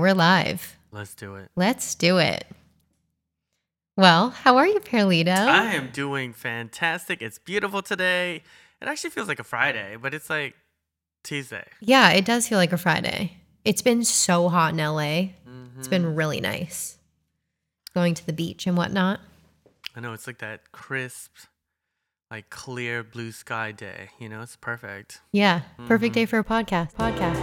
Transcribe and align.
We're 0.00 0.14
live. 0.14 0.76
Let's 0.92 1.14
do 1.14 1.34
it. 1.36 1.50
Let's 1.56 1.94
do 1.94 2.18
it. 2.18 2.46
Well, 3.96 4.30
how 4.30 4.56
are 4.56 4.66
you, 4.66 4.80
Perlito? 4.80 5.28
I 5.36 5.74
am 5.74 5.90
doing 5.92 6.32
fantastic. 6.32 7.22
It's 7.22 7.38
beautiful 7.38 7.80
today. 7.82 8.42
It 8.80 8.88
actually 8.88 9.10
feels 9.10 9.28
like 9.28 9.38
a 9.38 9.44
Friday, 9.44 9.96
but 10.00 10.14
it's 10.14 10.28
like 10.28 10.54
Tuesday. 11.22 11.64
yeah, 11.80 12.10
it 12.10 12.24
does 12.24 12.48
feel 12.48 12.58
like 12.58 12.72
a 12.72 12.76
Friday. 12.78 13.38
It's 13.64 13.82
been 13.82 14.04
so 14.04 14.48
hot 14.48 14.74
in 14.74 14.80
LA. 14.80 15.30
It's 15.78 15.86
Mhm. 15.88 15.90
been 15.90 16.14
really 16.14 16.40
nice. 16.40 16.98
Going 17.94 18.14
to 18.14 18.26
the 18.26 18.32
beach 18.32 18.66
and 18.66 18.76
whatnot. 18.76 19.20
I 19.96 20.00
know 20.00 20.12
it's 20.12 20.26
like 20.26 20.38
that 20.38 20.72
crisp, 20.72 21.30
like 22.34 22.50
clear 22.50 23.04
blue 23.04 23.30
sky 23.30 23.70
day. 23.70 24.08
You 24.18 24.28
know, 24.28 24.42
it's 24.42 24.56
perfect. 24.56 25.20
Yeah, 25.30 25.60
perfect 25.86 26.10
Mhm. 26.12 26.14
day 26.14 26.26
for 26.26 26.40
a 26.40 26.44
podcast. 26.44 26.92
Podcast. 26.94 27.40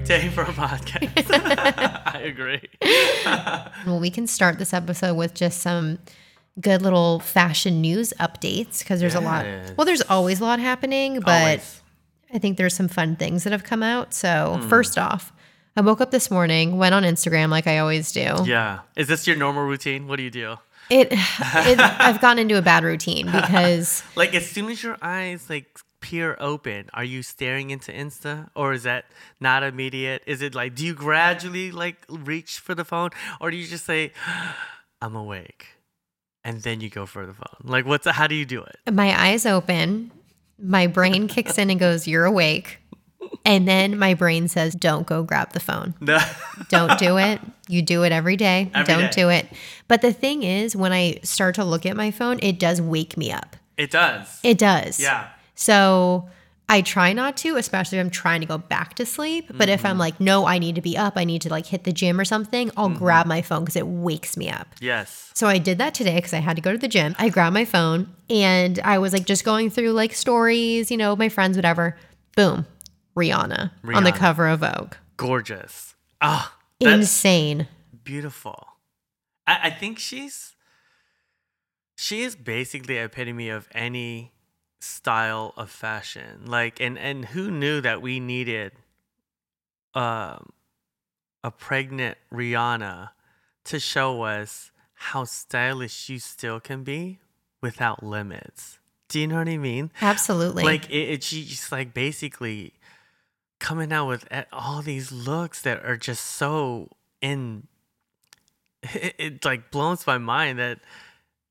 Perfect 0.00 0.22
day 0.22 0.28
for 0.30 0.42
a 0.42 0.46
podcast. 0.46 1.26
I 2.14 2.20
agree. 2.20 2.60
Well, 3.86 3.98
we 4.00 4.10
can 4.10 4.26
start 4.26 4.58
this 4.58 4.72
episode 4.74 5.14
with 5.14 5.32
just 5.34 5.60
some 5.60 5.98
good 6.60 6.82
little 6.82 7.20
fashion 7.20 7.80
news 7.80 8.12
updates 8.20 8.80
because 8.80 9.00
there's 9.00 9.14
a 9.14 9.20
lot. 9.20 9.46
Well, 9.76 9.84
there's 9.86 10.02
always 10.02 10.40
a 10.40 10.44
lot 10.44 10.58
happening, 10.60 11.20
but 11.20 11.40
Always. 11.40 11.82
I 12.32 12.38
think 12.38 12.56
there's 12.58 12.74
some 12.74 12.88
fun 12.88 13.16
things 13.16 13.44
that 13.44 13.52
have 13.52 13.64
come 13.64 13.82
out. 13.82 14.12
So, 14.12 14.58
Hmm. 14.60 14.68
first 14.68 14.98
off, 14.98 15.32
I 15.76 15.80
woke 15.80 16.00
up 16.00 16.10
this 16.10 16.30
morning, 16.30 16.76
went 16.78 16.94
on 16.94 17.04
Instagram 17.04 17.48
like 17.48 17.66
I 17.66 17.78
always 17.78 18.12
do. 18.12 18.34
Yeah. 18.44 18.80
Is 18.96 19.08
this 19.08 19.26
your 19.26 19.36
normal 19.36 19.64
routine? 19.64 20.06
What 20.06 20.16
do 20.16 20.22
you 20.22 20.30
do? 20.30 20.56
It, 20.90 21.08
it 21.12 21.78
I've 21.80 22.20
gone 22.20 22.38
into 22.38 22.58
a 22.58 22.62
bad 22.62 22.84
routine 22.84 23.26
because 23.26 24.02
Like 24.16 24.34
as 24.34 24.48
soon 24.48 24.70
as 24.70 24.82
your 24.82 24.96
eyes 25.00 25.48
like 25.48 25.78
peer 26.00 26.36
open, 26.40 26.88
are 26.94 27.04
you 27.04 27.22
staring 27.22 27.70
into 27.70 27.92
Insta 27.92 28.48
or 28.54 28.72
is 28.72 28.82
that 28.84 29.04
not 29.40 29.62
immediate? 29.62 30.22
Is 30.26 30.42
it 30.42 30.54
like 30.54 30.74
do 30.74 30.84
you 30.84 30.94
gradually 30.94 31.70
like 31.70 32.04
reach 32.08 32.58
for 32.58 32.74
the 32.74 32.84
phone 32.84 33.10
or 33.40 33.50
do 33.50 33.56
you 33.56 33.66
just 33.66 33.84
say 33.86 34.12
ah, 34.26 34.56
I'm 35.02 35.14
awake 35.16 35.66
and 36.44 36.62
then 36.62 36.80
you 36.80 36.88
go 36.90 37.06
for 37.06 37.26
the 37.26 37.34
phone? 37.34 37.56
Like 37.64 37.84
what's 37.86 38.08
how 38.08 38.26
do 38.26 38.34
you 38.34 38.44
do 38.46 38.62
it? 38.62 38.76
my 38.92 39.18
eyes 39.28 39.44
open, 39.46 40.10
my 40.58 40.86
brain 40.86 41.28
kicks 41.28 41.58
in 41.58 41.70
and 41.70 41.78
goes, 41.80 42.06
"You're 42.08 42.24
awake," 42.26 42.78
and 43.44 43.66
then 43.68 43.98
my 43.98 44.14
brain 44.14 44.48
says, 44.48 44.74
"Don't 44.74 45.06
go 45.06 45.22
grab 45.22 45.52
the 45.52 45.60
phone." 45.60 45.94
Don't 46.68 46.98
do 46.98 47.18
it. 47.18 47.40
You 47.70 47.82
do 47.82 48.02
it 48.02 48.10
every 48.10 48.34
day. 48.36 48.68
Every 48.74 48.92
Don't 48.92 49.12
day. 49.14 49.22
do 49.22 49.28
it. 49.28 49.46
But 49.86 50.02
the 50.02 50.12
thing 50.12 50.42
is, 50.42 50.74
when 50.74 50.92
I 50.92 51.20
start 51.22 51.54
to 51.54 51.64
look 51.64 51.86
at 51.86 51.94
my 51.96 52.10
phone, 52.10 52.40
it 52.42 52.58
does 52.58 52.82
wake 52.82 53.16
me 53.16 53.30
up. 53.30 53.54
it 53.76 53.92
does. 53.92 54.40
It 54.42 54.58
does. 54.58 54.98
yeah. 54.98 55.28
So 55.60 56.28
I 56.70 56.80
try 56.80 57.12
not 57.12 57.36
to, 57.38 57.56
especially 57.56 57.98
if 57.98 58.04
I'm 58.04 58.10
trying 58.10 58.40
to 58.40 58.46
go 58.46 58.56
back 58.56 58.94
to 58.94 59.04
sleep. 59.04 59.50
But 59.52 59.68
if 59.68 59.84
I'm 59.84 59.92
Mm-hmm. 59.92 60.00
like, 60.00 60.20
no, 60.20 60.46
I 60.46 60.58
need 60.58 60.74
to 60.76 60.80
be 60.80 60.96
up, 60.96 61.14
I 61.16 61.24
need 61.24 61.42
to 61.42 61.50
like 61.50 61.66
hit 61.66 61.84
the 61.84 61.92
gym 61.92 62.18
or 62.18 62.24
something, 62.24 62.70
I'll 62.76 62.88
Mm-hmm. 62.88 62.98
grab 62.98 63.26
my 63.26 63.42
phone 63.42 63.60
because 63.60 63.76
it 63.76 63.86
wakes 63.86 64.36
me 64.36 64.48
up. 64.48 64.68
Yes. 64.80 65.30
So 65.34 65.46
I 65.48 65.58
did 65.58 65.76
that 65.78 65.92
today 65.94 66.14
because 66.16 66.32
I 66.32 66.38
had 66.38 66.56
to 66.56 66.62
go 66.62 66.72
to 66.72 66.78
the 66.78 66.88
gym. 66.88 67.14
I 67.18 67.28
grabbed 67.28 67.54
my 67.54 67.64
phone 67.66 68.08
and 68.30 68.78
I 68.80 68.98
was 68.98 69.12
like 69.12 69.26
just 69.26 69.44
going 69.44 69.68
through 69.68 69.92
like 69.92 70.14
stories, 70.14 70.90
you 70.90 70.96
know, 70.96 71.14
my 71.14 71.28
friends, 71.28 71.56
whatever. 71.58 71.96
Boom, 72.36 72.66
Rihanna, 73.16 73.72
on 73.84 74.04
the 74.04 74.12
cover 74.12 74.46
of 74.48 74.60
Vogue. 74.60 74.94
Gorgeous. 75.18 75.94
Ah, 76.22 76.56
that's 76.80 76.94
Insane. 77.02 77.68
beautiful. 78.04 78.66
I, 79.46 79.58
I 79.64 79.70
think 79.70 79.98
she's 79.98 80.54
she 81.96 82.22
is 82.22 82.34
basically 82.36 82.96
epitome 82.96 83.48
of 83.50 83.68
any 83.72 84.32
style 84.80 85.52
of 85.56 85.70
fashion. 85.70 86.46
Like 86.46 86.80
and 86.80 86.98
and 86.98 87.26
who 87.26 87.50
knew 87.50 87.80
that 87.80 88.02
we 88.02 88.18
needed 88.18 88.72
um 89.94 90.50
a 91.42 91.50
pregnant 91.50 92.18
Rihanna 92.32 93.10
to 93.64 93.78
show 93.80 94.22
us 94.22 94.70
how 94.94 95.24
stylish 95.24 96.08
you 96.08 96.18
still 96.18 96.60
can 96.60 96.82
be 96.82 97.18
without 97.62 98.02
limits. 98.02 98.78
Do 99.08 99.20
you 99.20 99.26
know 99.26 99.36
what 99.36 99.48
I 99.48 99.56
mean? 99.56 99.90
Absolutely. 100.00 100.62
like 100.62 100.88
it, 100.90 101.08
it 101.08 101.22
she's 101.22 101.70
like 101.72 101.94
basically 101.94 102.74
coming 103.58 103.92
out 103.92 104.08
with 104.08 104.26
all 104.52 104.82
these 104.82 105.12
looks 105.12 105.62
that 105.62 105.84
are 105.84 105.96
just 105.96 106.24
so 106.24 106.88
in 107.20 107.66
it, 108.82 109.14
it 109.18 109.44
like 109.44 109.70
blows 109.70 110.06
my 110.06 110.18
mind 110.18 110.58
that 110.58 110.80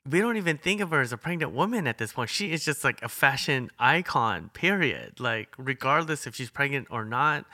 we 0.10 0.20
don't 0.20 0.38
even 0.38 0.58
think 0.58 0.82
of 0.82 0.90
her 0.92 1.02
as 1.02 1.12
a 1.12 1.18
pregnant 1.18 1.52
woman 1.52 1.88
at 1.88 1.98
this 1.98 2.14
point. 2.14 2.30
She 2.30 2.52
is 2.52 2.66
just 2.66 2.84
like 2.84 3.02
a 3.02 3.10
fashion 3.10 3.70
icon 3.78 4.50
period. 4.54 5.20
Like 5.20 5.54
regardless 5.58 6.26
if 6.26 6.36
she's 6.36 6.50
pregnant 6.50 6.88
or 6.90 7.06
not 7.06 7.46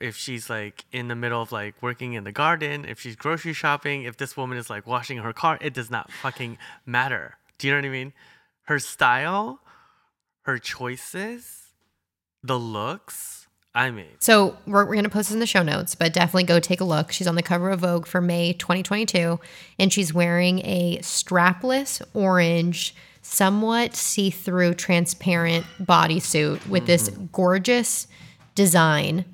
if 0.00 0.16
she's 0.16 0.48
like 0.48 0.84
in 0.92 1.08
the 1.08 1.16
middle 1.16 1.42
of 1.42 1.50
like 1.50 1.74
working 1.82 2.12
in 2.12 2.22
the 2.24 2.32
garden 2.32 2.84
if 2.84 3.00
she's 3.00 3.16
grocery 3.16 3.52
shopping 3.52 4.04
if 4.04 4.16
this 4.16 4.36
woman 4.36 4.56
is 4.56 4.70
like 4.70 4.86
washing 4.86 5.18
her 5.18 5.32
car 5.32 5.58
it 5.60 5.74
does 5.74 5.90
not 5.90 6.10
fucking 6.10 6.56
matter. 6.86 7.36
Do 7.58 7.66
you 7.66 7.72
know 7.72 7.80
what 7.80 7.86
i 7.86 7.90
mean? 7.90 8.12
Her 8.64 8.78
style 8.78 9.60
her 10.42 10.58
choices 10.58 11.72
the 12.42 12.58
looks 12.58 13.37
i 13.74 13.90
mean 13.90 14.06
So 14.20 14.56
we're, 14.66 14.84
we're 14.84 14.94
going 14.94 15.04
to 15.04 15.10
post 15.10 15.28
this 15.28 15.34
in 15.34 15.40
the 15.40 15.46
show 15.46 15.62
notes, 15.62 15.94
but 15.94 16.12
definitely 16.12 16.44
go 16.44 16.58
take 16.60 16.80
a 16.80 16.84
look. 16.84 17.12
She's 17.12 17.26
on 17.26 17.34
the 17.34 17.42
cover 17.42 17.70
of 17.70 17.80
Vogue 17.80 18.06
for 18.06 18.20
May 18.20 18.52
2022, 18.52 19.38
and 19.78 19.92
she's 19.92 20.12
wearing 20.12 20.60
a 20.60 20.98
strapless 20.98 22.02
orange, 22.14 22.94
somewhat 23.22 23.94
see 23.94 24.30
through 24.30 24.74
transparent 24.74 25.66
bodysuit 25.80 26.66
with 26.68 26.86
this 26.86 27.08
gorgeous 27.32 28.06
design. 28.54 29.24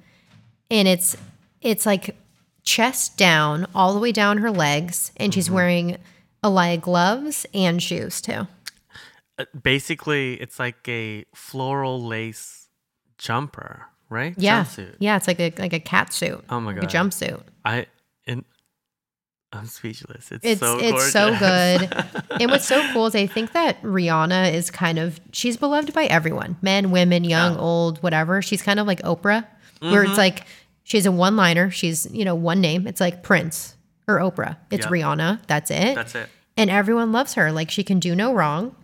And 0.70 0.88
it's 0.88 1.16
it's 1.60 1.86
like 1.86 2.16
chest 2.64 3.16
down 3.16 3.66
all 3.74 3.94
the 3.94 4.00
way 4.00 4.12
down 4.12 4.38
her 4.38 4.50
legs, 4.50 5.12
and 5.16 5.32
she's 5.32 5.50
wearing 5.50 5.96
Alaïa 6.42 6.80
gloves 6.80 7.46
and 7.54 7.82
shoes 7.82 8.20
too. 8.20 8.46
Uh, 9.38 9.44
basically 9.60 10.34
it's 10.34 10.58
like 10.58 10.86
a 10.88 11.24
floral 11.34 12.04
lace 12.04 12.68
jumper 13.18 13.86
right 14.10 14.34
Yeah, 14.36 14.64
Jumpsuit. 14.64 14.96
yeah, 14.98 15.16
it's 15.16 15.26
like 15.26 15.40
a 15.40 15.52
like 15.58 15.72
a 15.72 15.80
cat 15.80 16.12
suit. 16.12 16.44
Oh 16.50 16.60
my 16.60 16.72
like 16.72 16.80
God. 16.82 16.84
a 16.84 16.96
jumpsuit. 16.96 17.42
I 17.64 17.86
and 18.26 18.44
I'm 19.52 19.66
speechless. 19.66 20.32
It's, 20.32 20.44
It's 20.44 20.60
so 20.60 20.78
it's 20.80 21.12
so 21.12 21.30
good. 21.38 21.92
and 22.40 22.50
what's 22.50 22.66
so 22.66 22.84
cool 22.92 23.06
is 23.06 23.14
I 23.14 23.26
think 23.26 23.52
that 23.52 23.80
Rihanna 23.82 24.52
is 24.52 24.70
kind 24.70 24.98
of 24.98 25.20
she's 25.32 25.56
beloved 25.56 25.92
by 25.94 26.06
everyone, 26.06 26.56
men, 26.60 26.90
women, 26.90 27.22
young, 27.24 27.54
Yeah. 27.54 27.60
old, 27.60 28.02
whatever. 28.02 28.42
She's 28.42 28.62
kind 28.62 28.80
of 28.80 28.86
like 28.86 29.00
Oprah, 29.02 29.46
where 29.80 30.02
Mm-hmm. 30.02 30.10
it's 30.10 30.18
like 30.18 30.46
she's 30.82 31.06
a 31.06 31.12
one-liner. 31.12 31.70
She's 31.70 32.06
you 32.12 32.24
know 32.24 32.34
one 32.34 32.60
name. 32.60 32.86
It's 32.88 33.00
like 33.00 33.22
Prince 33.22 33.76
or 34.08 34.18
Oprah. 34.18 34.56
It's 34.70 34.86
Yep. 34.86 34.92
Rihanna. 34.92 35.46
That's 35.46 35.70
it. 35.70 35.94
That's 35.94 36.14
it. 36.16 36.28
and 36.56 36.68
everyone 36.68 37.12
loves 37.12 37.34
her. 37.34 37.52
Like 37.52 37.70
she 37.70 37.84
can 37.84 38.00
do 38.00 38.14
no 38.16 38.34
wrong. 38.34 38.74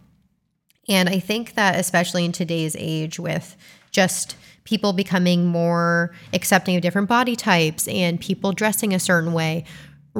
And 0.89 1.09
I 1.09 1.19
think 1.21 1.55
that 1.55 1.79
especially 1.79 2.25
in 2.25 2.33
today's 2.33 2.75
age 2.79 3.19
with 3.19 3.57
just 3.91 4.37
people 4.65 4.93
becoming 4.93 5.47
more 5.47 6.15
accepting 6.33 6.77
of 6.77 6.83
different 6.83 7.09
body 7.09 7.37
types 7.37 7.89
and 7.89 8.21
people 8.21 8.53
dressing 8.53 8.95
a 8.95 8.99
certain 8.99 9.33
way, 9.33 9.65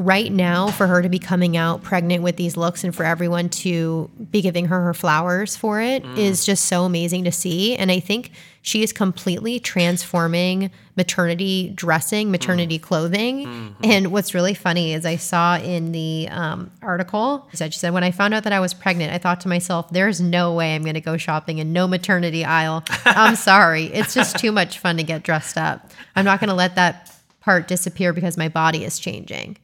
right 0.01 0.33
now 0.33 0.69
for 0.69 0.87
her 0.87 1.03
to 1.03 1.09
be 1.09 1.19
coming 1.19 1.57
out 1.57 1.83
pregnant 1.83 2.23
with 2.23 2.37
these 2.37 2.57
looks 2.57 2.83
and 2.83 2.95
for 2.95 3.05
everyone 3.05 3.49
to 3.49 4.11
be 4.31 4.41
giving 4.41 4.67
her 4.67 4.81
her 4.81 4.95
flowers 4.95 5.57
for 5.57 5.81
it 5.81 6.03
mm. 6.03 6.17
is 6.17 6.47
just 6.47 6.65
so 6.65 6.85
amazing 6.85 7.25
to 7.25 7.33
see. 7.33 7.77
And 7.77 7.91
I 7.91 8.01
think 8.01 8.33
she 8.63 8.83
is 8.83 8.93
completely 8.93 9.59
transforming 9.61 10.71
maternity 10.97 11.73
dressing, 11.75 12.31
maternity 12.31 12.79
mm. 12.79 12.83
clothing. 12.83 13.47
Mm-hmm. 13.47 13.85
And 13.85 14.13
what's 14.13 14.35
really 14.35 14.55
funny 14.55 14.93
is 14.93 15.07
I 15.07 15.17
saw 15.17 15.59
in 15.59 15.93
the 15.93 16.29
um, 16.31 16.71
article, 16.83 17.47
she 17.51 17.57
said, 17.57 17.73
she 17.73 17.79
said, 17.79 17.93
when 17.93 18.05
I 18.05 18.11
found 18.11 18.35
out 18.35 18.45
that 18.45 18.53
I 18.53 18.61
was 18.61 18.75
pregnant, 18.75 19.13
I 19.13 19.19
thought 19.19 19.41
to 19.43 19.49
myself, 19.49 19.91
there's 19.91 20.21
no 20.21 20.55
way 20.55 20.75
I'm 20.75 20.83
going 20.83 20.95
to 20.95 21.01
go 21.01 21.17
shopping 21.17 21.59
in 21.59 21.73
no 21.73 21.87
maternity 21.87 22.45
aisle. 22.45 22.85
I'm 23.05 23.37
sorry. 23.37 23.85
It's 23.85 24.15
just 24.15 24.39
too 24.39 24.53
much 24.53 24.79
fun 24.79 24.97
to 24.97 25.03
get 25.03 25.23
dressed 25.23 25.57
up. 25.57 25.91
I'm 26.17 26.25
not 26.25 26.41
going 26.41 26.49
to 26.49 26.55
let 26.55 26.75
that 26.77 27.15
part 27.41 27.67
disappear 27.69 28.13
because 28.13 28.37
my 28.37 28.49
body 28.49 28.85
is 28.85 28.99
changing. 28.99 29.57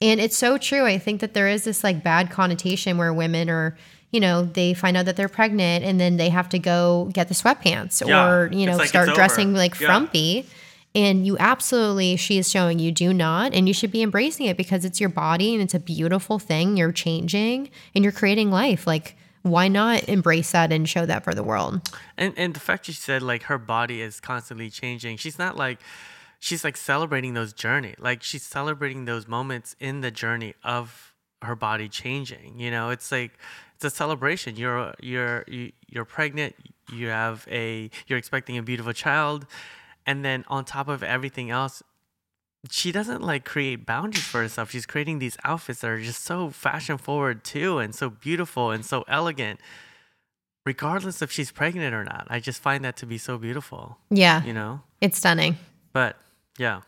And 0.00 0.20
it's 0.20 0.36
so 0.36 0.56
true. 0.58 0.84
I 0.86 0.98
think 0.98 1.20
that 1.20 1.34
there 1.34 1.48
is 1.48 1.64
this 1.64 1.84
like 1.84 2.02
bad 2.02 2.30
connotation 2.30 2.96
where 2.96 3.12
women 3.12 3.50
are, 3.50 3.76
you 4.10 4.20
know, 4.20 4.42
they 4.44 4.72
find 4.74 4.96
out 4.96 5.04
that 5.06 5.16
they're 5.16 5.28
pregnant 5.28 5.84
and 5.84 6.00
then 6.00 6.16
they 6.16 6.30
have 6.30 6.48
to 6.50 6.58
go 6.58 7.10
get 7.12 7.28
the 7.28 7.34
sweatpants 7.34 8.06
Yeah. 8.06 8.26
or, 8.26 8.50
you 8.52 8.66
know, 8.66 8.76
like 8.76 8.88
start 8.88 9.14
dressing 9.14 9.52
like 9.54 9.78
Yeah. 9.78 9.86
frumpy. 9.88 10.46
And 10.94 11.24
you 11.24 11.36
absolutely, 11.38 12.16
she 12.16 12.38
is 12.38 12.50
showing 12.50 12.78
you 12.80 12.90
do 12.90 13.12
not. 13.14 13.54
And 13.54 13.68
you 13.68 13.74
should 13.74 13.92
be 13.92 14.02
embracing 14.02 14.46
it 14.46 14.56
because 14.56 14.84
it's 14.84 14.98
your 14.98 15.08
body 15.10 15.52
and 15.54 15.62
it's 15.62 15.74
a 15.74 15.78
beautiful 15.78 16.38
thing. 16.40 16.76
You're 16.76 16.90
changing 16.92 17.70
and 17.94 18.02
you're 18.02 18.12
creating 18.12 18.50
life. 18.50 18.86
Like, 18.88 19.16
why 19.42 19.68
not 19.68 20.08
embrace 20.08 20.50
that 20.50 20.72
and 20.72 20.88
show 20.88 21.06
that 21.06 21.22
for 21.24 21.32
the 21.34 21.42
world? 21.44 21.88
And 22.18 22.34
and 22.36 22.54
the 22.54 22.60
fact 22.60 22.86
she 22.86 22.92
said 22.92 23.22
like 23.22 23.44
her 23.44 23.56
body 23.58 24.02
is 24.02 24.18
constantly 24.20 24.68
changing. 24.68 25.16
She's 25.18 25.38
not 25.38 25.56
like 25.56 25.78
she's 26.40 26.64
like 26.64 26.76
celebrating 26.76 27.34
those 27.34 27.52
journey. 27.52 27.94
Like 27.98 28.22
she's 28.24 28.42
celebrating 28.42 29.04
those 29.04 29.28
moments 29.28 29.76
in 29.78 30.00
the 30.00 30.10
journey 30.10 30.54
of 30.64 31.14
her 31.42 31.54
body 31.54 31.88
changing. 31.88 32.58
You 32.58 32.70
know, 32.72 32.90
it's 32.90 33.12
like 33.12 33.32
it's 33.76 33.84
a 33.84 33.90
celebration. 33.90 34.56
You're 34.56 34.94
you're 35.00 35.44
you- 35.46 35.72
you're 35.86 36.04
pregnant. 36.04 36.54
You 36.92 37.08
have 37.08 37.46
a 37.50 37.90
you're 38.08 38.18
expecting 38.18 38.58
a 38.58 38.62
beautiful 38.62 38.92
child, 38.92 39.46
and 40.06 40.24
then 40.24 40.44
on 40.48 40.64
top 40.64 40.88
of 40.88 41.02
everything 41.02 41.50
else, 41.50 41.82
she 42.70 42.90
doesn't 42.92 43.22
like 43.22 43.44
create 43.44 43.86
boundaries 43.86 44.24
for 44.24 44.40
herself. 44.42 44.70
She's 44.70 44.86
creating 44.86 45.18
these 45.18 45.36
outfits 45.44 45.80
that 45.80 45.88
are 45.90 46.00
just 46.00 46.24
so 46.24 46.50
fashion 46.50 46.98
forward 46.98 47.44
too, 47.44 47.78
and 47.78 47.94
so 47.94 48.10
beautiful 48.10 48.70
and 48.70 48.84
so 48.84 49.04
elegant. 49.08 49.60
Regardless 50.66 51.22
if 51.22 51.32
she's 51.32 51.50
pregnant 51.50 51.94
or 51.94 52.04
not, 52.04 52.26
I 52.28 52.38
just 52.38 52.60
find 52.60 52.84
that 52.84 52.96
to 52.98 53.06
be 53.06 53.16
so 53.18 53.38
beautiful. 53.38 53.96
Yeah, 54.10 54.42
You 54.44 54.52
know, 54.52 54.82
it's 55.00 55.16
stunning. 55.18 55.56
but 55.94 56.16
yeah, 56.60 56.82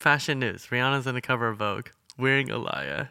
fashion 0.00 0.38
news. 0.38 0.68
Rihanna's 0.70 1.06
on 1.06 1.14
the 1.14 1.20
cover 1.20 1.48
of 1.48 1.58
Vogue 1.58 1.88
wearing 2.18 2.48
Alaïa. 2.48 3.10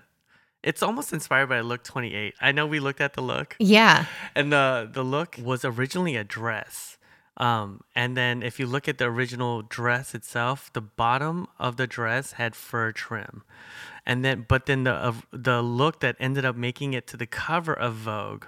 It's 0.63 0.81
almost 0.83 1.13
inspired 1.13 1.47
by 1.47 1.59
look 1.61 1.83
28. 1.83 2.33
I 2.41 2.51
know 2.51 2.65
we 2.65 2.79
looked 2.79 3.01
at 3.01 3.13
the 3.13 3.21
look, 3.21 3.55
Yeah. 3.59 4.05
and 4.35 4.51
the 4.51 4.89
the 4.91 5.03
look 5.03 5.35
was 5.41 5.63
originally 5.63 6.15
a 6.15 6.23
dress. 6.23 6.97
Um, 7.37 7.81
and 7.95 8.17
then 8.17 8.43
if 8.43 8.59
you 8.59 8.65
look 8.67 8.87
at 8.87 8.97
the 8.97 9.05
original 9.05 9.61
dress 9.61 10.13
itself, 10.13 10.71
the 10.73 10.81
bottom 10.81 11.47
of 11.59 11.77
the 11.77 11.87
dress 11.87 12.33
had 12.33 12.55
fur 12.55 12.91
trim, 12.91 13.43
and 14.05 14.23
then 14.25 14.45
but 14.47 14.65
then 14.65 14.83
the 14.83 14.93
uh, 14.93 15.13
the 15.31 15.61
look 15.61 15.99
that 16.01 16.15
ended 16.19 16.45
up 16.45 16.55
making 16.55 16.93
it 16.93 17.07
to 17.07 17.17
the 17.17 17.25
cover 17.27 17.73
of 17.73 17.93
Vogue 17.95 18.45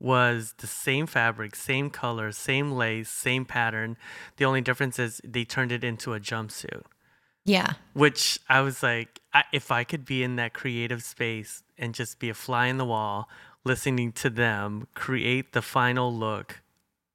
was 0.00 0.54
the 0.58 0.66
same 0.66 1.06
fabric, 1.06 1.54
same 1.54 1.88
color, 1.88 2.30
same 2.32 2.72
lace, 2.72 3.08
same 3.08 3.44
pattern. 3.46 3.96
The 4.36 4.44
only 4.44 4.60
difference 4.60 4.98
is 4.98 5.20
they 5.24 5.44
turned 5.44 5.72
it 5.72 5.82
into 5.84 6.12
a 6.12 6.20
jumpsuit 6.20 6.82
Yeah. 7.44 7.74
which 7.92 8.38
I 8.48 8.62
was 8.62 8.82
like, 8.82 9.20
I, 9.32 9.44
if 9.52 9.70
I 9.70 9.84
could 9.84 10.04
be 10.04 10.22
in 10.22 10.36
that 10.36 10.54
creative 10.54 11.02
space 11.02 11.62
and 11.76 11.94
just 11.94 12.18
be 12.18 12.30
a 12.30 12.34
fly 12.34 12.66
in 12.66 12.78
the 12.78 12.84
wall, 12.84 13.28
listening 13.64 14.12
to 14.12 14.30
them 14.30 14.86
create 14.94 15.52
the 15.52 15.62
final 15.62 16.14
look, 16.14 16.62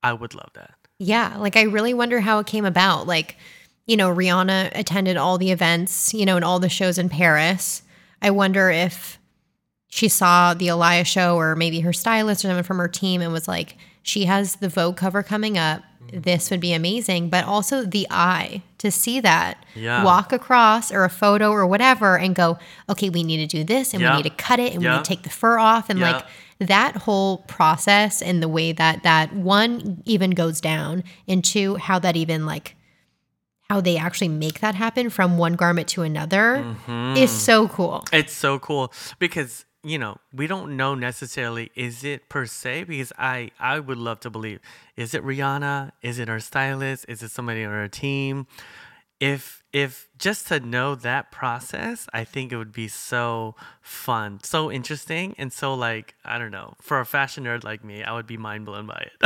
I 0.03 0.13
would 0.13 0.35
love 0.35 0.51
that. 0.53 0.75
Yeah, 0.99 1.37
like 1.37 1.55
I 1.55 1.63
really 1.63 1.93
wonder 1.93 2.19
how 2.19 2.39
it 2.39 2.47
came 2.47 2.65
about. 2.65 3.07
Like, 3.07 3.37
you 3.87 3.97
know, 3.97 4.13
Rihanna 4.13 4.77
attended 4.77 5.17
all 5.17 5.37
the 5.37 5.51
events, 5.51 6.13
you 6.13 6.25
know, 6.25 6.35
and 6.35 6.45
all 6.45 6.59
the 6.59 6.69
shows 6.69 6.97
in 6.97 7.09
Paris. 7.09 7.81
I 8.21 8.31
wonder 8.31 8.69
if 8.69 9.17
she 9.87 10.07
saw 10.07 10.53
the 10.53 10.67
Alaïa 10.67 11.05
show 11.05 11.37
or 11.37 11.55
maybe 11.55 11.79
her 11.79 11.93
stylist 11.93 12.45
or 12.45 12.49
someone 12.49 12.63
from 12.63 12.77
her 12.77 12.87
team 12.87 13.21
and 13.21 13.33
was 13.33 13.47
like, 13.47 13.77
she 14.03 14.25
has 14.25 14.57
the 14.57 14.69
Vogue 14.69 14.97
cover 14.97 15.23
coming 15.23 15.57
up. 15.57 15.81
This 16.13 16.49
would 16.51 16.59
be 16.59 16.73
amazing. 16.73 17.29
But 17.29 17.45
also 17.45 17.83
the 17.83 18.07
eye 18.09 18.61
to 18.79 18.91
see 18.91 19.19
that 19.21 19.63
Yeah. 19.75 20.03
walk 20.03 20.31
across 20.33 20.91
or 20.91 21.03
a 21.03 21.09
photo 21.09 21.51
or 21.51 21.65
whatever 21.67 22.17
and 22.17 22.33
go, 22.35 22.57
okay, 22.89 23.09
we 23.09 23.23
need 23.23 23.37
to 23.37 23.57
do 23.57 23.63
this 23.63 23.93
and 23.93 24.01
Yeah. 24.01 24.11
we 24.11 24.23
need 24.23 24.29
to 24.29 24.35
cut 24.43 24.59
it 24.59 24.73
and 24.73 24.81
we 24.83 24.89
need 24.89 25.03
to 25.03 25.03
take 25.03 25.23
the 25.23 25.29
fur 25.29 25.59
off. 25.59 25.89
And 25.89 25.99
Yeah. 25.99 26.11
like 26.13 26.25
that 26.59 26.95
whole 26.97 27.37
process 27.47 28.21
and 28.21 28.41
the 28.43 28.47
way 28.49 28.71
that 28.73 29.03
that 29.03 29.33
one 29.33 30.01
even 30.05 30.31
goes 30.31 30.59
down 30.61 31.03
and 31.27 31.43
two 31.43 31.75
how 31.75 31.99
that 31.99 32.15
even 32.17 32.45
like 32.45 32.75
how 33.69 33.79
they 33.79 33.97
actually 33.97 34.27
make 34.29 34.59
that 34.61 34.73
happen 34.75 35.09
from 35.09 35.37
one 35.37 35.53
garment 35.53 35.87
to 35.89 36.01
another 36.01 36.63
Mm-hmm. 36.65 37.17
is 37.17 37.31
so 37.31 37.67
cool 37.67 38.03
It's 38.11 38.33
so 38.33 38.57
cool 38.59 38.91
because 39.19 39.65
you 39.83 39.97
know 39.97 40.17
we 40.33 40.47
don't 40.47 40.75
know 40.75 40.95
necessarily 40.95 41.71
is 41.75 42.03
it 42.03 42.29
per 42.29 42.45
se? 42.45 42.85
Because 42.85 43.13
I 43.17 43.51
I 43.59 43.79
would 43.79 43.97
love 43.97 44.19
to 44.21 44.29
believe 44.29 44.59
is 44.95 45.13
it 45.13 45.23
Rihanna? 45.23 45.91
Is 46.01 46.19
it 46.19 46.27
her 46.27 46.39
stylist? 46.39 47.05
Is 47.07 47.23
it 47.23 47.31
somebody 47.31 47.63
on 47.63 47.71
her 47.71 47.87
team? 47.87 48.47
If 49.19 49.63
if 49.71 50.07
just 50.17 50.47
to 50.47 50.59
know 50.59 50.95
that 50.95 51.31
process 51.31 52.07
I 52.13 52.23
think 52.23 52.51
it 52.51 52.57
would 52.57 52.71
be 52.71 52.87
so 52.87 53.55
fun 53.81 54.39
so 54.43 54.71
interesting 54.71 55.35
and 55.37 55.53
so 55.53 55.73
like 55.73 56.15
I 56.25 56.39
don't 56.39 56.51
know 56.51 56.73
for 56.81 56.99
a 56.99 57.05
fashion 57.05 57.43
nerd 57.43 57.63
like 57.63 57.83
me 57.83 58.03
I 58.03 58.13
would 58.13 58.25
be 58.25 58.37
mind 58.37 58.65
blown 58.65 58.87
by 58.87 59.05
it 59.05 59.11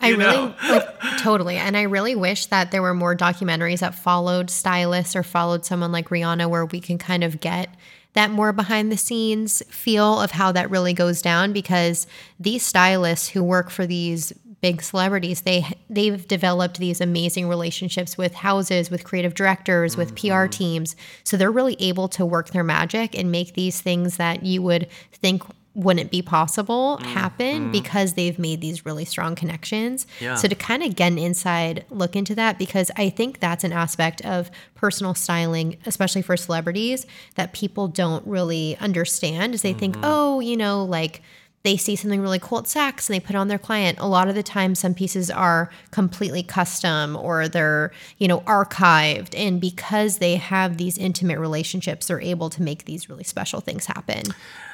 I 0.00 0.10
really 0.10 0.54
like 0.68 1.00
totally 1.18 1.56
and 1.56 1.76
I 1.76 1.82
really 1.82 2.14
wish 2.14 2.46
that 2.46 2.70
there 2.70 2.82
were 2.82 2.94
more 2.94 3.16
documentaries 3.16 3.80
that 3.80 3.94
followed 3.94 4.48
stylists 4.48 5.16
or 5.16 5.22
followed 5.22 5.64
someone 5.64 5.90
like 5.90 6.10
Rihanna 6.10 6.48
where 6.48 6.66
we 6.66 6.80
can 6.80 6.98
kind 6.98 7.24
of 7.24 7.40
get 7.40 7.74
that 8.14 8.30
more 8.30 8.52
behind 8.52 8.90
the 8.90 8.96
scenes 8.96 9.62
feel 9.68 10.20
of 10.20 10.30
how 10.32 10.52
that 10.52 10.70
really 10.70 10.92
goes 10.92 11.20
down 11.20 11.52
because 11.52 12.06
these 12.40 12.64
stylists 12.64 13.28
who 13.28 13.42
work 13.42 13.70
for 13.70 13.86
these 13.86 14.32
big 14.60 14.82
celebrities 14.82 15.42
they 15.42 15.62
they've 15.90 16.26
developed 16.26 16.78
these 16.78 16.98
amazing 16.98 17.46
relationships 17.46 18.16
with 18.16 18.32
houses 18.32 18.90
with 18.90 19.04
creative 19.04 19.34
directors 19.34 19.94
with 19.94 20.14
PR 20.16 20.46
mm-hmm. 20.46 20.50
teams. 20.50 20.96
So 21.22 21.36
they're 21.36 21.52
really 21.52 21.76
able 21.80 22.08
to 22.08 22.24
work 22.24 22.48
their 22.48 22.64
magic 22.64 23.14
and 23.18 23.30
make 23.30 23.52
these 23.52 23.82
things 23.82 24.16
that 24.16 24.42
you 24.42 24.62
would 24.62 24.88
think 25.12 25.42
wouldn't 25.74 26.10
be 26.10 26.22
possible 26.22 26.98
mm, 27.00 27.06
happen 27.06 27.68
mm. 27.68 27.72
because 27.72 28.14
they've 28.14 28.38
made 28.38 28.60
these 28.60 28.86
really 28.86 29.04
strong 29.04 29.34
connections. 29.34 30.06
Yeah. 30.20 30.36
So 30.36 30.48
to 30.48 30.54
kind 30.54 30.82
of 30.82 30.94
get 30.94 31.12
an 31.12 31.18
inside 31.18 31.84
look 31.90 32.14
into 32.14 32.34
that 32.36 32.58
because 32.58 32.90
I 32.96 33.10
think 33.10 33.40
that's 33.40 33.64
an 33.64 33.72
aspect 33.72 34.24
of 34.24 34.50
personal 34.74 35.14
styling, 35.14 35.76
especially 35.84 36.22
for 36.22 36.36
celebrities, 36.36 37.06
that 37.34 37.52
people 37.52 37.88
don't 37.88 38.24
really 38.26 38.76
understand. 38.78 39.54
Is 39.54 39.62
they 39.62 39.72
think, 39.72 39.96
mm-hmm. 39.96 40.04
oh, 40.04 40.40
you 40.40 40.56
know, 40.56 40.84
like 40.84 41.22
they 41.64 41.76
see 41.78 41.96
something 41.96 42.20
really 42.20 42.38
cool 42.38 42.58
at 42.58 42.64
Saks 42.64 43.08
and 43.08 43.14
they 43.14 43.20
put 43.20 43.34
it 43.34 43.38
on 43.38 43.48
their 43.48 43.58
client. 43.58 43.98
A 43.98 44.06
lot 44.06 44.28
of 44.28 44.34
the 44.34 44.42
time, 44.42 44.74
some 44.74 44.94
pieces 44.94 45.30
are 45.30 45.70
completely 45.90 46.42
custom 46.42 47.16
or 47.16 47.48
they're, 47.48 47.90
you 48.18 48.28
know, 48.28 48.40
archived. 48.40 49.34
And 49.34 49.60
because 49.62 50.18
they 50.18 50.36
have 50.36 50.76
these 50.76 50.98
intimate 50.98 51.38
relationships, 51.38 52.06
they're 52.06 52.20
able 52.20 52.50
to 52.50 52.62
make 52.62 52.84
these 52.84 53.08
really 53.08 53.24
special 53.24 53.60
things 53.60 53.86
happen. 53.86 54.24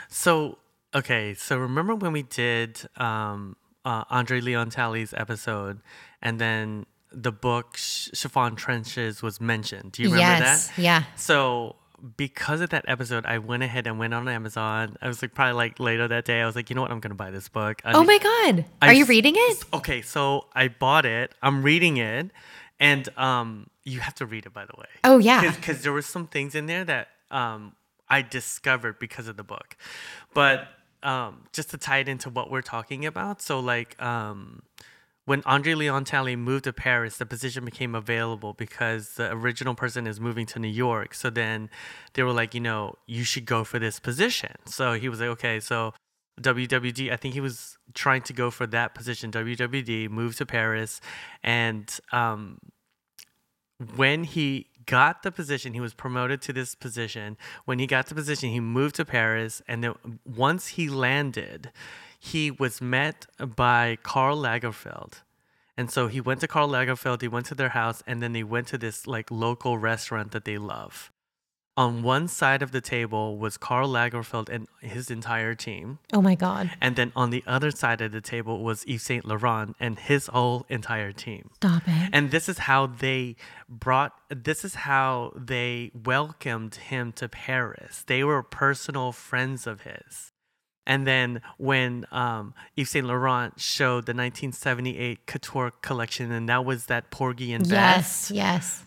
So 0.09 0.59
okay, 0.95 1.35
so 1.35 1.59
remember 1.59 1.95
when 1.95 2.13
we 2.13 2.23
did 2.23 2.81
um, 2.97 3.57
uh, 3.85 4.05
Andre 4.11 4.41
Leon 4.41 4.71
Talley's 4.71 5.15
episode, 5.15 5.81
and 6.23 6.39
then 6.39 6.87
the 7.13 7.33
book 7.33 7.75
Ch- 7.75 8.11
Chiffon 8.15 8.57
Trenches 8.57 9.23
was 9.23 9.41
mentioned. 9.41 9.93
Do 9.93 10.03
you 10.03 10.09
remember 10.11 10.45
yes. 10.45 10.69
that? 10.69 10.79
Yeah. 10.79 11.03
So 11.17 11.77
because 12.17 12.61
of 12.61 12.71
that 12.71 12.85
episode, 12.89 13.27
I 13.27 13.39
went 13.39 13.63
ahead 13.63 13.87
and 13.87 13.99
went 13.99 14.15
on 14.15 14.29
Amazon. 14.29 14.97
I 15.03 15.09
was 15.09 15.21
like 15.23 15.35
probably 15.35 15.55
like 15.55 15.81
later 15.81 16.09
that 16.09 16.25
day. 16.25 16.41
I 16.41 16.47
was 16.47 16.57
like, 16.57 16.71
you 16.71 16.77
know 16.77 16.83
what, 16.83 16.91
I'm 16.91 17.01
gonna 17.01 17.15
buy 17.15 17.31
this 17.31 17.49
book. 17.49 17.83
I 17.85 17.93
Oh 17.93 18.05
my 18.05 18.19
God. 18.19 18.65
I 18.81 18.89
Are 18.89 18.93
you 18.93 19.05
reading 19.05 19.35
it? 19.37 19.65
Okay, 19.75 20.03
so 20.03 20.47
I 20.55 20.69
bought 20.69 21.05
it. 21.05 21.35
I'm 21.43 21.63
reading 21.63 21.97
it, 21.99 22.31
and 22.79 23.09
um, 23.19 23.69
you 23.85 24.01
have 24.01 24.15
to 24.17 24.27
read 24.27 24.47
it 24.47 24.53
by 24.53 24.65
the 24.65 24.73
way 24.79 24.87
Oh, 25.05 25.19
yeah. 25.19 25.51
because 25.55 25.83
there 25.83 25.93
were 25.93 26.03
some 26.03 26.27
things 26.27 26.55
in 26.55 26.67
there 26.67 26.85
that 26.85 27.09
um, 27.31 27.73
I 28.09 28.23
discovered 28.23 28.99
because 28.99 29.29
of 29.29 29.37
the 29.37 29.45
book. 29.45 29.77
But 30.33 30.69
um, 31.03 31.45
just 31.53 31.71
to 31.71 31.79
tie 31.79 31.99
it 31.99 32.09
into 32.09 32.31
what 32.31 32.51
we're 32.51 32.63
talking 32.63 33.07
about, 33.07 33.43
so 33.43 33.61
like 33.61 34.01
um, 34.03 34.63
when 35.25 35.43
Andre 35.47 35.75
Leon 35.75 36.05
Talley 36.05 36.35
moved 36.35 36.65
to 36.65 36.73
Paris, 36.73 37.19
the 37.19 37.27
position 37.27 37.65
became 37.65 37.95
available 37.95 38.53
because 38.53 39.15
the 39.15 39.31
original 39.33 39.75
person 39.75 40.07
is 40.07 40.19
moving 40.19 40.47
to 40.47 40.59
New 40.59 40.69
York. 40.69 41.15
So 41.15 41.31
then 41.31 41.71
they 42.15 42.23
were 42.23 42.33
like, 42.33 42.55
you 42.55 42.61
know, 42.61 42.97
you 43.07 43.25
should 43.25 43.45
go 43.45 43.63
for 43.63 43.79
this 43.79 44.01
position. 44.01 44.53
So 44.67 44.95
he 44.95 45.09
was 45.09 45.21
like, 45.21 45.29
okay, 45.31 45.61
so 45.61 45.95
WWD, 46.41 47.13
I 47.13 47.17
think 47.17 47.35
he 47.35 47.41
was 47.41 47.79
trying 47.95 48.23
to 48.23 48.33
go 48.33 48.51
for 48.51 48.67
that 48.69 48.95
position. 48.95 49.31
WWD 49.31 50.11
moved 50.11 50.39
to 50.39 50.47
Paris, 50.47 51.01
and 51.43 51.99
um, 52.13 52.59
when 53.97 54.25
he 54.25 54.70
got 54.91 55.23
the 55.23 55.31
position, 55.31 55.73
he 55.73 55.81
was 55.81 55.95
promoted 55.95 56.43
to 56.43 56.53
this 56.53 56.75
position. 56.75 57.37
When 57.65 57.79
he 57.79 57.87
got 57.87 58.07
the 58.07 58.15
position, 58.17 58.51
he 58.51 58.59
moved 58.59 58.97
to 58.97 59.05
Paris, 59.05 59.63
and 59.69 59.85
then 59.85 59.95
once 60.27 60.67
he 60.77 60.89
landed, 60.89 61.71
he 62.19 62.51
was 62.51 62.81
met 62.81 63.27
by 63.39 63.99
Karl 64.03 64.37
Lagerfeld. 64.37 65.23
And 65.77 65.93
so 65.93 66.09
he 66.09 66.21
went 66.21 66.41
to 66.41 66.49
Karl 66.49 66.69
Lagerfeld, 66.69 67.23
he 67.23 67.29
went 67.29 67.47
to 67.47 67.55
their 67.55 67.69
house, 67.69 68.03
and 68.05 68.21
then 68.21 68.33
they 68.33 68.43
went 68.43 68.67
to 68.69 68.79
this 68.79 69.07
like 69.07 69.31
local 69.31 69.79
restaurant 69.79 70.33
that 70.33 70.45
they 70.45 70.59
love. 70.59 71.13
On 71.81 72.03
one 72.03 72.29
side 72.29 72.61
of 72.61 72.73
the 72.73 72.83
table 72.83 73.39
was 73.39 73.57
Karl 73.57 73.89
Lagerfeld 73.89 74.51
and 74.51 74.69
his 74.83 75.11
entire 75.11 75.55
team. 75.55 75.99
Oh 76.13 76.21
my 76.21 76.35
God. 76.35 76.71
And 76.79 76.95
then 76.95 77.11
on 77.17 77.31
the 77.31 77.43
other 77.47 77.71
side 77.71 78.03
of 78.03 78.13
the 78.13 78.21
table 78.21 78.63
was 78.63 78.85
Yves 78.87 79.03
Saint 79.03 79.25
Laurent 79.25 79.75
and 79.81 79.99
his 79.99 80.27
whole 80.27 80.67
entire 80.69 81.11
team. 81.11 81.49
Stop 81.55 81.85
it. 81.87 82.11
And 82.13 82.33
this 82.33 82.51
is 82.51 82.59
how 82.59 82.87
they 82.87 83.37
brought, 83.67 84.13
this 84.29 84.63
is 84.63 84.75
how 84.75 85.33
they 85.35 85.91
welcomed 85.95 86.75
him 86.75 87.13
to 87.13 87.31
Paris. 87.31 88.05
They 88.07 88.25
were 88.25 88.43
personal 88.43 89.11
friends 89.13 89.67
of 89.67 89.81
his. 89.81 90.33
And 90.87 91.07
then 91.07 91.41
when 91.57 92.05
um, 92.13 92.53
Yves 92.77 92.91
Saint 92.91 93.07
Laurent 93.07 93.59
showed 93.59 94.05
the 94.05 94.13
1978 94.13 95.27
couture 95.27 95.71
collection, 95.81 96.31
and 96.31 96.47
that 96.51 96.67
was 96.67 96.87
that 96.87 97.11
Porgy 97.11 97.55
and 97.55 97.67
Bess, 97.67 98.31
Yes. 98.31 98.31
Yes. 98.31 98.85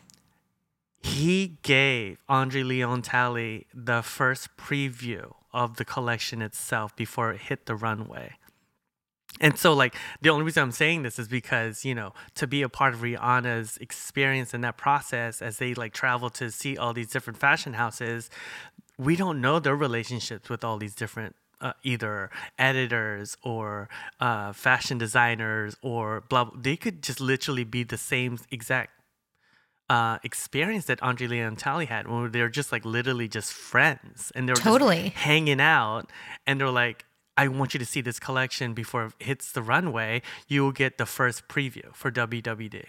He 1.04 1.58
gave 1.64 2.18
Andre 2.30 2.64
Leon 2.64 3.02
Talley 3.02 3.68
the 3.74 4.02
first 4.02 4.56
preview 4.58 5.34
of 5.52 5.76
the 5.76 5.86
collection 5.86 6.42
itself 6.42 6.96
before 6.96 7.32
it 7.32 7.42
hit 7.42 7.66
the 7.66 7.76
runway. 7.76 8.34
and 9.42 9.58
so 9.58 9.74
like 9.74 9.96
the 10.22 10.30
only 10.30 10.46
reason 10.46 10.64
I'm 10.64 10.72
saying 10.72 11.04
this 11.04 11.20
is 11.20 11.28
because, 11.28 11.84
you 11.84 11.94
know, 11.94 12.14
to 12.36 12.48
be 12.48 12.62
a 12.62 12.70
part 12.70 12.94
of 12.94 13.02
Rihanna's 13.02 13.78
experience 13.78 14.54
in 14.54 14.62
that 14.62 14.78
process 14.78 15.42
as 15.42 15.58
they 15.58 15.74
like 15.74 15.94
travel 15.94 16.30
to 16.32 16.50
see 16.50 16.78
all 16.78 16.94
these 16.94 17.10
different 17.10 17.38
fashion 17.38 17.74
houses, 17.74 18.30
we 18.98 19.16
don't 19.16 19.42
know 19.42 19.60
their 19.60 19.76
relationships 19.76 20.50
with 20.50 20.64
all 20.64 20.78
these 20.78 20.96
different 20.96 21.36
uh, 21.60 21.74
either 21.84 22.30
editors 22.58 23.38
or 23.44 23.90
uh, 24.20 24.54
fashion 24.54 24.98
designers 24.98 25.76
or 25.82 26.22
blah, 26.30 26.46
blah. 26.46 26.60
They 26.62 26.78
could 26.78 27.02
just 27.04 27.20
literally 27.20 27.64
be 27.64 27.84
the 27.84 27.98
same 27.98 28.38
exact 28.52 28.92
uh, 29.90 30.18
experience 30.24 30.86
that 30.86 31.02
Andre 31.04 31.28
Leon 31.28 31.56
Talley 31.58 31.86
had 31.86 32.08
when 32.08 32.32
they 32.32 32.42
were 32.42 32.50
just 32.50 32.72
like 32.72 32.86
literally 32.86 33.28
just 33.28 33.54
friends 33.54 34.32
and 34.36 34.48
they 34.48 34.54
were 34.54 34.58
Totally. 34.58 35.04
just 35.10 35.16
hanging 35.16 35.60
out 35.62 36.10
and 36.48 36.60
they're 36.60 36.70
like, 36.70 37.06
I 37.38 37.48
want 37.48 37.74
you 37.74 37.80
to 37.80 37.86
see 37.86 38.02
this 38.02 38.20
collection 38.20 38.74
before 38.74 39.06
it 39.06 39.14
hits 39.20 39.52
the 39.52 39.62
runway. 39.62 40.22
You 40.48 40.64
will 40.64 40.72
get 40.72 40.98
the 40.98 41.06
first 41.06 41.48
preview 41.48 41.94
for 41.94 42.12
WWD. 42.12 42.86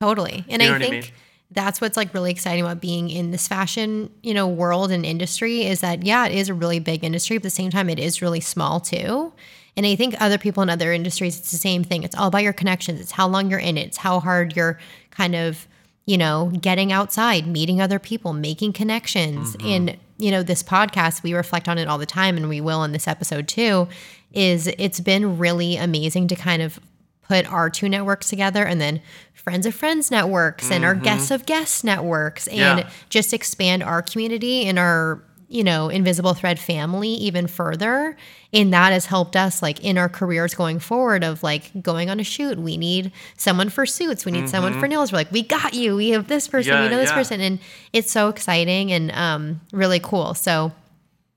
Totally. 0.00 0.44
And 0.48 0.62
You 0.62 0.68
know 0.68 0.74
I 0.74 0.78
what 0.78 0.82
I 0.82 0.88
think 0.90 1.04
mean? 1.06 1.12
that's 1.50 1.80
what's 1.80 1.96
like 1.96 2.12
really 2.12 2.30
exciting 2.30 2.62
about 2.64 2.80
being 2.80 3.08
in 3.10 3.30
this 3.30 3.48
fashion, 3.48 4.10
you 4.22 4.34
know, 4.34 4.46
world 4.46 4.90
and 4.90 5.04
industry 5.06 5.64
is 5.64 5.80
that 5.80 6.04
yeah, 6.04 6.26
it 6.26 6.34
is 6.34 6.48
a 6.48 6.54
really 6.54 6.78
big 6.78 7.02
industry, 7.04 7.38
but 7.38 7.40
at 7.40 7.44
the 7.44 7.50
same 7.50 7.70
time 7.70 7.88
it 7.88 7.98
is 7.98 8.20
really 8.20 8.40
small 8.40 8.80
too. 8.80 9.32
And 9.76 9.86
I 9.86 9.94
think 9.96 10.14
other 10.20 10.38
people 10.38 10.62
in 10.62 10.70
other 10.70 10.92
industries 10.92 11.38
it's 11.38 11.50
the 11.52 11.56
same 11.56 11.84
thing. 11.84 12.02
It's 12.02 12.16
all 12.16 12.28
about 12.28 12.42
your 12.42 12.52
connections. 12.52 13.00
It's 13.00 13.12
how 13.12 13.28
long 13.28 13.48
you're 13.50 13.60
in 13.60 13.78
it. 13.78 13.86
It's 13.88 13.96
how 13.96 14.18
hard 14.20 14.56
you're 14.56 14.78
kind 15.10 15.34
of, 15.36 15.66
you 16.08 16.16
know, 16.16 16.50
getting 16.58 16.90
outside, 16.90 17.46
meeting 17.46 17.82
other 17.82 17.98
people, 17.98 18.32
making 18.32 18.72
connections. 18.72 19.54
Mm-hmm. 19.56 19.66
And 19.68 19.96
you 20.16 20.30
know, 20.30 20.42
this 20.42 20.62
podcast, 20.62 21.22
we 21.22 21.34
reflect 21.34 21.68
on 21.68 21.76
it 21.76 21.86
all 21.86 21.98
the 21.98 22.06
time 22.06 22.38
and 22.38 22.48
we 22.48 22.62
will 22.62 22.82
in 22.82 22.92
this 22.92 23.06
episode 23.06 23.46
too, 23.46 23.86
is 24.32 24.66
it's 24.78 25.00
been 25.00 25.36
really 25.36 25.76
amazing 25.76 26.26
to 26.28 26.34
kind 26.34 26.62
of 26.62 26.80
put 27.28 27.44
our 27.52 27.68
two 27.68 27.90
networks 27.90 28.30
together 28.30 28.64
and 28.64 28.80
then 28.80 29.02
friends 29.34 29.66
of 29.66 29.74
friends 29.74 30.10
networks 30.10 30.70
and 30.70 30.82
our 30.82 30.94
guests 30.94 31.30
of 31.30 31.44
guests 31.44 31.84
networks 31.84 32.46
and 32.48 32.58
Mm-hmm. 32.58 32.88
Yeah. 32.88 32.90
just 33.10 33.34
expand 33.34 33.82
our 33.82 34.00
community 34.00 34.64
and 34.64 34.78
our 34.78 35.22
you 35.48 35.64
know 35.64 35.88
invisible 35.88 36.34
thread 36.34 36.58
family 36.58 37.08
even 37.08 37.46
further 37.46 38.16
and 38.52 38.72
that 38.72 38.92
has 38.92 39.06
helped 39.06 39.34
us 39.34 39.62
like 39.62 39.82
in 39.82 39.96
our 39.96 40.08
careers 40.08 40.54
going 40.54 40.78
forward 40.78 41.24
of 41.24 41.42
like 41.42 41.70
going 41.82 42.10
on 42.10 42.20
a 42.20 42.24
shoot 42.24 42.58
we 42.58 42.76
need 42.76 43.10
someone 43.36 43.70
for 43.70 43.86
suits 43.86 44.26
we 44.26 44.32
need 44.32 44.48
someone 44.48 44.78
for 44.78 44.86
nails 44.86 45.10
we're 45.10 45.18
like 45.18 45.32
we 45.32 45.42
got 45.42 45.72
you 45.72 45.96
we 45.96 46.10
have 46.10 46.28
this 46.28 46.46
person 46.48 46.72
we 46.72 46.76
Mm-hmm. 46.76 46.84
Yeah, 46.84 46.90
know 46.90 46.96
this 46.98 47.08
yeah. 47.10 47.14
person 47.14 47.40
and 47.40 47.58
it's 47.94 48.10
so 48.12 48.28
exciting 48.28 48.92
and 48.92 49.10
um 49.12 49.60
really 49.72 50.00
cool 50.00 50.34
so 50.34 50.72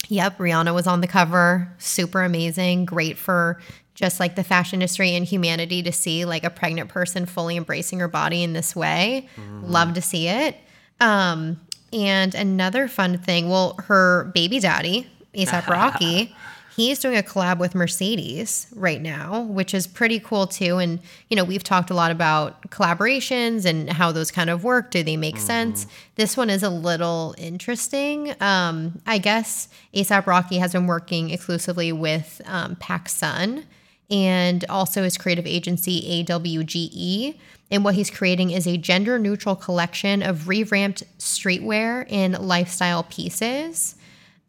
Yep, 0.09 0.39
Rihanna 0.39 0.73
was 0.73 0.87
on 0.87 0.99
the 0.99 1.07
cover. 1.07 1.71
Super 1.77 2.23
amazing. 2.23 2.83
Great 2.83 3.17
for 3.17 3.61
just 3.95 4.19
like 4.19 4.35
the 4.35 4.43
fashion 4.43 4.77
industry 4.81 5.15
and 5.15 5.25
humanity 5.25 5.83
to 5.83 5.93
see 5.93 6.25
like 6.25 6.43
a 6.43 6.49
pregnant 6.49 6.89
person 6.89 7.25
fully 7.25 7.55
embracing 7.55 7.99
her 7.99 8.09
body 8.09 8.43
in 8.43 8.51
this 8.51 8.75
way. 8.75 9.29
Love 9.61 9.93
to 9.93 10.01
see 10.01 10.27
it. 10.27 10.57
Um, 10.99 11.61
and 11.93 12.33
another 12.35 12.87
fun 12.87 13.17
thing, 13.17 13.49
well, 13.49 13.75
her 13.87 14.31
baby 14.33 14.59
daddy, 14.59 15.07
ASAP 15.33 15.67
Rocky, 15.69 16.33
he's 16.75 16.99
doing 16.99 17.17
a 17.17 17.23
collab 17.23 17.59
with 17.59 17.75
Mercedes 17.75 18.67
right 18.75 19.01
now, 19.01 19.41
which 19.41 19.73
is 19.73 19.87
pretty 19.87 20.19
cool 20.19 20.47
too. 20.47 20.77
And, 20.77 20.99
you 21.29 21.35
know, 21.35 21.43
we've 21.43 21.63
talked 21.63 21.89
a 21.89 21.93
lot 21.93 22.11
about 22.11 22.69
collaborations 22.69 23.65
and 23.65 23.89
how 23.89 24.11
those 24.11 24.31
kind 24.31 24.49
of 24.49 24.63
work. 24.63 24.91
Do 24.91 25.03
they 25.03 25.17
make 25.17 25.37
sense? 25.37 25.85
This 26.15 26.37
one 26.37 26.49
is 26.49 26.63
a 26.63 26.69
little 26.69 27.35
interesting. 27.37 28.33
Um, 28.41 29.01
I 29.05 29.17
guess 29.17 29.67
ASAP 29.93 30.25
Rocky 30.25 30.57
has 30.57 30.71
been 30.71 30.87
working 30.87 31.29
exclusively 31.29 31.91
with 31.91 32.41
um, 32.45 32.75
PacSun 32.77 33.65
and 34.11 34.65
also 34.69 35.03
his 35.03 35.17
creative 35.17 35.47
agency 35.47 36.23
AWGE. 36.25 37.37
And 37.71 37.85
what 37.85 37.95
he's 37.95 38.09
creating 38.09 38.51
is 38.51 38.67
a 38.67 38.77
gender 38.77 39.17
neutral 39.17 39.55
collection 39.55 40.21
of 40.21 40.49
revamped 40.49 41.03
streetwear 41.17 42.05
and 42.11 42.37
lifestyle 42.37 43.03
pieces. 43.03 43.95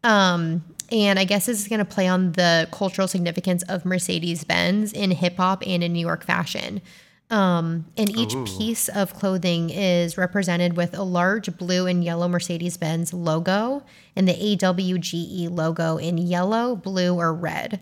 Um, 0.03 0.63
and 0.91 1.17
I 1.17 1.23
guess 1.23 1.45
this 1.45 1.61
is 1.61 1.69
going 1.69 1.79
to 1.79 1.85
play 1.85 2.09
on 2.09 2.33
the 2.33 2.67
cultural 2.71 3.07
significance 3.07 3.63
of 3.63 3.85
Mercedes 3.85 4.43
Benz 4.43 4.91
in 4.91 5.11
hip 5.11 5.37
hop 5.37 5.63
and 5.65 5.81
in 5.81 5.93
New 5.93 6.05
York 6.05 6.25
fashion. 6.25 6.81
Um, 7.29 7.85
and 7.97 8.15
each 8.15 8.35
Ooh. 8.35 8.45
piece 8.45 8.89
of 8.89 9.13
clothing 9.15 9.69
is 9.69 10.17
represented 10.17 10.75
with 10.75 10.95
a 10.95 11.03
large 11.03 11.57
blue 11.57 11.87
and 11.87 12.03
yellow 12.03 12.27
Mercedes 12.27 12.77
Benz 12.77 13.13
logo 13.13 13.83
and 14.15 14.27
the 14.27 14.33
AWGE 14.33 15.49
logo 15.49 15.97
in 15.97 16.17
yellow, 16.17 16.75
blue, 16.75 17.15
or 17.15 17.33
red. 17.33 17.79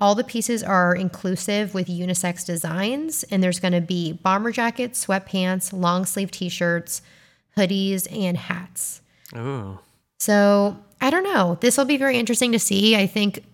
All 0.00 0.14
the 0.14 0.24
pieces 0.24 0.62
are 0.62 0.94
inclusive 0.94 1.74
with 1.74 1.88
unisex 1.88 2.44
designs, 2.44 3.22
and 3.24 3.42
there's 3.42 3.60
going 3.60 3.74
to 3.74 3.82
be 3.82 4.12
bomber 4.12 4.50
jackets, 4.50 5.04
sweatpants, 5.04 5.72
long 5.72 6.06
sleeve 6.06 6.30
t 6.30 6.48
shirts, 6.48 7.02
hoodies, 7.56 8.10
and 8.10 8.36
hats. 8.36 9.02
Ooh. 9.36 9.78
So 10.18 10.78
I 11.00 11.10
don't 11.10 11.24
know. 11.24 11.58
This 11.60 11.76
will 11.76 11.84
be 11.84 11.96
very 11.96 12.18
interesting 12.18 12.52
to 12.52 12.58
see. 12.58 12.96
I 12.96 13.06
think 13.06 13.44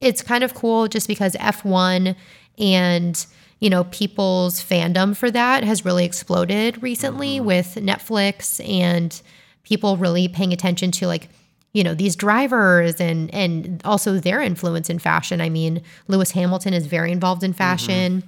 it's 0.00 0.22
kind 0.22 0.44
of 0.44 0.54
cool 0.54 0.88
just 0.88 1.08
because 1.08 1.34
F1 1.34 2.14
and 2.58 3.26
you 3.60 3.70
know 3.70 3.84
people's 3.84 4.62
fandom 4.62 5.16
for 5.16 5.30
that 5.30 5.64
has 5.64 5.84
really 5.84 6.04
exploded 6.04 6.82
recently 6.82 7.36
mm-hmm. 7.36 7.46
with 7.46 7.74
Netflix 7.76 8.66
and 8.68 9.20
people 9.62 9.96
really 9.96 10.28
paying 10.28 10.52
attention 10.52 10.90
to 10.92 11.06
like 11.06 11.28
you 11.72 11.84
know 11.84 11.94
these 11.94 12.16
drivers 12.16 13.00
and 13.00 13.32
and 13.34 13.80
also 13.84 14.18
their 14.18 14.40
influence 14.40 14.88
in 14.90 14.98
fashion. 14.98 15.40
I 15.40 15.48
mean, 15.48 15.82
Lewis 16.08 16.32
Hamilton 16.32 16.74
is 16.74 16.86
very 16.86 17.12
involved 17.12 17.42
in 17.44 17.52
fashion 17.52 18.22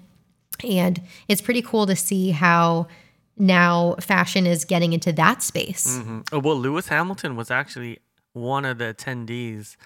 and 0.63 1.01
it's 1.29 1.41
pretty 1.41 1.63
cool 1.63 1.87
to 1.87 1.97
see 1.97 2.31
how 2.31 2.87
now 3.37 3.95
fashion 4.01 4.47
is 4.47 4.65
getting 4.65 4.93
into 4.93 5.13
that 5.13 5.43
space. 5.43 5.87
Mhm. 5.99 6.27
Oh, 6.33 6.39
well, 6.41 6.57
Lewis 6.57 6.89
Hamilton 6.89 7.37
was 7.37 7.51
actually 7.51 7.99
one 8.33 8.65
of 8.65 8.79
the 8.79 8.95
attendees 8.95 9.77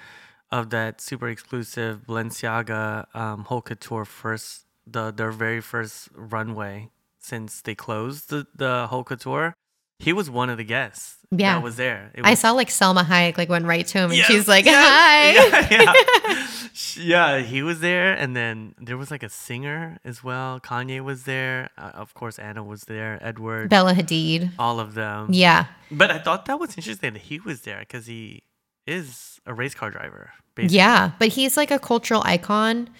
of 0.50 0.70
that 0.70 1.00
super 1.00 1.28
exclusive 1.28 2.02
Balenciaga 2.06 3.06
um, 3.14 3.44
Haute 3.44 3.64
Couture 3.66 4.04
first, 4.04 4.66
the 4.86 5.12
their 5.12 5.30
very 5.30 5.60
first 5.60 6.08
runway 6.14 6.90
since 7.20 7.62
they 7.62 7.74
closed 7.74 8.30
the 8.30 8.46
the 8.54 8.88
Haute 8.88 9.06
Couture. 9.06 9.54
He 9.98 10.12
was 10.12 10.28
one 10.28 10.50
of 10.50 10.58
the 10.58 10.64
guests. 10.64 11.16
Yeah. 11.30 11.54
that 11.54 11.62
was 11.64 11.76
there. 11.76 12.10
It 12.14 12.24
I 12.24 12.34
saw 12.34 12.52
like 12.52 12.68
Salma 12.68 13.04
Hayek 13.04 13.36
like 13.38 13.48
went 13.48 13.64
right 13.66 13.86
to 13.86 13.98
him 13.98 14.10
and 14.10 14.16
Yes, 14.18 14.26
she's 14.28 14.46
like, 14.46 14.64
yes, 14.64 14.76
"Hi." 14.76 15.68
Yeah, 15.70 15.92
yeah. 16.30 16.46
Yeah, 16.96 17.38
he 17.38 17.62
was 17.62 17.80
there, 17.80 18.12
and 18.14 18.34
then 18.36 18.74
there 18.80 18.96
was 18.96 19.10
like 19.10 19.22
a 19.22 19.28
singer 19.28 19.98
as 20.04 20.22
well. 20.24 20.58
Kanye 20.60 21.00
was 21.02 21.24
there. 21.24 21.70
Uh, 21.78 21.90
of 21.94 22.14
course, 22.14 22.38
Anna 22.38 22.62
was 22.64 22.82
there. 22.82 23.18
Edward, 23.20 23.68
Bella 23.70 23.94
Hadid. 23.94 24.50
all 24.58 24.78
of 24.80 24.94
them. 24.94 25.28
Yeah. 25.30 25.66
But 25.90 26.10
I 26.10 26.18
thought 26.18 26.46
that 26.46 26.58
was 26.58 26.76
interesting 26.76 27.12
that 27.14 27.22
he 27.22 27.38
was 27.40 27.62
there 27.62 27.80
because 27.80 28.06
he 28.06 28.42
is 28.86 29.40
a 29.46 29.54
race 29.54 29.74
car 29.74 29.90
driver. 29.90 30.30
Basically. 30.54 30.76
Yeah, 30.76 31.12
but 31.18 31.28
he's 31.28 31.56
like 31.56 31.70
a 31.70 31.78
cultural 31.78 32.22
icon. 32.24 32.90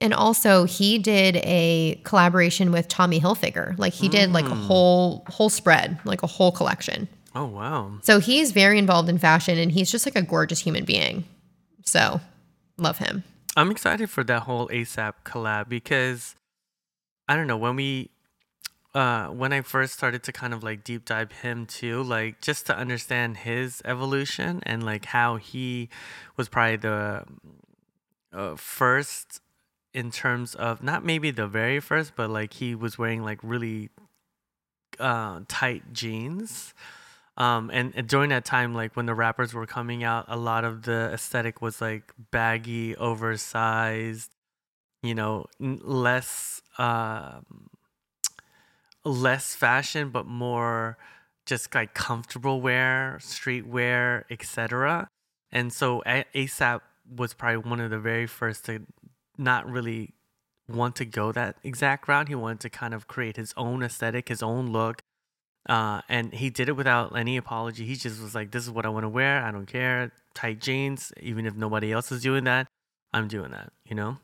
And 0.00 0.14
also 0.14 0.64
he 0.64 0.98
did 0.98 1.36
a 1.36 2.00
collaboration 2.04 2.72
with 2.72 2.88
Tommy 2.88 3.20
Hilfiger. 3.20 3.78
Like 3.78 3.92
he 3.92 4.08
did 4.08 4.32
like 4.32 4.46
a 4.46 4.48
Mm. 4.54 4.66
whole 4.66 5.24
whole 5.28 5.50
spread, 5.50 5.98
like 6.04 6.22
a 6.22 6.26
whole 6.26 6.52
collection. 6.52 7.08
Oh 7.34 7.44
wow. 7.46 7.98
So 8.02 8.18
he's 8.18 8.52
very 8.52 8.78
involved 8.78 9.08
in 9.08 9.18
fashion 9.18 9.58
and 9.58 9.70
he's 9.70 9.90
just 9.90 10.06
like 10.06 10.16
a 10.16 10.22
gorgeous 10.22 10.60
human 10.60 10.84
being. 10.84 11.24
So, 11.84 12.20
love 12.76 12.98
him. 12.98 13.24
I'm 13.56 13.70
excited 13.70 14.10
for 14.10 14.24
that 14.24 14.42
whole 14.42 14.68
ASAP 14.68 15.14
collab 15.24 15.68
because 15.68 16.34
I 17.28 17.36
don't 17.36 17.46
know 17.46 17.56
when 17.56 17.76
we 17.76 18.10
uh 18.94 19.26
when 19.28 19.52
I 19.52 19.60
first 19.60 19.92
started 19.92 20.22
to 20.24 20.32
kind 20.32 20.52
of 20.54 20.62
like 20.64 20.82
deep 20.82 21.04
dive 21.04 21.30
him 21.30 21.66
too, 21.66 22.02
like 22.02 22.40
just 22.40 22.66
to 22.66 22.76
understand 22.76 23.38
his 23.38 23.82
evolution 23.84 24.60
and 24.64 24.82
like 24.82 25.04
how 25.06 25.36
he 25.36 25.88
was 26.36 26.48
probably 26.48 26.76
the 26.76 27.24
uh, 28.32 28.56
first 28.56 29.40
in 29.92 30.10
terms 30.10 30.54
of 30.54 30.82
not 30.82 31.04
maybe 31.04 31.30
the 31.30 31.46
very 31.46 31.80
first, 31.80 32.14
but 32.16 32.30
like 32.30 32.54
he 32.54 32.74
was 32.74 32.98
wearing 32.98 33.22
like 33.22 33.38
really 33.42 33.90
uh 34.98 35.40
tight 35.48 35.92
jeans. 35.92 36.74
Um, 37.36 37.70
and, 37.72 37.94
and 37.96 38.06
during 38.06 38.30
that 38.30 38.44
time, 38.44 38.74
like 38.74 38.96
when 38.96 39.06
the 39.06 39.14
rappers 39.14 39.54
were 39.54 39.64
coming 39.64 40.04
out, 40.04 40.26
a 40.28 40.36
lot 40.36 40.64
of 40.64 40.82
the 40.82 41.10
aesthetic 41.12 41.62
was 41.62 41.80
like 41.80 42.12
baggy, 42.30 42.94
oversized, 42.96 44.30
you 45.02 45.14
know, 45.14 45.46
n- 45.58 45.80
less 45.82 46.60
um, 46.76 47.70
less 49.04 49.54
fashion, 49.54 50.10
but 50.10 50.26
more 50.26 50.98
just 51.46 51.74
like 51.74 51.94
comfortable 51.94 52.60
wear, 52.60 53.18
street 53.20 53.66
wear, 53.66 54.26
etc. 54.30 55.08
And 55.50 55.72
so 55.72 56.02
ASAP 56.06 56.80
was 57.16 57.34
probably 57.34 57.68
one 57.68 57.80
of 57.80 57.90
the 57.90 57.98
very 57.98 58.26
first 58.26 58.66
to 58.66 58.82
not 59.40 59.68
really 59.68 60.14
want 60.68 60.96
to 60.96 61.04
go 61.04 61.32
that 61.32 61.56
exact 61.64 62.06
route. 62.06 62.28
He 62.28 62.34
wanted 62.34 62.60
to 62.60 62.70
kind 62.70 62.94
of 62.94 63.08
create 63.08 63.36
his 63.36 63.52
own 63.56 63.82
aesthetic, 63.82 64.28
his 64.28 64.42
own 64.42 64.70
look. 64.70 65.02
Uh, 65.68 66.00
and 66.08 66.32
he 66.32 66.48
did 66.48 66.68
it 66.68 66.76
without 66.76 67.16
any 67.16 67.36
apology. 67.36 67.84
He 67.84 67.96
just 67.96 68.22
was 68.22 68.34
like, 68.34 68.50
"This 68.50 68.64
is 68.64 68.70
what 68.70 68.86
I 68.86 68.88
want 68.88 69.04
to 69.04 69.08
wear. 69.08 69.42
I 69.44 69.50
don't 69.50 69.66
care. 69.66 70.12
Tight 70.34 70.60
jeans, 70.60 71.12
even 71.20 71.44
if 71.44 71.54
nobody 71.54 71.92
else 71.92 72.10
is 72.12 72.22
doing 72.22 72.44
that, 72.44 72.66
I'm 73.12 73.28
doing 73.28 73.50
that." 73.50 73.72
You 73.84 73.94
know. 73.94 74.18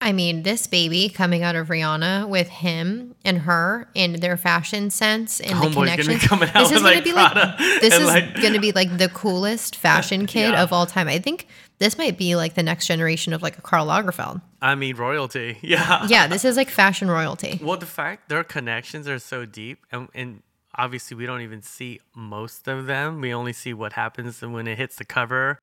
I 0.00 0.12
mean, 0.12 0.44
this 0.44 0.68
baby 0.68 1.08
coming 1.08 1.42
out 1.42 1.56
of 1.56 1.68
Rihanna 1.68 2.28
with 2.28 2.48
him 2.48 3.16
and 3.24 3.38
her 3.38 3.88
and 3.96 4.14
their 4.16 4.36
fashion 4.36 4.90
sense 4.90 5.40
and 5.40 5.50
the 5.50 5.66
Homeboy's 5.66 5.74
gonna 5.74 6.18
connection. 6.18 6.42
out 6.44 6.54
this 6.54 6.70
is 6.70 6.82
gonna 6.82 6.94
like, 6.94 7.04
be 7.04 7.12
Prada 7.12 7.56
like 7.58 7.80
this 7.80 7.94
is 7.98 8.06
like- 8.06 8.40
gonna 8.40 8.60
be 8.60 8.70
like 8.70 8.96
the 8.96 9.08
coolest 9.08 9.74
fashion 9.86 10.26
kid 10.26 10.50
Yeah. 10.52 10.62
of 10.62 10.72
all 10.72 10.86
time. 10.86 11.08
I 11.08 11.18
think 11.18 11.48
this 11.78 11.98
might 11.98 12.16
be 12.16 12.36
like 12.36 12.54
the 12.54 12.62
next 12.62 12.86
generation 12.86 13.32
of 13.32 13.42
like 13.42 13.58
a 13.58 13.60
Karl 13.60 13.86
Lagerfeld. 13.86 14.40
I 14.62 14.76
mean, 14.76 14.94
royalty. 14.94 15.58
Yeah. 15.62 16.06
Yeah, 16.08 16.28
this 16.28 16.44
is 16.44 16.56
like 16.56 16.70
fashion 16.70 17.10
royalty. 17.10 17.58
Well, 17.60 17.76
the 17.76 17.86
fact 17.86 18.28
their 18.28 18.44
connections 18.44 19.08
are 19.08 19.18
so 19.18 19.46
deep, 19.46 19.84
and, 19.90 20.08
and 20.14 20.42
obviously 20.76 21.16
we 21.16 21.26
don't 21.26 21.40
even 21.40 21.60
see 21.62 21.98
most 22.14 22.68
of 22.68 22.86
them. 22.86 23.20
We 23.20 23.34
only 23.34 23.52
see 23.52 23.74
what 23.74 23.94
happens 23.94 24.40
when 24.42 24.68
it 24.68 24.78
hits 24.78 24.94
the 24.94 25.04
cover, 25.04 25.58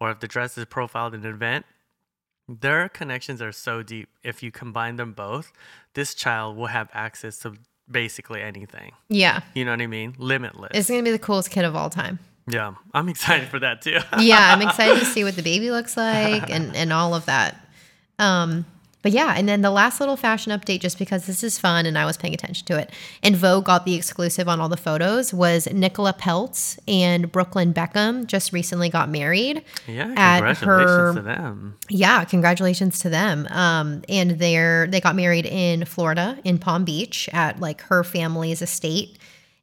or 0.00 0.10
if 0.10 0.18
the 0.18 0.26
dress 0.28 0.58
is 0.58 0.64
profiled 0.64 1.14
in 1.14 1.24
an 1.24 1.32
event. 1.32 1.66
Their 2.48 2.88
connections 2.88 3.42
are 3.42 3.52
so 3.52 3.82
deep. 3.82 4.08
If 4.22 4.42
you 4.42 4.50
combine 4.52 4.96
them 4.96 5.12
both, 5.12 5.52
this 5.94 6.14
child 6.14 6.56
will 6.56 6.66
have 6.68 6.88
access 6.94 7.38
to 7.40 7.54
basically 7.90 8.40
anything. 8.42 8.92
Yeah, 9.08 9.40
You 9.54 9.64
know 9.64 9.72
what 9.72 9.80
I 9.80 9.86
mean? 9.86 10.14
Limitless. 10.18 10.70
it's 10.74 10.88
gonna 10.88 11.02
be 11.02 11.10
the 11.10 11.18
coolest 11.18 11.50
kid 11.50 11.64
of 11.64 11.74
all 11.76 11.90
time. 11.90 12.18
yeah, 12.48 12.74
I'm 12.94 13.08
excited 13.08 13.48
for 13.48 13.58
that 13.60 13.82
too. 13.82 13.98
yeah, 14.18 14.54
I'm 14.54 14.62
excited 14.68 14.98
to 15.00 15.04
see 15.06 15.24
what 15.24 15.34
the 15.36 15.42
baby 15.42 15.70
looks 15.70 15.96
like 15.96 16.48
and 16.50 16.74
and 16.76 16.92
all 16.92 17.14
of 17.14 17.26
that. 17.26 17.56
Um, 18.18 18.64
but 19.06 19.12
yeah, 19.12 19.34
and 19.36 19.48
then 19.48 19.62
the 19.62 19.70
last 19.70 20.00
little 20.00 20.16
fashion 20.16 20.50
update, 20.50 20.80
just 20.80 20.98
because 20.98 21.26
this 21.26 21.44
is 21.44 21.60
fun 21.60 21.86
and 21.86 21.96
I 21.96 22.04
was 22.04 22.16
paying 22.16 22.34
attention 22.34 22.66
to 22.66 22.76
it, 22.76 22.90
and 23.22 23.36
Vogue 23.36 23.64
got 23.64 23.84
the 23.84 23.94
exclusive 23.94 24.48
on 24.48 24.60
all 24.60 24.68
the 24.68 24.76
photos, 24.76 25.32
was 25.32 25.68
Nicola 25.72 26.12
Peltz 26.12 26.76
and 26.88 27.30
Brooklyn 27.30 27.72
Beckham 27.72 28.26
just 28.26 28.52
recently 28.52 28.88
got 28.88 29.08
married. 29.08 29.62
yeah, 29.86 30.12
at 30.16 30.38
congratulations 30.38 30.88
her- 30.90 31.14
to 31.14 31.22
them. 31.22 31.76
Yeah, 31.88 32.24
congratulations 32.24 32.98
to 32.98 33.08
them. 33.08 33.46
Um, 33.52 34.02
and 34.08 34.32
they're 34.40 34.88
they 34.88 35.00
got 35.00 35.14
married 35.14 35.46
in 35.46 35.84
Florida 35.84 36.40
in 36.42 36.58
Palm 36.58 36.84
Beach 36.84 37.28
at 37.32 37.60
like 37.60 37.82
her 37.82 38.02
family's 38.02 38.60
estate. 38.60 39.18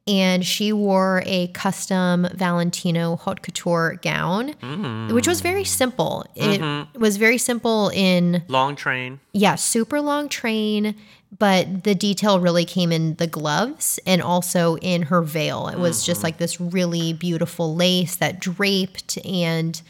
And 0.05 0.45
she 0.45 0.73
wore 0.73 1.23
a 1.25 1.47
custom 1.47 2.27
Valentino 2.33 3.15
haute 3.15 3.41
couture 3.41 3.99
gown, 4.01 4.53
mm. 4.55 5.13
which 5.13 5.29
was 5.29 5.39
very 5.39 5.63
simple. 5.63 6.25
It 6.35 6.59
mm-hmm. 6.59 6.99
was 6.99 7.15
very 7.15 7.37
simple 7.37 7.89
in 7.93 8.43
Long 8.49 8.75
train. 8.75 9.21
yeah, 9.31 9.55
super 9.55 10.01
long 10.01 10.27
train, 10.27 10.95
but 11.39 11.85
the 11.85 11.95
detail 11.95 12.41
really 12.41 12.65
came 12.65 12.91
in 12.91 13.15
the 13.15 13.27
gloves 13.27 13.97
and 14.05 14.21
also 14.21 14.75
in 14.77 15.03
her 15.03 15.21
veil. 15.21 15.69
It 15.69 15.79
was 15.79 16.05
just 16.05 16.19
mm-hmm. 16.19 16.25
like 16.25 16.37
this 16.37 16.59
really 16.59 17.13
beautiful 17.13 17.73
lace 17.73 18.17
that 18.17 18.41
draped, 18.41 19.17
and 19.25 19.81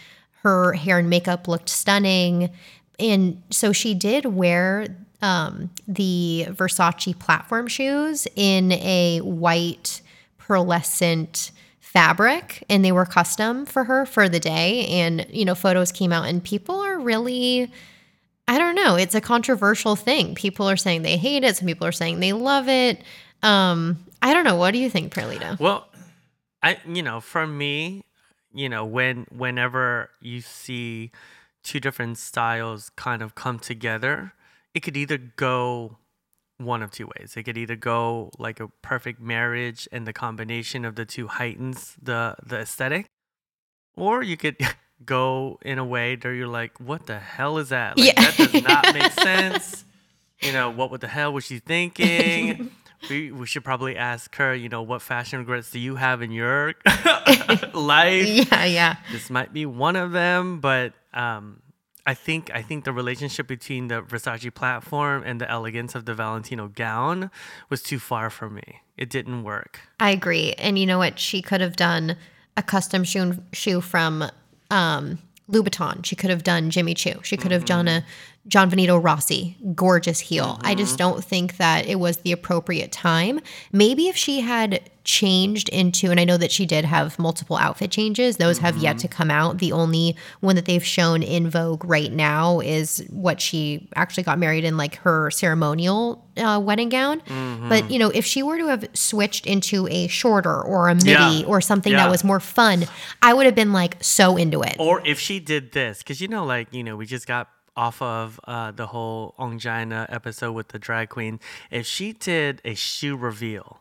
her 0.43 0.73
hair 0.73 0.99
and 0.99 1.09
makeup 1.09 1.47
looked 1.47 1.69
stunning. 1.69 2.51
And 2.99 3.41
so 3.49 3.71
she 3.73 3.95
did 3.95 4.25
wear 4.25 4.95
um, 5.23 5.69
the 5.87 6.47
Versace 6.49 7.17
platform 7.17 7.67
shoes 7.67 8.27
in 8.35 8.73
a 8.73 9.19
white 9.21 10.01
pearlescent 10.37 11.51
fabric 11.79 12.63
and 12.69 12.83
they 12.83 12.91
were 12.91 13.05
custom 13.05 13.65
for 13.65 13.85
her 13.85 14.05
for 14.05 14.27
the 14.27 14.39
day 14.39 14.85
and 14.87 15.25
you 15.29 15.45
know 15.45 15.55
photos 15.55 15.91
came 15.91 16.11
out 16.11 16.27
and 16.27 16.43
people 16.43 16.75
are 16.75 16.99
really 16.99 17.71
I 18.45 18.57
don't 18.57 18.75
know. 18.75 18.97
It's 18.97 19.15
a 19.15 19.21
controversial 19.21 19.95
thing. 19.95 20.35
People 20.35 20.69
are 20.69 20.75
saying 20.75 21.03
they 21.03 21.15
hate 21.15 21.45
it. 21.45 21.55
Some 21.55 21.65
people 21.65 21.87
are 21.87 21.93
saying 21.93 22.19
they 22.19 22.33
love 22.33 22.67
it. 22.67 23.01
Um, 23.41 24.03
I 24.21 24.33
don't 24.33 24.43
know. 24.43 24.57
What 24.57 24.71
do 24.71 24.79
you 24.79 24.89
think, 24.89 25.13
Perlita? 25.13 25.57
Well, 25.59 25.87
I 26.61 26.77
you 26.85 27.01
know, 27.01 27.21
for 27.21 27.47
me, 27.47 28.03
you 28.53 28.67
know, 28.67 28.83
when 28.83 29.25
whenever 29.31 30.09
you 30.19 30.41
see 30.41 31.11
two 31.63 31.79
different 31.79 32.17
styles 32.17 32.91
kind 32.97 33.21
of 33.21 33.35
come 33.35 33.59
together, 33.59 34.33
it 34.73 34.81
could 34.81 34.97
either 34.97 35.17
go 35.17 35.97
one 36.57 36.81
of 36.83 36.91
two 36.91 37.09
ways. 37.17 37.33
It 37.35 37.43
could 37.43 37.57
either 37.57 37.75
go 37.75 38.31
like 38.37 38.59
a 38.59 38.67
perfect 38.81 39.19
marriage 39.19 39.87
and 39.91 40.07
the 40.07 40.13
combination 40.13 40.85
of 40.85 40.95
the 40.95 41.05
two 41.05 41.27
heightens 41.27 41.95
the 42.01 42.35
the 42.45 42.59
aesthetic, 42.59 43.07
or 43.95 44.23
you 44.23 44.37
could 44.37 44.57
go 45.05 45.59
in 45.63 45.77
a 45.79 45.85
way 45.85 46.15
that 46.15 46.29
you're 46.29 46.47
like, 46.47 46.79
what 46.79 47.05
the 47.07 47.19
hell 47.19 47.57
is 47.57 47.69
that? 47.69 47.97
Like, 47.97 48.07
Yeah. 48.15 48.21
that 48.31 48.37
does 48.37 48.63
not 48.63 48.93
make 48.93 49.11
sense. 49.29 49.83
You 50.41 50.51
know, 50.53 50.69
what 50.71 50.99
the 51.01 51.07
hell 51.07 51.33
was 51.33 51.45
she 51.45 51.59
thinking? 51.59 52.71
we, 53.09 53.31
we 53.31 53.45
should 53.45 53.63
probably 53.63 53.95
ask 53.97 54.33
her, 54.35 54.53
you 54.53 54.69
know, 54.69 54.81
what 54.81 55.01
fashion 55.01 55.39
regrets 55.39 55.71
do 55.71 55.79
you 55.79 55.95
have 55.95 56.21
in 56.21 56.31
your 56.31 56.73
life? 57.73 58.27
Yeah, 58.27 58.65
yeah. 58.65 58.95
This 59.11 59.29
might 59.29 59.53
be 59.53 59.65
one 59.65 59.95
of 59.95 60.11
them, 60.11 60.59
but 60.59 60.93
um, 61.13 61.61
I 62.05 62.13
think 62.13 62.51
I 62.53 62.61
think 62.61 62.83
the 62.83 62.91
relationship 62.91 63.47
between 63.47 63.87
the 63.87 64.01
Versace 64.01 64.53
platform 64.53 65.23
and 65.25 65.39
the 65.39 65.49
elegance 65.49 65.95
of 65.95 66.05
the 66.05 66.13
Valentino 66.13 66.67
gown 66.67 67.31
was 67.69 67.81
too 67.81 67.99
far 67.99 68.29
for 68.29 68.49
me. 68.49 68.81
It 68.97 69.09
didn't 69.09 69.43
work. 69.43 69.79
I 69.99 70.11
agree. 70.11 70.53
And 70.53 70.77
you 70.77 70.85
know 70.85 70.97
what? 70.97 71.17
She 71.17 71.41
could 71.41 71.61
have 71.61 71.75
done 71.75 72.17
a 72.57 72.63
custom 72.63 73.03
shoe 73.03 73.37
shoe 73.53 73.79
from 73.79 74.29
um, 74.69 75.19
Louboutin. 75.49 76.05
She 76.05 76.15
could 76.15 76.29
have 76.29 76.43
done 76.43 76.69
Jimmy 76.69 76.93
Choo. 76.93 77.19
She 77.23 77.37
could 77.37 77.51
have 77.51 77.65
done 77.65 77.87
a 77.87 78.05
Gianvito 78.47 79.01
Rossi 79.01 79.57
gorgeous 79.73 80.19
heel. 80.19 80.59
I 80.61 80.71
mm-hmm. 80.71 80.79
just 80.79 80.97
don't 80.97 81.23
think 81.23 81.57
that 81.57 81.85
it 81.87 81.99
was 81.99 82.17
the 82.17 82.33
appropriate 82.33 82.91
time. 82.91 83.39
Maybe 83.71 84.09
if 84.09 84.17
she 84.17 84.41
had 84.41 84.89
changed 85.05 85.69
into, 85.69 86.11
and 86.11 86.19
I 86.19 86.23
know 86.23 86.37
that 86.37 86.51
she 86.51 86.65
did 86.65 86.85
have 86.85 87.17
multiple 87.19 87.57
outfit 87.57 87.91
changes, 87.91 88.37
those 88.37 88.57
have 88.59 88.77
yet 88.77 88.97
mm-hmm. 88.97 89.01
to 89.01 89.07
come 89.07 89.31
out. 89.31 89.57
The 89.59 89.71
only 89.71 90.17
one 90.41 90.55
that 90.55 90.65
they've 90.65 90.83
shown 90.83 91.23
in 91.23 91.49
Vogue 91.49 91.85
right 91.85 92.11
now 92.11 92.59
is 92.59 93.05
what 93.09 93.39
she 93.39 93.87
actually 93.95 94.23
got 94.23 94.39
married 94.39 94.65
in, 94.65 94.75
like 94.75 94.95
her 94.97 95.31
ceremonial 95.31 96.25
uh, 96.37 96.59
wedding 96.63 96.89
gown. 96.89 97.21
Mm-hmm. 97.21 97.69
But, 97.69 97.91
you 97.91 97.99
know, 97.99 98.09
if 98.09 98.25
she 98.25 98.43
were 98.43 98.57
to 98.57 98.67
have 98.67 98.85
switched 98.93 99.45
into 99.45 99.87
a 99.87 100.07
shorter 100.07 100.61
or 100.61 100.89
a 100.89 100.95
midi 100.95 101.11
Yeah. 101.11 101.43
or 101.45 101.61
something 101.61 101.91
Yeah. 101.91 102.03
that 102.03 102.11
was 102.11 102.23
more 102.23 102.39
fun, 102.39 102.85
I 103.21 103.33
would 103.33 103.45
have 103.45 103.55
been 103.55 103.73
like 103.73 103.97
so 104.01 104.35
into 104.35 104.61
it. 104.63 104.75
Or 104.79 105.01
if 105.05 105.19
she 105.19 105.39
did 105.39 105.71
this, 105.71 105.99
because 105.99 106.19
you 106.19 106.27
know, 106.27 106.45
like 106.45 106.73
you 106.73 106.83
know, 106.83 106.95
we 106.97 107.05
just 107.05 107.27
got 107.27 107.49
off 107.75 108.01
of 108.01 108.39
uh, 108.45 108.71
the 108.71 108.87
whole 108.87 109.35
Ongina 109.39 110.05
episode 110.09 110.53
with 110.53 110.69
the 110.69 110.79
drag 110.79 111.09
queen. 111.09 111.39
If 111.71 111.85
she 111.85 112.13
did 112.13 112.61
a 112.63 112.75
shoe 112.75 113.15
reveal, 113.15 113.79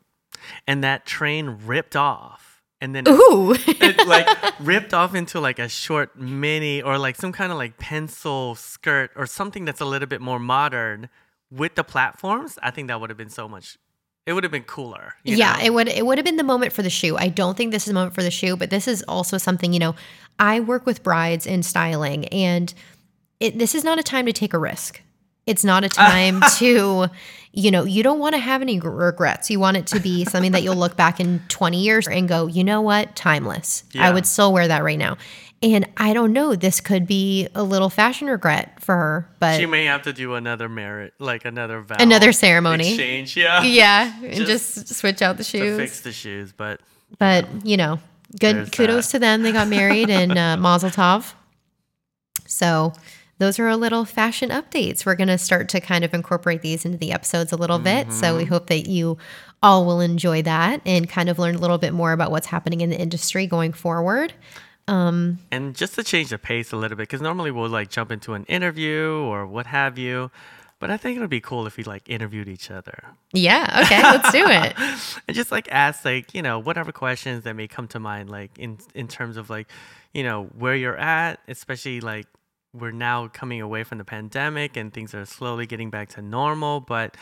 and 0.66 0.82
that 0.82 1.06
train 1.06 1.58
ripped 1.64 1.96
off, 1.96 2.62
and 2.80 2.94
then 2.94 3.04
Ooh. 3.06 3.54
it 3.54 4.06
like 4.08 4.26
ripped 4.60 4.92
off 4.92 5.14
into 5.14 5.40
like 5.40 5.58
a 5.58 5.68
short 5.68 6.18
mini 6.18 6.82
or 6.82 6.98
like 6.98 7.16
some 7.16 7.32
kind 7.32 7.52
of 7.52 7.58
like 7.58 7.78
pencil 7.78 8.56
skirt 8.56 9.12
or 9.14 9.26
something 9.26 9.64
that's 9.64 9.80
a 9.80 9.84
little 9.84 10.08
bit 10.08 10.20
more 10.20 10.40
modern 10.40 11.08
with 11.50 11.74
the 11.74 11.84
platforms, 11.84 12.58
I 12.62 12.70
think 12.70 12.88
that 12.88 13.00
would 13.00 13.10
have 13.10 13.16
been 13.16 13.30
so 13.30 13.46
much. 13.46 13.78
It 14.24 14.32
would 14.34 14.44
have 14.44 14.52
been 14.52 14.62
cooler. 14.62 15.14
you 15.24 15.36
yeah, 15.36 15.54
know? 15.54 15.64
it 15.64 15.74
would 15.74 15.88
it 15.88 16.06
would 16.06 16.18
have 16.18 16.24
been 16.24 16.36
the 16.36 16.44
moment 16.44 16.72
for 16.72 16.82
the 16.82 16.90
shoe. 16.90 17.16
I 17.16 17.28
don't 17.28 17.56
think 17.56 17.72
this 17.72 17.82
is 17.82 17.88
the 17.88 17.94
moment 17.94 18.14
for 18.14 18.22
the 18.22 18.30
shoe, 18.30 18.56
but 18.56 18.70
this 18.70 18.86
is 18.86 19.02
also 19.08 19.36
something, 19.36 19.72
you 19.72 19.80
know, 19.80 19.94
I 20.38 20.60
work 20.60 20.86
with 20.86 21.02
brides 21.02 21.46
in 21.46 21.62
styling 21.62 22.26
and 22.28 22.72
it, 23.42 23.58
this 23.58 23.74
is 23.74 23.84
not 23.84 23.98
a 23.98 24.02
time 24.02 24.26
to 24.26 24.32
take 24.32 24.54
a 24.54 24.58
risk. 24.58 25.00
It's 25.46 25.64
not 25.64 25.82
a 25.84 25.88
time 25.88 26.40
to, 26.58 27.08
you 27.52 27.70
know, 27.70 27.84
you 27.84 28.02
don't 28.02 28.18
want 28.20 28.34
to 28.34 28.40
have 28.40 28.62
any 28.62 28.78
regrets. 28.78 29.50
You 29.50 29.58
want 29.58 29.76
it 29.76 29.86
to 29.88 30.00
be 30.00 30.24
something 30.32 30.52
that 30.52 30.62
you'll 30.62 30.76
look 30.76 30.96
back 30.96 31.18
in 31.20 31.42
20 31.48 31.80
years 31.82 32.06
and 32.06 32.28
go, 32.28 32.46
you 32.46 32.62
know 32.64 32.80
what? 32.80 33.16
Timeless. 33.16 33.84
I 33.98 34.12
would 34.12 34.26
still 34.26 34.52
wear 34.52 34.68
that 34.68 34.84
right 34.84 34.98
now. 34.98 35.16
And 35.64 35.88
I 35.96 36.12
don't 36.12 36.32
know, 36.32 36.56
this 36.56 36.80
could 36.80 37.06
be 37.06 37.46
a 37.54 37.62
little 37.62 37.88
fashion 37.88 38.26
regret 38.26 38.80
for 38.82 38.96
her, 38.96 39.30
but 39.38 39.58
she 39.60 39.66
may 39.66 39.84
have 39.84 40.02
to 40.02 40.12
do 40.12 40.34
another 40.34 40.68
merit, 40.68 41.14
like 41.20 41.44
another 41.44 41.80
vow 41.82 41.94
Another 42.00 42.32
ceremony. 42.32 42.88
exchange. 42.88 43.36
Yeah, 43.36 43.62
yeah, 43.80 44.12
and 44.24 44.34
Just 44.34 44.74
just, 44.74 44.94
switch 44.96 45.22
out 45.22 45.36
the 45.36 45.44
to 45.44 45.50
shoes. 45.50 45.76
fix 45.78 46.00
the 46.00 46.10
shoes, 46.10 46.52
but 46.52 46.80
But 47.16 47.46
you 47.64 47.76
know, 47.76 48.00
good 48.40 48.72
kudos 48.72 49.06
that. 49.06 49.12
to 49.12 49.18
them. 49.20 49.44
They 49.44 49.52
got 49.52 49.68
married 49.68 50.10
and 50.10 50.36
uh, 50.36 50.56
Mazel 50.56 50.90
Tov. 50.90 51.32
So 52.46 52.92
those 53.38 53.58
are 53.58 53.66
our 53.66 53.76
little 53.76 54.04
fashion 54.04 54.50
updates. 54.50 55.04
We're 55.04 55.16
gonna 55.16 55.38
start 55.38 55.68
to 55.70 55.80
kind 55.80 56.04
of 56.04 56.14
incorporate 56.14 56.62
these 56.62 56.84
into 56.84 56.98
the 56.98 57.12
episodes 57.12 57.52
a 57.52 57.56
little 57.56 57.78
bit. 57.78 58.12
So 58.12 58.26
Mm-hmm. 58.28 58.36
we 58.38 58.44
hope 58.44 58.66
that 58.68 58.88
you 58.88 59.18
all 59.62 59.84
will 59.86 60.00
enjoy 60.00 60.42
that 60.42 60.80
and 60.86 61.08
kind 61.08 61.28
of 61.28 61.38
learn 61.38 61.54
a 61.54 61.58
little 61.58 61.78
bit 61.78 61.92
more 61.92 62.12
about 62.12 62.30
what's 62.30 62.46
happening 62.48 62.80
in 62.80 62.90
the 62.90 62.98
industry 63.00 63.46
going 63.46 63.72
forward. 63.72 64.32
and 64.88 65.74
just 65.74 65.94
to 65.94 66.02
change 66.04 66.30
the 66.30 66.38
pace 66.38 66.72
a 66.72 66.76
little 66.76 66.96
bit, 66.96 67.04
because 67.08 67.22
normally 67.22 67.50
we'll 67.50 67.68
like 67.68 67.88
jump 67.88 68.10
into 68.12 68.34
an 68.34 68.44
interview 68.44 69.10
or 69.24 69.46
what 69.46 69.66
have 69.66 69.98
you. 69.98 70.30
But 70.80 70.90
I 70.90 70.96
think 70.96 71.16
it 71.16 71.20
would 71.20 71.30
be 71.30 71.40
cool 71.40 71.66
if 71.68 71.76
we 71.76 71.84
like 71.84 72.08
interviewed 72.10 72.48
each 72.48 72.68
other. 72.70 73.04
Yeah. 73.32 73.82
Okay. 73.84 74.02
let's 74.02 74.32
do 74.32 74.44
it. 74.48 74.74
and 75.28 75.34
just 75.36 75.52
like 75.52 75.68
ask 75.70 76.04
like 76.04 76.34
you 76.34 76.42
know 76.42 76.58
whatever 76.58 76.90
questions 76.90 77.44
that 77.44 77.54
may 77.54 77.68
come 77.68 77.86
to 77.88 78.00
mind 78.00 78.30
like 78.30 78.58
in 78.58 78.78
in 78.94 79.06
terms 79.06 79.36
of 79.36 79.48
like 79.48 79.68
you 80.12 80.24
know 80.24 80.44
where 80.58 80.74
you're 80.74 80.96
at 80.98 81.38
especially 81.46 82.00
like 82.00 82.26
we're 82.72 82.90
now 82.90 83.28
coming 83.28 83.60
away 83.60 83.84
from 83.84 83.98
the 83.98 84.04
pandemic 84.04 84.76
and 84.76 84.92
things 84.92 85.14
are 85.14 85.24
slowly 85.26 85.66
getting 85.66 85.90
back 85.90 86.08
to 86.08 86.22
normal 86.22 86.80
but 86.80 87.16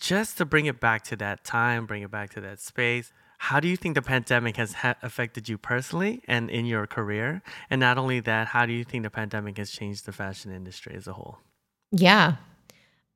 just 0.00 0.36
to 0.36 0.44
bring 0.44 0.66
it 0.66 0.80
back 0.80 1.02
to 1.02 1.16
that 1.16 1.44
time 1.44 1.86
bring 1.86 2.02
it 2.02 2.10
back 2.10 2.30
to 2.30 2.40
that 2.40 2.60
space 2.60 3.12
how 3.38 3.60
do 3.60 3.68
you 3.68 3.76
think 3.76 3.94
the 3.94 4.02
pandemic 4.02 4.56
has 4.56 4.72
ha- 4.74 4.96
affected 5.02 5.48
you 5.48 5.58
personally 5.58 6.22
and 6.26 6.50
in 6.50 6.66
your 6.66 6.86
career 6.86 7.42
and 7.70 7.80
not 7.80 7.98
only 7.98 8.20
that 8.20 8.48
how 8.48 8.66
do 8.66 8.72
you 8.72 8.84
think 8.84 9.02
the 9.02 9.10
pandemic 9.10 9.56
has 9.58 9.70
changed 9.70 10.06
the 10.06 10.12
fashion 10.12 10.52
industry 10.52 10.94
as 10.94 11.06
a 11.06 11.12
whole 11.14 11.38
Yeah. 11.92 12.36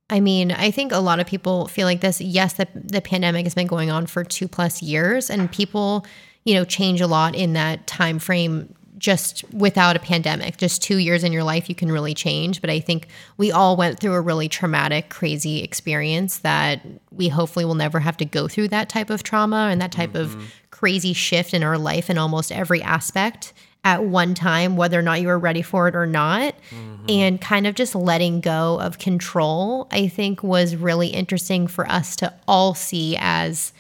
I 0.09 0.19
mean, 0.19 0.51
I 0.51 0.73
think 0.73 0.93
a 0.93 0.99
lot 0.99 1.21
of 1.21 1.27
people 1.27 1.69
feel 1.69 1.87
like 1.87 2.01
this. 2.01 2.21
Yes, 2.21 2.55
the, 2.55 2.67
the 2.75 3.01
pandemic 3.01 3.47
has 3.47 3.55
been 3.55 3.69
going 3.69 3.91
on 3.91 4.07
for 4.07 4.25
two 4.25 4.49
plus 4.49 4.83
years, 4.83 5.31
and 5.31 5.51
people, 5.51 6.05
you 6.45 6.55
know, 6.55 6.65
change 6.65 7.01
a 7.01 7.07
lot 7.07 7.37
in 7.37 7.53
that 7.53 7.87
time 7.87 8.19
frame 8.19 8.75
just 9.01 9.43
without 9.53 9.97
a 9.97 9.99
pandemic. 9.99 10.59
Just 10.59 10.83
two 10.83 10.99
years 10.99 11.25
in 11.25 11.33
your 11.33 11.43
life, 11.43 11.69
you 11.69 11.75
can 11.75 11.91
really 11.91 12.15
change. 12.15 12.61
But 12.61 12.71
I 12.71 12.79
think 12.79 13.09
we 13.37 13.51
all 13.51 13.77
went 13.77 13.99
through 13.99 14.13
a 14.13 14.21
really 14.21 14.49
traumatic, 14.49 15.09
crazy 15.09 15.65
experience 15.65 16.39
that 16.39 16.87
we 17.11 17.29
hopefully 17.29 17.65
will 17.65 17.75
never 17.75 17.99
have 17.99 18.17
to 18.19 18.25
go 18.25 18.47
through 18.47 18.69
that 18.69 18.89
type 18.89 19.11
of 19.11 19.25
trauma 19.25 19.69
and 19.73 19.81
that 19.81 19.91
type 19.91 20.11
Mm-hmm. 20.11 20.41
of 20.41 20.55
crazy 20.71 21.13
shift 21.13 21.55
in 21.55 21.63
our 21.63 21.79
life 21.79 22.11
in 22.11 22.19
almost 22.19 22.51
every 22.51 22.83
aspect 22.83 23.53
at 23.85 24.05
one 24.05 24.35
time, 24.35 24.77
whether 24.77 24.99
or 24.99 25.03
not 25.03 25.21
you 25.21 25.29
were 25.29 25.39
ready 25.39 25.63
for 25.63 25.89
it 25.89 25.95
or 25.95 26.07
not. 26.07 26.55
Mm-hmm. 26.71 27.07
And 27.09 27.41
kind 27.41 27.67
of 27.67 27.75
just 27.75 27.95
letting 27.95 28.41
go 28.41 28.79
of 28.81 28.99
control, 28.99 29.89
I 29.91 30.09
think 30.09 30.43
was 30.43 30.77
really 30.77 31.09
interesting 31.09 31.67
for 31.67 31.89
us 31.89 32.17
to 32.17 32.35
all 32.47 32.75
see 32.75 33.17
as 33.19 33.73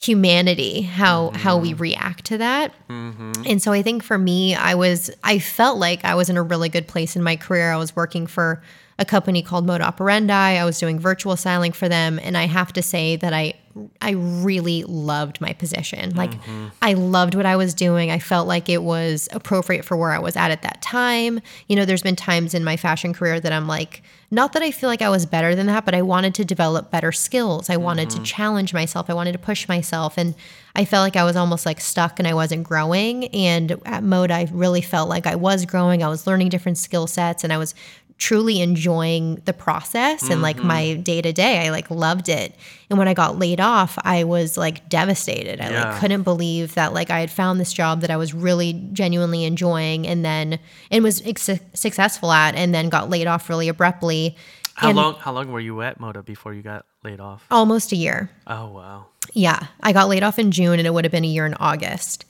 humanity 0.00 0.82
how 0.82 1.30
how 1.30 1.58
we 1.58 1.72
mm-hmm. 1.72 1.82
react 1.82 2.24
to 2.26 2.38
that. 2.38 2.72
Mm-hmm. 2.88 3.42
And 3.46 3.62
so 3.62 3.72
i 3.72 3.82
think 3.82 4.02
for 4.02 4.16
me 4.16 4.54
i 4.54 4.74
was 4.74 5.10
i 5.24 5.38
felt 5.38 5.78
like 5.78 6.04
i 6.04 6.14
was 6.14 6.30
in 6.30 6.36
a 6.36 6.42
really 6.42 6.68
good 6.68 6.86
place 6.86 7.16
in 7.16 7.22
my 7.22 7.36
career. 7.36 7.72
I 7.72 7.76
was 7.76 7.96
working 7.96 8.26
for 8.26 8.62
a 8.98 9.04
company 9.04 9.42
called 9.42 9.66
Moda 9.66 9.82
Operandi 9.82 10.32
i 10.32 10.64
was 10.64 10.78
doing 10.78 10.98
virtual 10.98 11.36
styling 11.36 11.72
for 11.72 11.88
them 11.88 12.18
and 12.22 12.36
i 12.36 12.46
have 12.46 12.72
to 12.72 12.82
say 12.82 13.16
that 13.16 13.32
i 13.32 13.54
i 14.00 14.10
really 14.10 14.82
loved 14.84 15.40
my 15.40 15.52
position 15.52 16.14
like 16.14 16.32
mm-hmm. 16.32 16.68
i 16.82 16.94
loved 16.94 17.34
what 17.34 17.46
i 17.46 17.54
was 17.54 17.74
doing 17.74 18.10
i 18.10 18.18
felt 18.18 18.48
like 18.48 18.68
it 18.68 18.82
was 18.82 19.28
appropriate 19.32 19.84
for 19.84 19.96
where 19.96 20.10
i 20.10 20.18
was 20.18 20.36
at 20.36 20.50
at 20.50 20.62
that 20.62 20.82
time 20.82 21.40
you 21.68 21.76
know 21.76 21.84
there's 21.84 22.02
been 22.02 22.16
times 22.16 22.54
in 22.54 22.64
my 22.64 22.76
fashion 22.76 23.12
career 23.12 23.38
that 23.38 23.52
i'm 23.52 23.68
like 23.68 24.02
not 24.30 24.52
that 24.52 24.62
I 24.62 24.70
feel 24.72 24.90
like 24.90 25.00
I 25.00 25.08
was 25.08 25.24
better 25.24 25.54
than 25.54 25.66
that, 25.68 25.86
but 25.86 25.94
I 25.94 26.02
wanted 26.02 26.34
to 26.34 26.44
develop 26.44 26.90
better 26.90 27.12
skills. 27.12 27.70
I 27.70 27.78
wanted 27.78 28.10
to 28.10 28.16
mm-hmm. 28.16 28.24
challenge 28.24 28.74
myself. 28.74 29.08
I 29.08 29.14
wanted 29.14 29.32
to 29.32 29.38
push 29.38 29.66
myself. 29.68 30.18
And 30.18 30.34
I 30.74 30.84
felt 30.84 31.02
like 31.02 31.16
I 31.16 31.24
was 31.24 31.34
almost 31.34 31.64
like 31.64 31.80
stuck 31.80 32.18
and 32.18 32.28
I 32.28 32.34
wasn't 32.34 32.64
growing. 32.64 33.28
And 33.28 33.80
at 33.86 34.02
Mode, 34.02 34.30
I 34.30 34.46
really 34.52 34.82
felt 34.82 35.08
like 35.08 35.26
I 35.26 35.34
was 35.34 35.64
growing. 35.64 36.02
I 36.02 36.08
was 36.08 36.26
learning 36.26 36.50
different 36.50 36.76
skill 36.76 37.06
sets 37.06 37.42
and 37.42 37.54
I 37.54 37.56
was 37.56 37.74
truly 38.18 38.60
enjoying 38.60 39.36
the 39.44 39.52
process 39.52 40.28
and 40.28 40.42
like 40.42 40.58
my 40.58 40.94
day 40.94 41.22
to 41.22 41.32
day. 41.32 41.64
I 41.66 41.70
like 41.70 41.88
loved 41.88 42.28
it. 42.28 42.52
And 42.90 42.98
when 42.98 43.06
I 43.06 43.14
got 43.14 43.38
laid 43.38 43.60
off, 43.60 43.96
I 44.02 44.24
was 44.24 44.56
like 44.58 44.88
devastated. 44.88 45.60
I 45.60 45.70
Yeah. 45.70 45.90
like 45.92 46.00
couldn't 46.00 46.24
believe 46.24 46.74
that 46.74 46.92
like 46.92 47.10
I 47.10 47.20
had 47.20 47.30
found 47.30 47.60
this 47.60 47.72
job 47.72 48.00
that 48.00 48.10
I 48.10 48.16
was 48.16 48.34
really 48.34 48.72
genuinely 48.92 49.44
enjoying 49.44 50.04
and 50.06 50.24
then 50.24 50.58
and 50.90 51.04
was 51.04 51.22
ex- 51.24 51.48
successful 51.74 52.32
at 52.32 52.56
and 52.56 52.74
then 52.74 52.88
got 52.88 53.08
laid 53.08 53.28
off 53.28 53.48
really 53.48 53.68
abruptly. 53.68 54.36
How 54.74 54.88
And- 54.88 54.96
long? 54.96 55.14
How 55.14 55.32
long 55.32 55.52
were 55.52 55.60
you 55.60 55.80
at 55.82 56.00
Moda 56.00 56.24
before 56.24 56.52
you 56.54 56.62
got 56.62 56.86
laid 57.04 57.20
off? 57.20 57.44
Almost 57.52 57.92
a 57.92 57.96
year. 57.96 58.30
Oh 58.48 58.66
wow. 58.66 59.06
Yeah. 59.32 59.60
I 59.80 59.92
got 59.92 60.08
laid 60.08 60.24
off 60.24 60.40
in 60.40 60.50
June 60.50 60.78
and 60.80 60.86
it 60.88 60.92
would 60.92 61.04
have 61.04 61.12
been 61.12 61.24
a 61.24 61.28
year 61.28 61.46
in 61.46 61.54
August. 61.54 62.24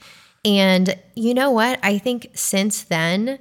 And 0.44 0.94
you 1.14 1.32
know 1.32 1.50
what? 1.50 1.78
I 1.82 1.96
think 1.98 2.28
since 2.34 2.82
then, 2.82 3.38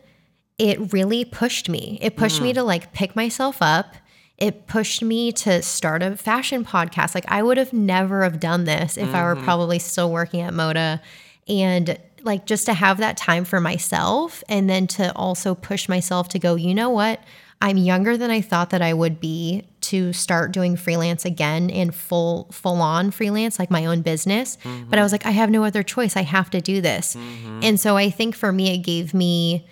it 0.57 0.91
really 0.91 1.23
pushed 1.23 1.69
me. 1.69 1.99
It 2.01 2.15
pushed 2.15 2.41
me 2.41 2.51
mm. 2.51 2.55
to 2.55 2.63
like 2.63 2.93
pick 2.93 3.15
myself 3.15 3.57
up. 3.61 3.95
It 4.37 4.67
pushed 4.67 5.03
me 5.03 5.31
to 5.33 5.61
start 5.61 6.03
a 6.03 6.15
fashion 6.15 6.63
podcast. 6.63 7.15
Like 7.15 7.25
I 7.27 7.41
would 7.43 7.57
have 7.57 7.73
never 7.73 8.23
have 8.23 8.39
done 8.39 8.65
this 8.65 8.97
if 8.97 9.13
I 9.13 9.23
were 9.23 9.35
mm-hmm. 9.35 9.43
probably 9.43 9.79
still 9.79 10.11
working 10.11 10.41
at 10.41 10.53
Moda. 10.53 10.99
And 11.47 11.97
like 12.23 12.45
just 12.45 12.65
to 12.65 12.73
have 12.73 12.97
that 12.97 13.17
time 13.17 13.45
for 13.45 13.59
myself 13.59 14.43
and 14.49 14.69
then 14.69 14.87
to 14.87 15.15
also 15.15 15.55
push 15.55 15.87
myself 15.87 16.29
to 16.29 16.39
go, 16.39 16.55
you 16.55 16.73
know 16.73 16.89
what? 16.89 17.23
I'm 17.59 17.77
younger 17.77 18.17
than 18.17 18.29
I 18.29 18.41
thought 18.41 18.69
that 18.69 18.83
I 18.83 18.93
would 18.93 19.19
be 19.19 19.63
to 19.81 20.13
start 20.13 20.51
doing 20.51 20.75
freelance 20.75 21.25
again 21.25 21.71
in 21.71 21.89
full 21.89 22.47
full 22.51 22.81
on 22.81 23.09
freelance 23.09 23.57
like 23.57 23.71
my 23.71 23.85
own 23.85 24.01
business. 24.01 24.57
But 24.57 24.69
I 24.69 24.69
mm-hmm. 24.69 25.01
was 25.01 25.11
like 25.11 25.25
I 25.25 25.31
have 25.31 25.49
no 25.49 25.63
other 25.63 25.81
choice. 25.81 26.15
I 26.15 26.21
have 26.21 26.51
to 26.51 26.61
do 26.61 26.81
this. 26.81 27.15
Mm-hmm. 27.15 27.59
And 27.63 27.79
so 27.79 27.97
I 27.97 28.11
think 28.11 28.35
for 28.35 28.51
me 28.51 28.75
it 28.75 28.79
gave 28.79 29.13
me 29.15 29.65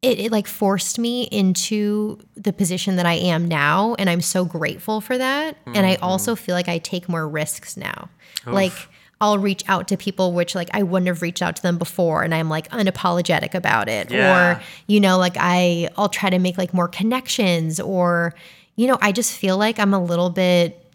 it, 0.00 0.18
it 0.20 0.32
like 0.32 0.46
forced 0.46 0.98
me 0.98 1.24
into 1.24 2.18
the 2.36 2.52
position 2.52 2.96
that 2.96 3.06
I 3.06 3.14
am 3.14 3.48
now 3.48 3.96
and 3.98 4.08
I'm 4.08 4.20
so 4.20 4.44
grateful 4.44 5.00
for 5.00 5.18
that. 5.18 5.56
And 5.66 5.84
I 5.84 5.94
mm-hmm. 5.94 6.04
also 6.04 6.36
feel 6.36 6.54
like 6.54 6.68
I 6.68 6.78
take 6.78 7.08
more 7.08 7.28
risks 7.28 7.76
now. 7.76 8.08
Like 8.46 8.72
I'll 9.20 9.38
reach 9.38 9.64
out 9.68 9.88
to 9.88 9.96
people 9.96 10.32
which 10.32 10.54
like 10.54 10.68
I 10.72 10.82
wouldn't 10.84 11.08
have 11.08 11.22
reached 11.22 11.42
out 11.42 11.56
to 11.56 11.62
them 11.62 11.76
before 11.78 12.22
and 12.22 12.32
I'm 12.32 12.48
like 12.48 12.68
unapologetic 12.70 13.54
about 13.54 13.88
it 13.88 14.10
Yeah. 14.10 14.58
or 14.58 14.62
you 14.86 15.00
know 15.00 15.18
like 15.18 15.36
I 15.38 15.88
I'll 15.96 16.08
try 16.08 16.30
to 16.30 16.38
make 16.38 16.56
like 16.56 16.72
more 16.72 16.88
connections 16.88 17.80
or 17.80 18.34
you 18.76 18.86
know 18.86 18.96
I 19.02 19.12
just 19.12 19.36
feel 19.36 19.58
like 19.58 19.78
I'm 19.78 19.92
a 19.92 20.02
little 20.02 20.30
bit 20.30 20.87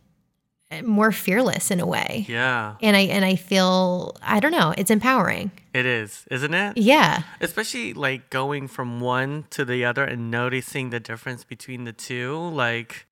more 0.81 1.11
fearless 1.11 1.71
in 1.71 1.79
a 1.79 1.85
way. 1.85 2.25
Yeah, 2.27 2.75
And 2.81 2.95
I 2.95 3.01
and 3.01 3.23
I 3.23 3.35
feel 3.35 4.15
I 4.21 4.39
don't 4.39 4.51
know, 4.51 4.73
it's 4.77 4.91
empowering. 4.91 5.51
it 5.73 5.85
is, 5.85 6.25
isn't 6.31 6.53
it? 6.53 6.77
Yeah. 6.77 7.23
Especially 7.41 7.93
like 7.93 8.29
going 8.29 8.67
from 8.67 8.99
one 9.01 9.45
to 9.51 9.63
the 9.65 9.85
other 9.85 10.03
and 10.03 10.29
noticing 10.31 10.89
the 10.89 10.99
difference 10.99 11.43
between 11.43 11.83
the 11.83 11.93
two. 11.93 12.37
Like, 12.37 13.05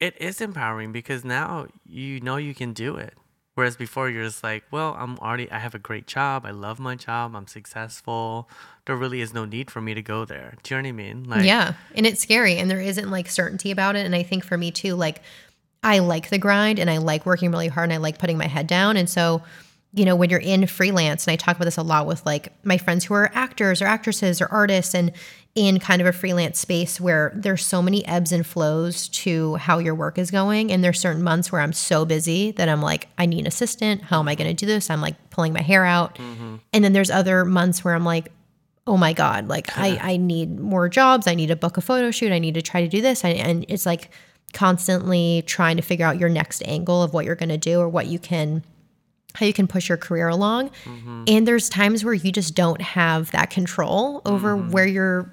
it 0.00 0.20
is 0.20 0.40
empowering 0.40 0.92
because 0.92 1.24
now 1.24 1.66
you 1.86 2.20
know 2.20 2.36
you 2.36 2.54
can 2.54 2.72
do 2.72 2.96
it. 2.96 3.14
Whereas 3.54 3.76
before 3.76 4.08
you're 4.08 4.24
just 4.24 4.42
like, 4.42 4.64
well, 4.70 4.96
I'm 4.98 5.18
already, 5.18 5.50
I 5.50 5.58
have 5.58 5.74
a 5.74 5.78
great 5.78 6.06
job. 6.06 6.46
I 6.46 6.52
love 6.52 6.78
my 6.80 6.94
job. 6.96 7.36
I'm 7.36 7.46
successful. 7.46 8.48
There 8.86 8.96
really 8.96 9.20
is 9.20 9.34
no 9.34 9.44
need 9.44 9.70
for 9.70 9.82
me 9.82 9.92
to 9.92 10.00
go 10.00 10.24
there. 10.24 10.54
Do 10.62 10.74
you 10.74 10.80
know 10.80 10.86
what 10.86 10.88
I 10.88 10.92
mean? 10.92 11.24
Like, 11.24 11.44
yeah. 11.44 11.74
And 11.94 12.06
it's 12.06 12.22
scary 12.22 12.56
and 12.56 12.70
there 12.70 12.80
isn't 12.80 13.10
like 13.10 13.28
certainty 13.28 13.70
about 13.70 13.94
it. 13.94 14.06
And 14.06 14.14
I 14.14 14.22
think 14.22 14.42
for 14.42 14.56
me 14.56 14.70
too, 14.70 14.94
like 14.94 15.20
I 15.82 15.98
like 15.98 16.30
the 16.30 16.38
grind 16.38 16.78
and 16.78 16.88
I 16.88 16.98
like 16.98 17.26
working 17.26 17.50
really 17.50 17.68
hard 17.68 17.84
and 17.84 17.92
I 17.92 17.96
like 17.96 18.18
putting 18.18 18.38
my 18.38 18.46
head 18.46 18.66
down. 18.66 18.96
And 18.96 19.08
so, 19.08 19.42
you 19.92 20.04
know, 20.04 20.16
when 20.16 20.30
you're 20.30 20.40
in 20.40 20.66
freelance, 20.66 21.26
and 21.26 21.32
I 21.32 21.36
talk 21.36 21.56
about 21.56 21.64
this 21.64 21.76
a 21.76 21.82
lot 21.82 22.06
with 22.06 22.24
like 22.24 22.52
my 22.64 22.78
friends 22.78 23.04
who 23.04 23.14
are 23.14 23.30
actors 23.34 23.82
or 23.82 23.86
actresses 23.86 24.40
or 24.40 24.46
artists 24.46 24.94
and 24.94 25.12
in 25.54 25.78
kind 25.78 26.00
of 26.00 26.06
a 26.06 26.12
freelance 26.12 26.58
space 26.58 26.98
where 26.98 27.30
there's 27.34 27.64
so 27.64 27.82
many 27.82 28.06
ebbs 28.06 28.32
and 28.32 28.46
flows 28.46 29.08
to 29.08 29.56
how 29.56 29.78
your 29.78 29.94
work 29.94 30.16
is 30.16 30.30
going. 30.30 30.72
And 30.72 30.82
there's 30.82 30.98
certain 30.98 31.22
months 31.22 31.52
where 31.52 31.60
I'm 31.60 31.74
so 31.74 32.06
busy 32.06 32.52
that 32.52 32.70
I'm 32.70 32.80
like, 32.80 33.08
I 33.18 33.26
need 33.26 33.40
an 33.40 33.46
assistant. 33.46 34.02
How 34.02 34.20
am 34.20 34.28
I 34.28 34.34
going 34.34 34.48
to 34.48 34.54
do 34.54 34.64
this? 34.64 34.88
I'm 34.88 35.02
like 35.02 35.30
pulling 35.30 35.52
my 35.52 35.60
hair 35.60 35.84
out. 35.84 36.14
Mm-hmm. 36.14 36.56
And 36.72 36.84
then 36.84 36.94
there's 36.94 37.10
other 37.10 37.44
months 37.44 37.84
where 37.84 37.94
I'm 37.94 38.04
like, 38.04 38.32
oh 38.84 38.96
my 38.96 39.12
god 39.12 39.46
like 39.46 39.78
I, 39.78 39.96
I 40.02 40.16
need 40.16 40.58
more 40.58 40.88
jobs 40.88 41.28
i 41.28 41.36
need 41.36 41.46
to 41.46 41.54
book 41.54 41.76
a 41.76 41.80
photo 41.80 42.10
shoot 42.10 42.32
i 42.32 42.40
need 42.40 42.54
to 42.54 42.62
try 42.62 42.80
to 42.80 42.88
do 42.88 43.00
this 43.00 43.24
I, 43.24 43.28
and 43.28 43.64
it's 43.68 43.86
like 43.86 44.10
constantly 44.52 45.42
trying 45.46 45.76
to 45.76 45.82
figure 45.82 46.06
out 46.06 46.18
your 46.18 46.28
next 46.28 46.62
angle 46.66 47.02
of 47.02 47.12
what 47.14 47.24
you're 47.24 47.34
going 47.34 47.48
to 47.48 47.58
do 47.58 47.80
or 47.80 47.88
what 47.88 48.06
you 48.06 48.18
can 48.18 48.64
how 49.34 49.46
you 49.46 49.52
can 49.54 49.66
push 49.66 49.88
your 49.88 49.96
career 49.96 50.28
along. 50.28 50.70
Mm-hmm. 50.84 51.24
And 51.26 51.48
there's 51.48 51.70
times 51.70 52.04
where 52.04 52.12
you 52.12 52.30
just 52.30 52.54
don't 52.54 52.82
have 52.82 53.30
that 53.30 53.48
control 53.48 54.20
over 54.26 54.56
mm-hmm. 54.56 54.70
where 54.70 54.86
you're 54.86 55.32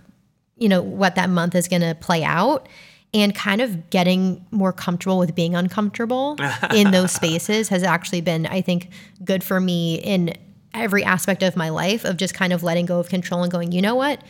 you 0.59 0.69
know 0.69 0.81
what 0.81 1.15
that 1.15 1.29
month 1.29 1.55
is 1.55 1.67
going 1.67 1.81
to 1.81 1.95
play 1.95 2.23
out 2.23 2.67
and 3.13 3.33
kind 3.33 3.61
of 3.61 3.89
getting 3.89 4.45
more 4.51 4.71
comfortable 4.71 5.17
with 5.17 5.33
being 5.33 5.55
uncomfortable 5.55 6.37
in 6.73 6.91
those 6.91 7.11
spaces 7.11 7.69
has 7.69 7.81
actually 7.81 8.21
been 8.21 8.45
i 8.47 8.61
think 8.61 8.89
good 9.23 9.43
for 9.43 9.59
me 9.59 9.95
in 9.95 10.33
every 10.73 11.03
aspect 11.03 11.41
of 11.41 11.55
my 11.55 11.69
life 11.69 12.03
of 12.03 12.17
just 12.17 12.33
kind 12.33 12.53
of 12.53 12.61
letting 12.61 12.85
go 12.85 12.99
of 12.99 13.09
control 13.09 13.41
and 13.41 13.51
going 13.51 13.71
you 13.71 13.81
know 13.81 13.95
what 13.95 14.21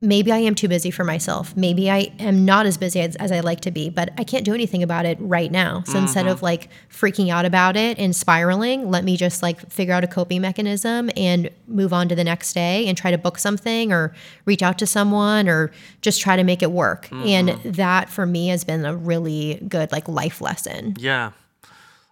maybe 0.00 0.32
i 0.32 0.38
am 0.38 0.54
too 0.54 0.68
busy 0.68 0.90
for 0.90 1.04
myself. 1.04 1.56
Maybe 1.56 1.90
i 1.90 2.12
am 2.18 2.44
not 2.44 2.66
as 2.66 2.76
busy 2.78 3.00
as, 3.00 3.16
as 3.16 3.32
i 3.32 3.40
like 3.40 3.60
to 3.60 3.70
be 3.70 3.90
but 3.90 4.10
i 4.18 4.24
can't 4.24 4.44
do 4.44 4.54
anything 4.54 4.82
about 4.82 5.04
it 5.04 5.18
right 5.20 5.50
now. 5.50 5.82
So 5.84 5.92
mm-hmm. 5.92 6.02
instead 6.02 6.26
of 6.26 6.42
like 6.42 6.68
freaking 6.90 7.30
out 7.30 7.44
about 7.44 7.76
it 7.76 7.98
and 7.98 8.14
spiraling 8.14 8.90
let 8.90 9.04
me 9.04 9.16
just 9.16 9.42
like 9.42 9.70
figure 9.70 9.94
out 9.94 10.04
a 10.04 10.08
coping 10.08 10.40
mechanism 10.40 11.10
and 11.16 11.50
move 11.66 11.92
on 11.92 12.08
to 12.08 12.14
the 12.14 12.24
next 12.24 12.52
day 12.52 12.86
and 12.86 12.96
try 12.96 13.10
to 13.10 13.18
book 13.18 13.38
something 13.38 13.92
or 13.92 14.14
reach 14.44 14.62
out 14.62 14.78
to 14.78 14.86
someone 14.86 15.48
or 15.48 15.70
just 16.02 16.20
try 16.20 16.36
to 16.36 16.44
make 16.44 16.62
it 16.62 16.70
work. 16.70 17.06
Mm-hmm. 17.06 17.26
And 17.26 17.48
that 17.74 18.08
for 18.08 18.26
me 18.26 18.48
has 18.48 18.64
been 18.64 18.84
a 18.84 18.94
really 18.94 19.62
good 19.68 19.92
like 19.92 20.08
life 20.08 20.40
lesson. 20.40 20.96
Yeah. 20.98 21.32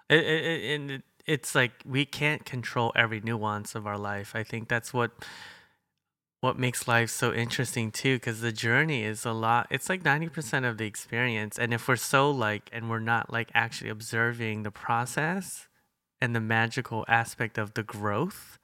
It, 0.08 0.24
it, 0.24 0.44
it, 0.44 0.90
it, 0.90 1.02
it's 1.26 1.54
like 1.54 1.72
we 1.84 2.06
can't 2.06 2.44
control 2.44 2.92
every 2.96 3.20
nuance 3.20 3.74
of 3.74 3.86
our 3.86 3.98
life. 3.98 4.32
I 4.34 4.42
think 4.42 4.68
that's 4.68 4.94
what 4.94 5.10
what 6.40 6.58
makes 6.58 6.86
life 6.86 7.10
so 7.10 7.32
interesting 7.32 7.90
too 7.90 8.16
because 8.16 8.40
the 8.40 8.52
journey 8.52 9.02
is 9.02 9.24
a 9.24 9.32
lot 9.32 9.66
it's 9.70 9.88
like 9.88 10.02
90% 10.02 10.68
of 10.68 10.78
the 10.78 10.86
experience 10.86 11.58
and 11.58 11.74
if 11.74 11.88
we're 11.88 11.96
so 11.96 12.30
like 12.30 12.70
and 12.72 12.88
we're 12.88 13.00
not 13.00 13.32
like 13.32 13.50
actually 13.54 13.90
observing 13.90 14.62
the 14.62 14.70
process 14.70 15.66
and 16.20 16.34
the 16.36 16.40
magical 16.40 17.04
aspect 17.08 17.58
of 17.58 17.74
the 17.74 17.82
growth 17.82 18.58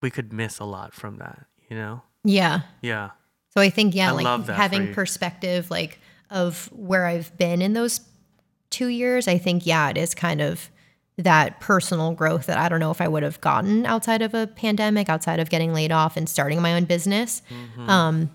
we 0.00 0.10
could 0.10 0.32
miss 0.32 0.58
a 0.58 0.64
lot 0.64 0.94
from 0.94 1.16
that 1.18 1.46
you 1.68 1.76
know? 1.76 2.02
Yeah. 2.24 2.60
Yeah. 2.82 3.10
So 3.54 3.60
I 3.60 3.70
think 3.70 3.94
yeah, 3.94 4.10
I 4.10 4.12
like 4.12 4.24
love 4.24 4.46
that 4.46 4.56
for 4.56 4.62
having 4.62 4.92
perspective 4.92 5.70
like 5.70 5.98
of 6.30 6.68
where 6.72 7.06
I've 7.06 7.36
been 7.38 7.62
in 7.62 7.72
those 7.72 8.00
2 8.70 8.88
years, 8.88 9.28
I 9.28 9.38
think 9.38 9.64
yeah, 9.64 9.88
it 9.90 9.96
is 9.96 10.14
kind 10.14 10.40
of 10.40 10.70
that 11.18 11.60
personal 11.60 12.12
growth 12.12 12.46
that 12.46 12.58
I 12.58 12.68
don't 12.68 12.80
know 12.80 12.90
if 12.90 13.00
I 13.00 13.08
would 13.08 13.22
have 13.22 13.40
gotten 13.40 13.86
outside 13.86 14.22
of 14.22 14.34
a 14.34 14.46
pandemic, 14.46 15.08
outside 15.08 15.40
of 15.40 15.48
getting 15.48 15.72
laid 15.72 15.90
off 15.92 16.16
and 16.16 16.28
starting 16.28 16.60
my 16.60 16.74
own 16.74 16.84
business. 16.84 17.42
Mm-hmm. 17.50 17.90
Um 17.90 18.30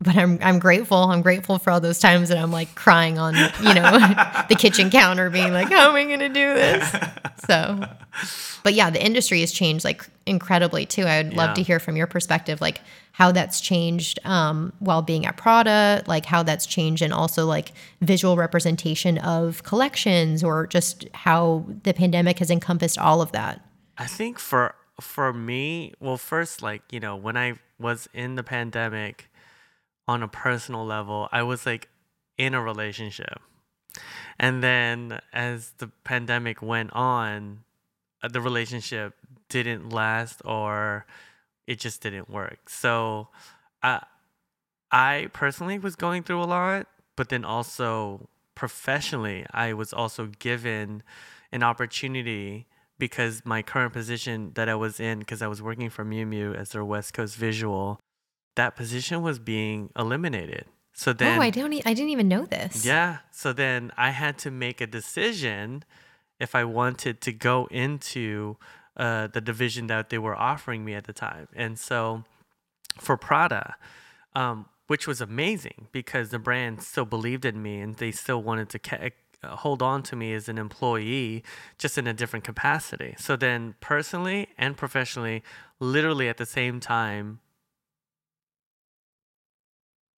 but 0.00 0.16
I'm 0.16 0.38
I'm 0.42 0.58
grateful. 0.58 0.98
I'm 0.98 1.22
grateful 1.22 1.58
for 1.58 1.70
all 1.70 1.80
those 1.80 1.98
times 1.98 2.28
that 2.28 2.38
I'm 2.38 2.52
like 2.52 2.74
crying 2.74 3.18
on, 3.18 3.34
you 3.34 3.74
know, 3.74 3.98
the 4.48 4.56
kitchen 4.58 4.90
counter 4.90 5.30
being 5.30 5.52
like, 5.52 5.70
"How 5.70 5.88
am 5.88 5.94
I 5.94 6.04
going 6.04 6.20
to 6.20 6.28
do 6.28 6.54
this?" 6.54 6.94
So, 7.46 7.80
but 8.62 8.74
yeah, 8.74 8.90
the 8.90 9.04
industry 9.04 9.40
has 9.40 9.52
changed 9.52 9.84
like 9.84 10.06
incredibly 10.26 10.86
too. 10.86 11.04
I 11.04 11.22
would 11.22 11.34
love 11.34 11.50
Yeah. 11.50 11.54
to 11.54 11.62
hear 11.62 11.78
from 11.78 11.96
your 11.96 12.06
perspective 12.06 12.60
like 12.60 12.80
how 13.12 13.32
that's 13.32 13.60
changed 13.60 14.18
um, 14.24 14.72
while 14.78 15.00
being 15.02 15.24
at 15.24 15.36
Prada, 15.36 16.02
like 16.06 16.26
how 16.26 16.42
that's 16.42 16.66
changed 16.66 17.02
and 17.02 17.12
also 17.12 17.46
like 17.46 17.72
visual 18.02 18.36
representation 18.36 19.16
of 19.18 19.62
collections 19.62 20.44
or 20.44 20.66
just 20.66 21.06
how 21.14 21.64
the 21.84 21.94
pandemic 21.94 22.38
has 22.40 22.50
encompassed 22.50 22.98
all 22.98 23.22
of 23.22 23.32
that. 23.32 23.60
I 23.96 24.06
think 24.06 24.38
for 24.38 24.74
for 25.00 25.32
me, 25.32 25.92
well, 26.00 26.16
first, 26.16 26.62
like 26.62 26.82
you 26.90 27.00
know, 27.00 27.16
when 27.16 27.36
I 27.36 27.54
was 27.78 28.08
in 28.14 28.34
the 28.34 28.42
pandemic, 28.42 29.28
on 30.08 30.22
a 30.22 30.28
personal 30.28 30.84
level, 30.86 31.28
I 31.32 31.42
was 31.42 31.66
like 31.66 31.88
in 32.38 32.54
a 32.54 32.62
relationship, 32.62 33.40
and 34.38 34.62
then 34.62 35.20
as 35.32 35.72
the 35.78 35.88
pandemic 36.04 36.60
went 36.62 36.92
on, 36.92 37.64
Uh, 38.26 38.28
the 38.32 38.40
relationship 38.40 39.14
didn't 39.48 39.90
last 39.92 40.42
or 40.44 41.06
it 41.66 41.78
just 41.78 42.02
didn't 42.02 42.28
work. 42.28 42.68
So, 42.68 43.28
I 43.82 44.02
I 44.90 45.28
personally 45.32 45.78
was 45.78 45.96
going 45.96 46.22
through 46.22 46.42
a 46.42 46.44
lot, 46.46 46.86
but 47.16 47.28
then 47.28 47.44
also 47.44 48.28
professionally, 48.54 49.46
I 49.52 49.72
was 49.72 49.92
also 49.92 50.26
given 50.38 51.02
an 51.52 51.62
opportunity 51.62 52.66
because 52.98 53.42
my 53.44 53.62
current 53.62 53.92
position 53.92 54.52
that 54.54 54.68
I 54.68 54.74
was 54.74 54.98
in, 54.98 55.18
because 55.20 55.42
I 55.42 55.46
was 55.48 55.60
working 55.60 55.90
for 55.90 56.04
Miu 56.04 56.26
Miu 56.26 56.54
as 56.56 56.70
their 56.70 56.84
West 56.84 57.12
Coast 57.14 57.36
visual, 57.36 58.00
that 58.54 58.74
position 58.74 59.22
was 59.22 59.38
being 59.38 59.90
eliminated. 59.96 60.64
So 60.94 61.12
then, 61.12 61.38
oh, 61.38 61.42
I 61.42 61.50
don't. 61.50 61.72
E- 61.74 61.82
I 61.84 61.92
didn't 61.92 62.10
even 62.10 62.26
know 62.26 62.46
this. 62.46 62.86
yeah. 62.86 63.18
So 63.30 63.52
then 63.52 63.92
I 63.98 64.10
had 64.10 64.38
to 64.38 64.50
make 64.50 64.80
a 64.80 64.86
decision 64.86 65.84
if 66.38 66.54
I 66.54 66.64
wanted 66.64 67.20
to 67.22 67.32
go 67.32 67.66
into 67.70 68.56
uh, 68.96 69.26
the 69.26 69.40
division 69.40 69.86
that 69.88 70.10
they 70.10 70.18
were 70.18 70.36
offering 70.36 70.84
me 70.84 70.94
at 70.94 71.04
the 71.04 71.12
time. 71.12 71.48
And 71.54 71.78
so 71.78 72.24
for 72.98 73.16
Prada, 73.16 73.76
um, 74.34 74.66
which 74.86 75.06
was 75.06 75.20
amazing 75.20 75.88
because 75.92 76.30
the 76.30 76.38
brand 76.38 76.82
still 76.82 77.04
believed 77.04 77.44
in 77.44 77.62
me 77.62 77.80
and 77.80 77.96
they 77.96 78.10
still 78.10 78.42
wanted 78.42 78.68
to 78.70 79.10
uh, 79.42 79.56
hold 79.56 79.82
on 79.82 80.02
to 80.04 80.16
me 80.16 80.32
as 80.32 80.48
an 80.48 80.58
employee, 80.58 81.42
just 81.78 81.98
in 81.98 82.06
a 82.06 82.14
different 82.14 82.44
capacity. 82.44 83.14
So 83.18 83.36
then, 83.36 83.74
personally 83.80 84.48
and 84.56 84.76
professionally, 84.76 85.42
literally 85.80 86.28
at 86.28 86.36
the 86.36 86.46
same 86.46 86.80
time, 86.80 87.40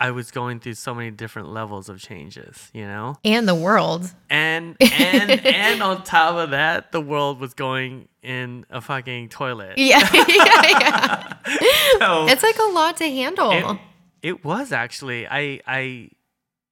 I 0.00 0.12
was 0.12 0.30
going 0.30 0.60
through 0.60 0.74
so 0.74 0.94
many 0.94 1.10
different 1.10 1.48
levels 1.48 1.88
of 1.88 2.00
changes, 2.00 2.70
you 2.72 2.86
know? 2.86 3.16
And 3.24 3.48
the 3.48 3.54
world. 3.54 4.12
And 4.30 4.76
and 4.80 5.30
and 5.44 5.82
on 5.82 6.04
top 6.04 6.36
of 6.36 6.50
that, 6.50 6.92
the 6.92 7.00
world 7.00 7.40
was 7.40 7.54
going 7.54 8.08
in 8.22 8.64
a 8.70 8.80
fucking 8.80 9.28
toilet. 9.30 9.76
Yeah, 9.76 10.08
yeah, 10.14 10.62
yeah. 10.68 11.32
So 11.98 12.26
It's 12.28 12.42
like 12.42 12.58
a 12.58 12.70
lot 12.72 12.96
to 12.98 13.04
handle. 13.08 13.50
it, 13.50 13.78
it 14.22 14.44
was 14.44 14.72
actually 14.72 15.26
I 15.26 15.60
I 15.66 16.10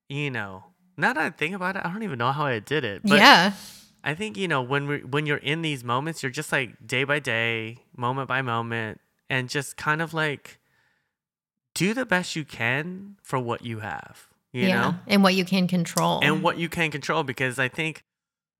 you 0.08 0.30
know, 0.30 0.64
now 0.96 1.12
that 1.12 1.22
I 1.22 1.30
think 1.30 1.54
about 1.54 1.76
it, 1.76 1.84
I 1.84 1.92
don't 1.92 2.02
even 2.02 2.18
know 2.18 2.32
how 2.32 2.46
I 2.46 2.60
did 2.60 2.84
it. 2.84 3.02
But 3.02 3.18
yeah. 3.18 3.52
I 4.04 4.14
think, 4.14 4.36
you 4.36 4.46
know, 4.46 4.62
when 4.62 4.86
we 4.86 4.98
when 5.02 5.26
you're 5.26 5.36
in 5.38 5.62
these 5.62 5.82
moments, 5.82 6.22
you're 6.22 6.30
just 6.30 6.52
like 6.52 6.86
day 6.86 7.02
by 7.02 7.18
day, 7.18 7.78
moment 7.96 8.28
by 8.28 8.40
moment, 8.40 9.00
and 9.28 9.48
just 9.48 9.76
kind 9.76 10.00
of 10.00 10.14
like 10.14 10.60
do 11.76 11.94
the 11.94 12.06
best 12.06 12.34
you 12.34 12.44
can 12.44 13.16
for 13.22 13.38
what 13.38 13.64
you 13.64 13.80
have. 13.80 14.28
You 14.52 14.68
yeah. 14.68 14.80
know? 14.80 14.94
And 15.06 15.22
what 15.22 15.34
you 15.34 15.44
can 15.44 15.68
control. 15.68 16.20
and 16.22 16.42
what 16.42 16.56
you 16.58 16.68
can 16.68 16.90
control 16.90 17.22
because 17.22 17.58
i 17.58 17.68
think 17.68 18.02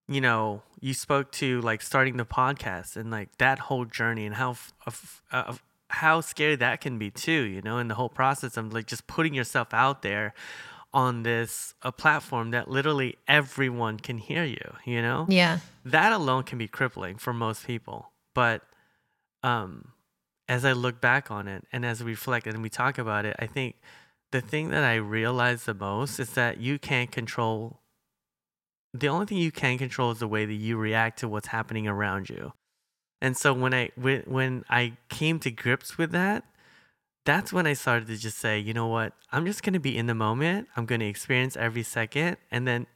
you 0.09 0.21
know 0.21 0.63
you 0.81 0.93
spoke 0.93 1.33
to 1.33 1.61
like 1.63 1.81
starting 1.81 2.17
the 2.19 2.27
podcast 2.27 2.97
and 2.97 3.11
like 3.11 3.31
that 3.39 3.59
whole 3.59 3.87
journey 3.87 4.27
and 4.27 4.35
how 4.35 4.51
f- 4.51 4.73
of- 4.87 5.23
of 5.31 5.63
how 5.89 6.21
scary 6.21 6.57
that 6.57 6.81
can 6.81 6.99
be 6.99 7.11
too 7.11 7.43
you 7.55 7.63
know 7.63 7.79
and 7.79 7.89
the 7.91 7.95
whole 7.95 8.11
process 8.11 8.57
of 8.59 8.73
like 8.75 8.87
just 8.87 9.07
putting 9.07 9.33
yourself 9.35 9.73
out 9.73 10.03
there 10.03 10.35
on 10.93 11.23
this 11.23 11.75
a 11.83 11.93
platform 11.93 12.51
that 12.51 12.69
literally 12.69 13.17
everyone 13.27 13.97
can 13.99 14.19
hear 14.19 14.45
you 14.45 14.75
you 14.85 15.01
know 15.01 15.25
yeah. 15.29 15.61
that 15.85 16.13
alone 16.13 16.43
can 16.43 16.59
be 16.59 16.69
crippling 16.69 17.17
for 17.17 17.33
most 17.33 17.67
people. 17.67 18.13
But 18.35 18.63
um, 19.43 19.93
as 20.49 20.65
I 20.65 20.73
look 20.73 21.01
back 21.01 21.31
on 21.31 21.49
it 21.49 21.65
and 21.73 21.85
as 21.85 22.03
we 22.03 22.13
reflect 22.13 22.47
and 22.47 22.63
we 22.63 22.71
talk 22.71 22.99
about 22.99 23.25
it, 23.25 23.37
I 23.39 23.47
think 23.47 23.77
the 24.33 24.41
thing 24.41 24.71
that 24.71 24.85
I 24.85 24.97
realize 24.97 25.65
the 25.65 25.75
most 25.75 26.19
is 26.19 26.31
that 26.35 26.59
you 26.59 26.79
can't 26.79 27.11
control. 27.11 27.81
The 28.93 29.09
only 29.09 29.27
thing 29.27 29.39
you 29.39 29.53
can 29.53 29.79
control 29.79 30.11
is 30.11 30.19
the 30.19 30.29
way 30.29 30.45
that 30.45 30.55
you 30.55 30.77
react 30.77 31.19
to 31.21 31.29
what's 31.29 31.49
happening 31.49 31.87
around 31.87 32.29
you. 32.29 32.53
And 33.21 33.37
so 33.37 33.53
when 33.53 33.75
I 33.75 33.91
when, 33.97 34.23
when 34.23 34.65
I 34.69 34.95
came 35.09 35.39
to 35.41 35.51
grips 35.51 35.99
with 35.99 36.13
that, 36.13 36.45
that's 37.25 37.53
when 37.53 37.67
I 37.67 37.73
started 37.73 38.09
to 38.09 38.17
just 38.17 38.39
say, 38.39 38.59
you 38.59 38.73
know 38.73 38.87
what? 38.87 39.13
I'm 39.33 39.47
just 39.47 39.63
going 39.63 39.73
to 39.73 39.81
be 39.81 39.97
in 39.97 40.07
the 40.07 40.15
moment. 40.15 40.69
I'm 40.77 40.87
going 40.87 41.01
to 41.01 41.07
experience 41.07 41.57
every 41.57 41.83
second 41.83 42.37
and 42.51 42.67
then 42.69 42.87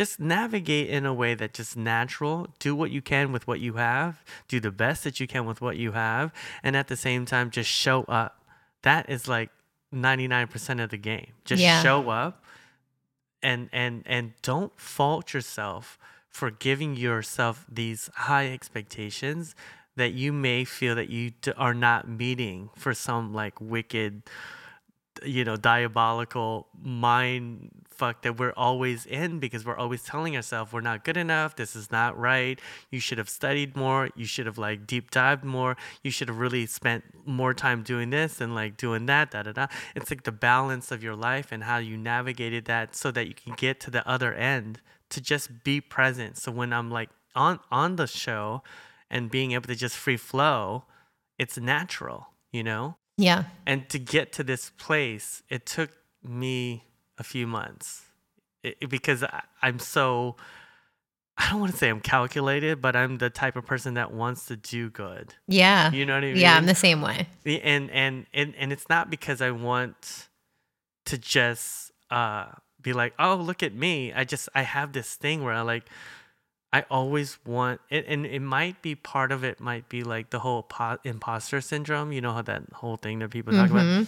just 0.00 0.18
navigate 0.20 0.88
in 0.96 1.04
a 1.04 1.12
way 1.22 1.34
that 1.40 1.50
just 1.60 1.76
natural. 1.76 2.36
Do 2.60 2.72
what 2.80 2.90
you 2.90 3.02
can 3.02 3.32
with 3.34 3.44
what 3.48 3.58
you 3.66 3.72
have. 3.74 4.12
Do 4.52 4.58
the 4.60 4.70
best 4.84 5.02
that 5.04 5.18
you 5.20 5.26
can 5.26 5.44
with 5.50 5.60
what 5.60 5.76
you 5.76 5.90
have 5.92 6.26
and 6.62 6.76
at 6.76 6.86
the 6.88 6.96
same 6.96 7.22
time 7.26 7.50
just 7.50 7.68
show 7.84 8.04
up. 8.20 8.32
That 8.82 9.10
is 9.10 9.26
like 9.36 9.50
99% 9.92 10.80
of 10.84 10.90
the 10.90 10.98
game. 10.98 11.32
Just 11.44 11.62
Yeah. 11.62 11.82
show 11.82 12.10
up 12.10 12.34
and 13.42 13.68
and 13.72 14.02
and 14.06 14.24
don't 14.42 14.72
fault 14.78 15.32
yourself 15.34 15.98
for 16.28 16.50
giving 16.50 16.92
yourself 16.96 17.64
these 17.80 18.10
high 18.28 18.48
expectations 18.58 19.54
that 19.96 20.12
you 20.12 20.32
may 20.32 20.64
feel 20.64 20.94
that 20.94 21.08
you 21.08 21.30
d- 21.44 21.52
are 21.56 21.74
not 21.74 22.08
meeting 22.08 22.70
for 22.76 22.92
some 22.94 23.32
like 23.40 23.60
wicked 23.60 24.22
you 25.24 25.42
know 25.44 25.56
diabolical 25.56 26.68
mind 26.80 27.70
fuck 27.98 28.22
that 28.22 28.38
we're 28.38 28.52
always 28.56 29.04
in 29.06 29.38
because 29.38 29.64
we're 29.64 29.76
always 29.76 30.02
telling 30.02 30.36
ourselves 30.36 30.72
we're 30.72 30.80
not 30.80 31.04
good 31.04 31.16
enough. 31.16 31.56
This 31.56 31.74
is 31.76 31.90
not 31.90 32.18
right. 32.18 32.60
You 32.90 33.00
should 33.00 33.18
have 33.18 33.28
studied 33.28 33.76
more. 33.76 34.08
You 34.16 34.24
should 34.24 34.46
have 34.46 34.58
like 34.58 34.86
deep 34.86 35.10
dived 35.10 35.44
more. 35.44 35.76
You 36.02 36.10
should 36.10 36.28
have 36.28 36.38
really 36.38 36.66
spent 36.66 37.04
more 37.26 37.52
time 37.52 37.82
doing 37.82 38.10
this 38.10 38.40
and 38.40 38.54
like 38.54 38.76
doing 38.76 39.06
that 39.06 39.30
da 39.32 39.42
da 39.42 39.52
da. 39.52 39.66
It's 39.94 40.10
like 40.10 40.22
the 40.22 40.32
balance 40.32 40.90
of 40.90 41.02
your 41.02 41.16
life 41.16 41.52
and 41.52 41.64
how 41.64 41.78
you 41.78 41.96
navigated 41.96 42.64
that 42.66 42.94
so 42.94 43.10
that 43.10 43.26
you 43.26 43.34
can 43.34 43.54
get 43.54 43.80
to 43.80 43.90
the 43.90 44.08
other 44.08 44.32
end 44.32 44.80
to 45.10 45.20
just 45.20 45.64
be 45.64 45.80
present. 45.80 46.38
So 46.38 46.52
when 46.52 46.72
i'm 46.72 46.90
like 46.90 47.10
on 47.34 47.60
on 47.70 47.96
the 47.96 48.06
show 48.06 48.62
and 49.10 49.30
being 49.30 49.52
able 49.52 49.66
to 49.66 49.74
just 49.74 49.96
free 49.96 50.16
flow 50.16 50.84
it's 51.38 51.56
natural 51.56 52.28
you 52.52 52.62
know? 52.62 52.96
Yeah. 53.16 53.44
and 53.66 53.88
to 53.88 53.98
get 53.98 54.32
to 54.34 54.44
this 54.44 54.70
place, 54.78 55.42
it 55.48 55.66
took 55.66 55.90
me 56.22 56.84
a 57.18 57.24
few 57.24 57.46
months 57.46 58.02
it, 58.62 58.88
because 58.88 59.22
I, 59.22 59.42
I'm 59.62 59.78
so, 59.78 60.36
I 61.36 61.50
don't 61.50 61.60
want 61.60 61.72
to 61.72 61.78
say 61.78 61.88
I'm 61.88 62.00
calculated, 62.00 62.80
but 62.80 62.96
I'm 62.96 63.18
the 63.18 63.30
type 63.30 63.56
of 63.56 63.66
person 63.66 63.94
that 63.94 64.12
wants 64.12 64.46
to 64.46 64.56
do 64.56 64.90
good. 64.90 65.34
Yeah. 65.46 65.90
You 65.92 66.06
know 66.06 66.14
what 66.14 66.24
I 66.24 66.28
mean? 66.28 66.36
Yeah, 66.36 66.56
I'm 66.56 66.66
the 66.66 66.74
same 66.74 67.00
way. 67.00 67.28
And, 67.44 67.90
and, 67.90 68.26
and, 68.32 68.54
and 68.56 68.72
it's 68.72 68.88
not 68.88 69.10
because 69.10 69.40
I 69.40 69.50
want 69.50 70.28
to 71.06 71.18
just 71.18 71.92
uh, 72.10 72.46
be 72.80 72.92
like, 72.92 73.14
oh, 73.18 73.36
look 73.36 73.62
at 73.62 73.74
me. 73.74 74.12
I 74.12 74.24
just, 74.24 74.48
I 74.54 74.62
have 74.62 74.92
this 74.92 75.14
thing 75.14 75.44
where 75.44 75.54
I 75.54 75.60
like, 75.62 75.84
I 76.70 76.84
always 76.90 77.38
want 77.46 77.80
it, 77.88 78.04
and 78.08 78.26
it 78.26 78.40
might 78.40 78.82
be 78.82 78.94
part 78.94 79.32
of 79.32 79.42
it. 79.42 79.58
Might 79.58 79.88
be 79.88 80.04
like 80.04 80.28
the 80.28 80.40
whole 80.40 80.64
po- 80.64 80.98
imposter 81.02 81.62
syndrome. 81.62 82.12
You 82.12 82.20
know 82.20 82.34
how 82.34 82.42
that 82.42 82.62
whole 82.74 82.98
thing 82.98 83.20
that 83.20 83.30
people 83.30 83.54
talk 83.54 83.70
about. 83.70 84.06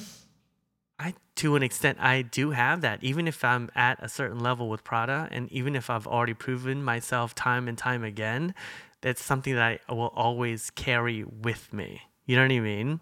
I, 1.00 1.14
to 1.36 1.56
an 1.56 1.62
extent, 1.62 1.98
I 1.98 2.20
do 2.20 2.50
have 2.50 2.82
that. 2.82 3.02
Even 3.02 3.26
if 3.26 3.42
I'm 3.42 3.70
at 3.74 3.98
a 4.02 4.08
certain 4.08 4.38
level 4.38 4.68
with 4.68 4.84
Prada, 4.84 5.28
and 5.32 5.50
even 5.50 5.74
if 5.74 5.88
I've 5.88 6.06
already 6.06 6.34
proven 6.34 6.84
myself 6.84 7.34
time 7.34 7.68
and 7.68 7.78
time 7.78 8.04
again, 8.04 8.54
that's 9.00 9.24
something 9.24 9.54
that 9.54 9.80
I 9.88 9.92
will 9.94 10.12
always 10.14 10.68
carry 10.70 11.24
with 11.24 11.72
me. 11.72 12.02
You 12.26 12.36
know 12.36 12.42
what 12.42 12.52
I 12.52 12.60
mean? 12.60 13.00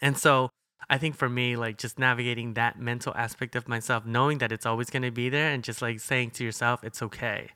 And 0.00 0.16
so 0.16 0.50
I 0.88 0.96
think 0.98 1.16
for 1.16 1.28
me, 1.28 1.56
like 1.56 1.76
just 1.76 1.98
navigating 1.98 2.54
that 2.54 2.78
mental 2.78 3.12
aspect 3.16 3.56
of 3.56 3.66
myself, 3.66 4.06
knowing 4.06 4.38
that 4.38 4.52
it's 4.52 4.64
always 4.64 4.88
going 4.88 5.02
to 5.02 5.10
be 5.10 5.28
there, 5.28 5.50
and 5.50 5.64
just 5.64 5.82
like 5.82 5.98
saying 5.98 6.30
to 6.32 6.44
yourself, 6.44 6.84
it's 6.84 7.02
okay. 7.02 7.48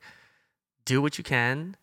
Do 0.84 1.00
what 1.00 1.18
you 1.18 1.24
can, 1.24 1.76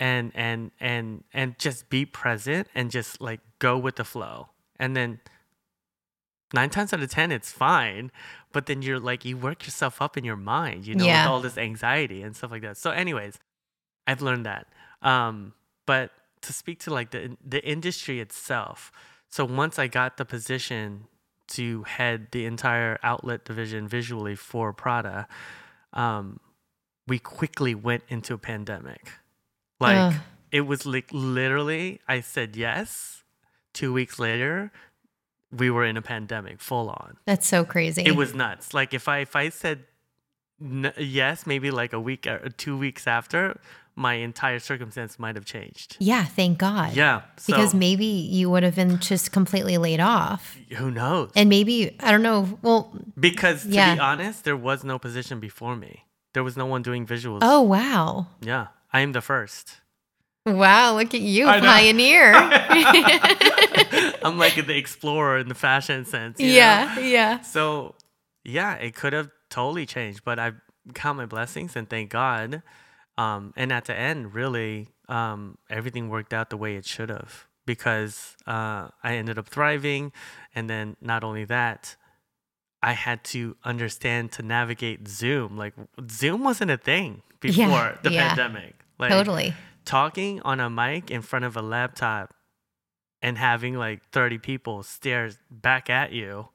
and 0.00 0.32
and 0.34 0.70
and 0.80 1.24
and 1.34 1.58
just 1.58 1.90
be 1.90 2.06
present, 2.06 2.68
and 2.74 2.90
just 2.90 3.20
like 3.20 3.40
go 3.58 3.76
with 3.76 3.96
the 3.96 4.04
flow, 4.04 4.48
and 4.78 4.96
then 4.96 5.20
nine 6.54 6.70
times 6.70 6.92
out 6.92 7.00
of 7.02 7.10
ten 7.10 7.30
it's 7.32 7.50
fine 7.50 8.10
but 8.52 8.66
then 8.66 8.82
you're 8.82 9.00
like 9.00 9.24
you 9.24 9.36
work 9.36 9.64
yourself 9.64 10.00
up 10.02 10.16
in 10.16 10.24
your 10.24 10.36
mind 10.36 10.86
you 10.86 10.94
know 10.94 11.04
Yeah. 11.04 11.24
with 11.24 11.30
all 11.30 11.40
this 11.40 11.56
anxiety 11.58 12.22
and 12.22 12.34
stuff 12.36 12.50
like 12.50 12.62
that 12.62 12.76
so 12.76 12.90
anyways 12.90 13.38
i've 14.06 14.20
learned 14.22 14.44
that 14.46 14.66
um 15.02 15.54
but 15.86 16.10
to 16.42 16.52
speak 16.52 16.78
to 16.80 16.92
like 16.92 17.10
the 17.10 17.36
the 17.44 17.64
industry 17.66 18.20
itself 18.20 18.92
so 19.28 19.44
once 19.44 19.78
i 19.78 19.86
got 19.86 20.16
the 20.16 20.24
position 20.24 21.06
to 21.48 21.82
head 21.82 22.28
the 22.32 22.46
entire 22.46 22.98
outlet 23.02 23.44
division 23.44 23.86
visually 23.86 24.34
for 24.34 24.72
Prada, 24.72 25.28
um, 25.92 26.40
we 27.06 27.18
quickly 27.18 27.74
went 27.74 28.04
into 28.08 28.32
a 28.32 28.38
pandemic. 28.38 29.10
Like 29.78 30.14
it 30.50 30.62
was 30.62 30.86
like 30.86 31.08
literally, 31.12 32.00
I 32.08 32.20
said 32.20 32.56
yes. 32.56 33.22
Two 33.74 33.92
weeks 33.92 34.18
later, 34.18 34.72
we 35.52 35.70
were 35.70 35.84
in 35.84 35.96
a 35.96 36.02
pandemic, 36.02 36.60
full 36.60 36.88
on. 36.88 37.16
That's 37.26 37.46
so 37.46 37.64
crazy. 37.64 38.02
It 38.02 38.16
was 38.16 38.34
nuts. 38.34 38.72
Like 38.74 38.94
if 38.94 39.06
I 39.08 39.18
if 39.18 39.36
I 39.36 39.48
said 39.50 39.84
n- 40.60 40.92
yes, 40.96 41.46
maybe 41.46 41.70
like 41.70 41.92
a 41.92 42.00
week 42.00 42.26
or 42.26 42.48
two 42.56 42.76
weeks 42.78 43.06
after, 43.06 43.60
my 43.94 44.14
entire 44.14 44.58
circumstance 44.58 45.18
might 45.18 45.34
have 45.34 45.44
changed. 45.44 45.96
yeah, 46.00 46.24
thank 46.24 46.56
God. 46.58 46.94
Yeah, 46.94 47.22
so 47.36 47.52
Because 47.52 47.74
maybe 47.74 48.06
you 48.06 48.48
would 48.48 48.62
have 48.62 48.74
been 48.76 48.98
just 48.98 49.32
completely 49.32 49.76
laid 49.76 50.00
off. 50.00 50.56
who 50.78 50.90
knows? 50.90 51.30
And 51.36 51.50
maybe, 51.50 51.94
I 52.00 52.10
don't 52.10 52.22
know. 52.22 52.58
Well, 52.62 52.90
Because 53.20 53.64
to 53.64 53.68
Yeah. 53.68 53.94
be 53.94 54.00
honest, 54.00 54.44
there 54.44 54.56
was 54.56 54.82
no 54.82 54.98
position 54.98 55.40
before 55.40 55.76
me. 55.76 56.04
There 56.32 56.42
was 56.42 56.56
no 56.56 56.64
one 56.64 56.80
doing 56.80 57.06
visuals. 57.06 57.40
oh, 57.42 57.60
wow. 57.60 58.28
Yeah, 58.40 58.68
I 58.94 59.00
am 59.00 59.12
the 59.12 59.20
first. 59.20 59.82
Wow, 60.46 60.96
look 60.96 61.12
at 61.14 61.20
you, 61.20 61.44
pioneer. 61.44 62.32
I'm 64.24 64.38
like 64.38 64.54
the 64.54 64.76
explorer 64.76 65.38
in 65.38 65.48
the 65.48 65.54
fashion 65.54 66.04
sense. 66.04 66.38
you 66.40 66.48
know? 66.48 66.54
yeah, 66.54 66.98
yeah. 66.98 67.40
So, 67.40 67.94
yeah, 68.44 68.74
it 68.74 68.94
could 68.94 69.12
have 69.12 69.30
totally 69.50 69.86
changed, 69.86 70.22
but 70.24 70.38
I 70.38 70.52
count 70.94 71.18
my 71.18 71.26
blessings 71.26 71.76
and 71.76 71.88
thank 71.88 72.10
God. 72.10 72.62
Um, 73.18 73.52
and 73.56 73.72
at 73.72 73.84
the 73.84 73.94
end, 73.98 74.34
really, 74.34 74.88
um, 75.08 75.58
everything 75.68 76.08
worked 76.08 76.32
out 76.32 76.50
the 76.50 76.56
way 76.56 76.76
it 76.76 76.86
should 76.86 77.10
have 77.10 77.46
because 77.66 78.36
uh, 78.46 78.88
I 79.02 79.14
ended 79.16 79.38
up 79.38 79.48
thriving. 79.48 80.12
And 80.54 80.68
then 80.68 80.96
not 81.00 81.22
only 81.22 81.44
that, 81.44 81.96
I 82.82 82.92
had 82.92 83.22
to 83.24 83.56
understand 83.64 84.32
to 84.32 84.42
navigate 84.42 85.06
Zoom. 85.06 85.56
Like 85.56 85.74
Zoom 86.10 86.42
wasn't 86.42 86.70
a 86.72 86.76
thing 86.78 87.22
before 87.40 87.64
Yeah, 87.68 87.96
the 88.02 88.10
yeah. 88.12 88.28
pandemic. 88.28 88.74
Like 88.98 89.10
Totally. 89.10 89.54
talking 89.84 90.40
on 90.42 90.58
a 90.58 90.68
mic 90.70 91.10
in 91.10 91.22
front 91.22 91.44
of 91.44 91.56
a 91.56 91.62
laptop 91.62 92.34
and 93.22 93.38
having 93.38 93.74
like 93.76 94.02
30 94.10 94.38
people 94.38 94.82
stare 94.82 95.30
back 95.50 95.88
at 95.88 96.12
you 96.12 96.48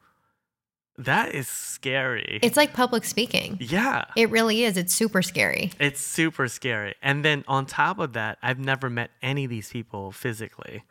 that 1.00 1.34
is 1.36 1.48
scary 1.48 2.40
It's 2.42 2.58
like 2.58 2.74
public 2.74 3.04
speaking. 3.04 3.58
yeah 3.60 4.06
It 4.16 4.32
really 4.32 4.64
is. 4.64 4.78
It's 4.78 4.94
super 4.94 5.22
scary. 5.22 5.72
it's 5.80 6.02
super 6.02 6.48
scary 6.48 6.96
and 7.02 7.24
then 7.24 7.44
on 7.48 7.66
top 7.68 8.00
of 8.00 8.14
that 8.14 8.38
i've 8.42 8.60
never 8.60 8.90
met 8.90 9.12
any 9.22 9.44
of 9.46 9.50
these 9.50 9.70
people 9.70 10.12
physically 10.12 10.84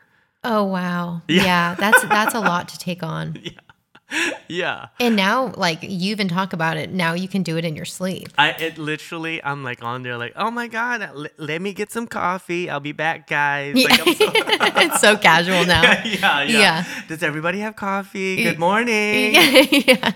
Oh 0.44 0.62
wow. 0.62 1.22
Yeah. 1.26 1.42
Yeah, 1.42 1.74
that's 1.74 2.02
that's 2.04 2.34
a 2.34 2.38
lot 2.52 2.68
to 2.68 2.78
take 2.78 3.02
on. 3.02 3.36
yeah 3.42 3.50
And 5.00 5.16
now 5.16 5.52
like 5.56 5.82
you 5.82 6.10
even 6.12 6.28
talk 6.28 6.52
about 6.52 6.76
it, 6.76 6.90
now 6.90 7.14
you 7.14 7.28
can 7.28 7.42
do 7.42 7.56
it 7.56 7.64
in 7.64 7.74
your 7.76 7.84
sleep. 7.84 8.28
I 8.38 8.50
it 8.50 8.78
literally 8.78 9.42
I'm 9.42 9.64
like 9.64 9.82
on 9.82 10.02
there 10.02 10.16
like 10.16 10.32
oh 10.36 10.50
my 10.50 10.68
god 10.68 11.02
uh, 11.02 11.12
l- 11.14 11.26
let 11.36 11.60
me 11.60 11.72
get 11.72 11.90
some 11.90 12.06
coffee. 12.06 12.70
I'll 12.70 12.80
be 12.80 12.92
back 12.92 13.26
guys. 13.26 13.74
Like, 13.74 14.00
I'm 14.06 14.14
so- 14.14 14.30
it's 14.82 15.00
so 15.00 15.16
casual 15.16 15.64
now. 15.66 15.82
yeah, 16.04 16.04
yeah. 16.04 16.42
Yeah. 16.44 16.84
does 17.08 17.22
everybody 17.22 17.58
have 17.60 17.76
coffee? 17.76 18.42
Good 18.44 18.58
morning. 18.58 19.34
Yeah. 19.34 20.12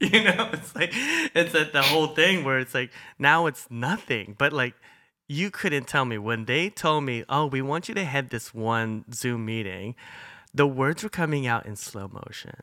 you 0.00 0.24
know 0.24 0.48
it's 0.54 0.74
like 0.74 0.90
it's 0.94 1.54
at 1.54 1.72
the 1.72 1.82
whole 1.82 2.08
thing 2.08 2.42
where 2.44 2.58
it's 2.58 2.74
like 2.74 2.90
now 3.18 3.46
it's 3.46 3.66
nothing. 3.70 4.34
But 4.38 4.52
like 4.52 4.74
you 5.28 5.50
couldn't 5.50 5.86
tell 5.86 6.04
me. 6.06 6.16
When 6.18 6.46
they 6.46 6.70
told 6.70 7.04
me 7.04 7.24
oh 7.28 7.46
we 7.46 7.60
want 7.62 7.88
you 7.88 7.94
to 7.94 8.04
head 8.04 8.30
this 8.30 8.54
one 8.54 9.04
zoom 9.12 9.44
meeting 9.44 9.94
the 10.52 10.66
words 10.66 11.04
were 11.04 11.08
coming 11.08 11.46
out 11.46 11.64
in 11.66 11.76
slow 11.76 12.08
motion 12.08 12.56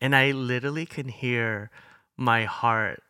and 0.00 0.14
i 0.16 0.30
literally 0.30 0.86
can 0.86 1.08
hear 1.08 1.70
my 2.16 2.44
heart 2.44 3.02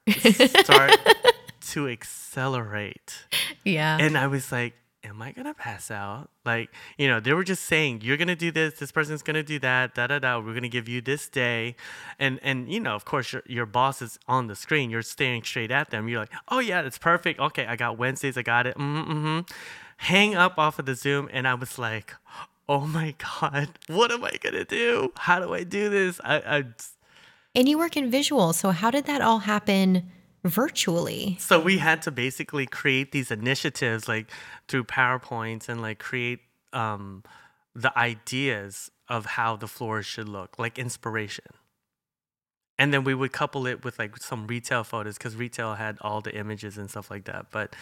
start 0.65 0.93
to 1.61 1.89
accelerate 1.89 3.27
Yeah. 3.65 3.99
and 4.01 4.17
I 4.19 4.27
was 4.27 4.51
like, 4.53 4.75
am 5.05 5.23
I 5.23 5.31
gonna 5.33 5.55
pass 5.55 5.91
out? 5.91 6.29
Like, 6.45 6.71
you 6.99 7.07
know, 7.09 7.21
they 7.21 7.33
were 7.33 7.45
just 7.45 7.65
saying, 7.65 8.01
you're 8.03 8.17
gonna 8.17 8.35
do 8.37 8.51
this, 8.51 8.75
this 8.81 8.91
person's 8.93 9.23
gonna 9.23 9.43
do 9.45 9.59
that, 9.61 9.95
da 9.95 10.09
da 10.09 10.19
da. 10.19 10.39
We're 10.41 10.55
gonna 10.55 10.69
give 10.69 10.89
you 10.89 11.01
this 11.01 11.29
day, 11.29 11.77
and 12.19 12.41
and 12.43 12.69
you 12.73 12.81
know, 12.81 12.95
of 12.97 13.05
course, 13.05 13.33
your 13.33 13.43
your 13.47 13.67
boss 13.67 14.03
is 14.03 14.19
on 14.27 14.49
the 14.49 14.57
screen. 14.57 14.91
You're 14.91 15.03
staring 15.03 15.43
straight 15.45 15.71
at 15.71 15.91
them. 15.91 16.09
You're 16.09 16.21
like, 16.21 16.33
oh 16.49 16.59
yeah, 16.59 16.83
that's 16.83 16.99
perfect. 16.99 17.39
Okay, 17.39 17.67
I 17.67 17.77
got 17.77 17.99
Wednesdays, 17.99 18.37
I 18.37 18.43
got 18.43 18.67
it. 18.67 18.77
Mm-hmm. 18.77 19.13
mm-hmm. 19.13 19.41
Hang 19.99 20.35
up 20.35 20.59
off 20.59 20.79
of 20.81 20.87
the 20.87 20.95
Zoom, 20.95 21.29
and 21.33 21.47
I 21.49 21.55
was 21.55 21.79
like, 21.79 22.15
oh 22.69 22.87
my 22.87 23.15
god, 23.19 23.69
what 23.87 24.11
am 24.11 24.25
I 24.25 24.33
gonna 24.41 24.65
do? 24.65 25.13
How 25.17 25.41
do 25.41 25.55
I 25.55 25.65
do 25.65 25.89
this? 25.89 26.21
I, 26.25 26.37
I 26.37 26.65
and 27.55 27.69
you 27.69 27.79
work 27.79 27.97
in 27.97 28.11
visual, 28.11 28.53
so 28.53 28.71
how 28.71 28.91
did 28.91 29.07
that 29.07 29.23
all 29.23 29.39
happen 29.41 30.11
virtually? 30.45 31.37
So 31.41 31.59
we 31.61 31.79
had 31.79 32.03
to 32.03 32.11
basically 32.11 32.67
create 32.67 33.13
these 33.13 33.31
initiatives 33.31 34.09
like 34.09 34.31
through 34.69 34.85
PowerPoints 34.85 35.69
and 35.69 35.81
like 35.81 35.99
create 35.99 36.41
um, 36.73 37.23
the 37.75 37.97
ideas 37.99 38.91
of 39.09 39.25
how 39.27 39.57
the 39.57 39.69
floors 39.69 40.05
should 40.05 40.29
look, 40.29 40.59
like 40.59 40.79
inspiration. 40.79 41.47
And 42.79 42.93
then 42.93 43.05
we 43.05 43.15
would 43.15 43.33
couple 43.33 43.67
it 43.67 43.85
with 43.85 43.99
like 43.99 44.19
some 44.19 44.47
retail 44.47 44.85
photos 44.85 45.17
because 45.17 45.35
retail 45.35 45.75
had 45.75 45.97
all 46.03 46.21
the 46.21 46.37
images 46.37 46.77
and 46.77 46.91
stuff 46.91 47.11
like 47.11 47.25
that. 47.25 47.47
But 47.51 47.75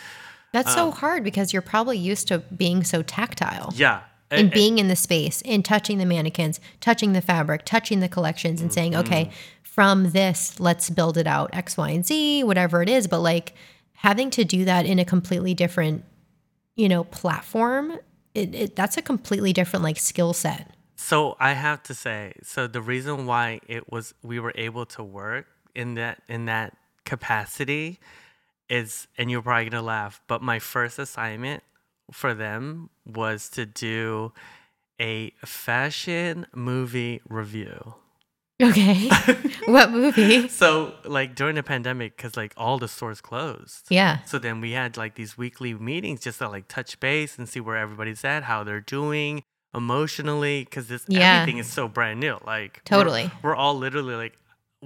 That's 0.53 0.69
Um, 0.69 0.75
so 0.75 0.91
hard 0.93 1.25
because 1.25 1.53
you're 1.53 1.63
probably 1.63 1.99
used 1.99 2.29
to 2.29 2.39
being 2.39 2.85
so 2.85 3.03
tactile. 3.03 3.73
yeah. 3.75 4.03
And 4.31 4.51
being 4.51 4.79
in 4.79 4.89
the 4.89 4.97
space 4.97 5.43
and 5.43 5.65
touching 5.65 5.99
the 5.99 6.07
mannequins, 6.07 6.61
touching 6.81 7.13
the 7.13 7.21
fabric, 7.21 7.65
touching 7.65 8.01
the 8.01 8.09
collections, 8.09 8.61
and 8.61 8.73
saying, 8.73 8.93
Mm-hmm. 8.93 9.07
okay, 9.07 9.31
from 9.63 10.11
this, 10.11 10.59
let's 10.61 10.91
build 10.91 11.17
it 11.17 11.27
out 11.27 11.51
X, 11.53 11.77
Y, 11.77 11.91
and 11.91 12.07
Z, 12.07 12.45
whatever 12.45 12.83
it 12.83 12.89
is. 12.89 13.07
But 13.07 13.21
like 13.21 13.55
having 13.95 14.31
to 14.31 14.45
do 14.45 14.65
that 14.65 14.87
in 14.87 14.99
a 14.99 15.05
completely 15.05 15.55
different, 15.55 16.05
you 16.75 16.89
know, 16.89 17.05
platform, 17.05 17.99
it, 18.35 18.55
it, 18.55 18.77
that's 18.77 18.97
a 18.97 19.03
completely 19.03 19.53
different 19.53 19.83
like 19.83 19.99
skill 19.99 20.33
set. 20.33 20.71
So 20.97 21.37
I 21.41 21.53
have 21.53 21.83
to 21.85 21.95
say, 21.95 22.35
so 22.43 22.67
the 22.67 22.81
reason 22.81 23.27
why 23.27 23.61
it 23.67 23.91
was 23.93 24.15
we 24.23 24.39
were 24.41 24.53
able 24.55 24.87
to 24.87 25.03
work 25.03 25.47
in 25.75 25.95
that 25.95 26.23
in 26.29 26.47
that 26.47 26.77
capacity 27.05 27.99
is, 28.69 29.07
and 29.19 29.31
you're 29.31 29.43
probably 29.43 29.69
gonna 29.69 29.83
laugh, 29.83 30.21
but 30.27 30.41
my 30.41 30.59
first 30.59 30.99
assignment 30.99 31.63
for 32.13 32.35
them 32.35 32.91
was 33.05 33.49
to 33.51 33.67
do 33.67 34.33
a 35.01 35.33
fashion 35.45 36.47
movie 36.55 37.21
review. 37.29 37.95
Okay. 38.63 39.09
what 39.67 39.91
movie? 39.91 40.49
So 40.49 40.95
like 41.05 41.35
during 41.35 41.57
the 41.57 41.63
pandemic, 41.65 42.17
because 42.17 42.37
like 42.37 42.53
all 42.57 42.79
the 42.79 42.87
stores 42.87 43.21
closed. 43.21 43.87
Yeah. 43.91 44.23
So 44.27 44.39
then 44.39 44.61
we 44.61 44.73
had 44.73 44.97
like 44.97 45.17
these 45.17 45.37
weekly 45.37 45.75
meetings 45.75 46.21
just 46.21 46.39
to 46.39 46.49
like 46.49 46.69
touch 46.69 47.01
base 47.01 47.37
and 47.37 47.49
see 47.49 47.59
where 47.61 47.77
everybody's 47.77 48.25
at, 48.25 48.45
how 48.45 48.63
they're 48.63 48.81
doing 48.81 49.43
emotionally, 49.75 50.63
because 50.65 50.87
this 50.87 51.05
Yeah. 51.09 51.41
everything 51.41 51.59
is 51.59 51.67
so 51.73 51.89
brand 51.89 52.21
new. 52.21 52.35
Like 52.47 52.81
we're- 52.91 52.99
Totally. 53.03 53.31
we're, 53.43 53.57
all 53.57 53.77
literally 53.77 54.15
like, 54.15 54.39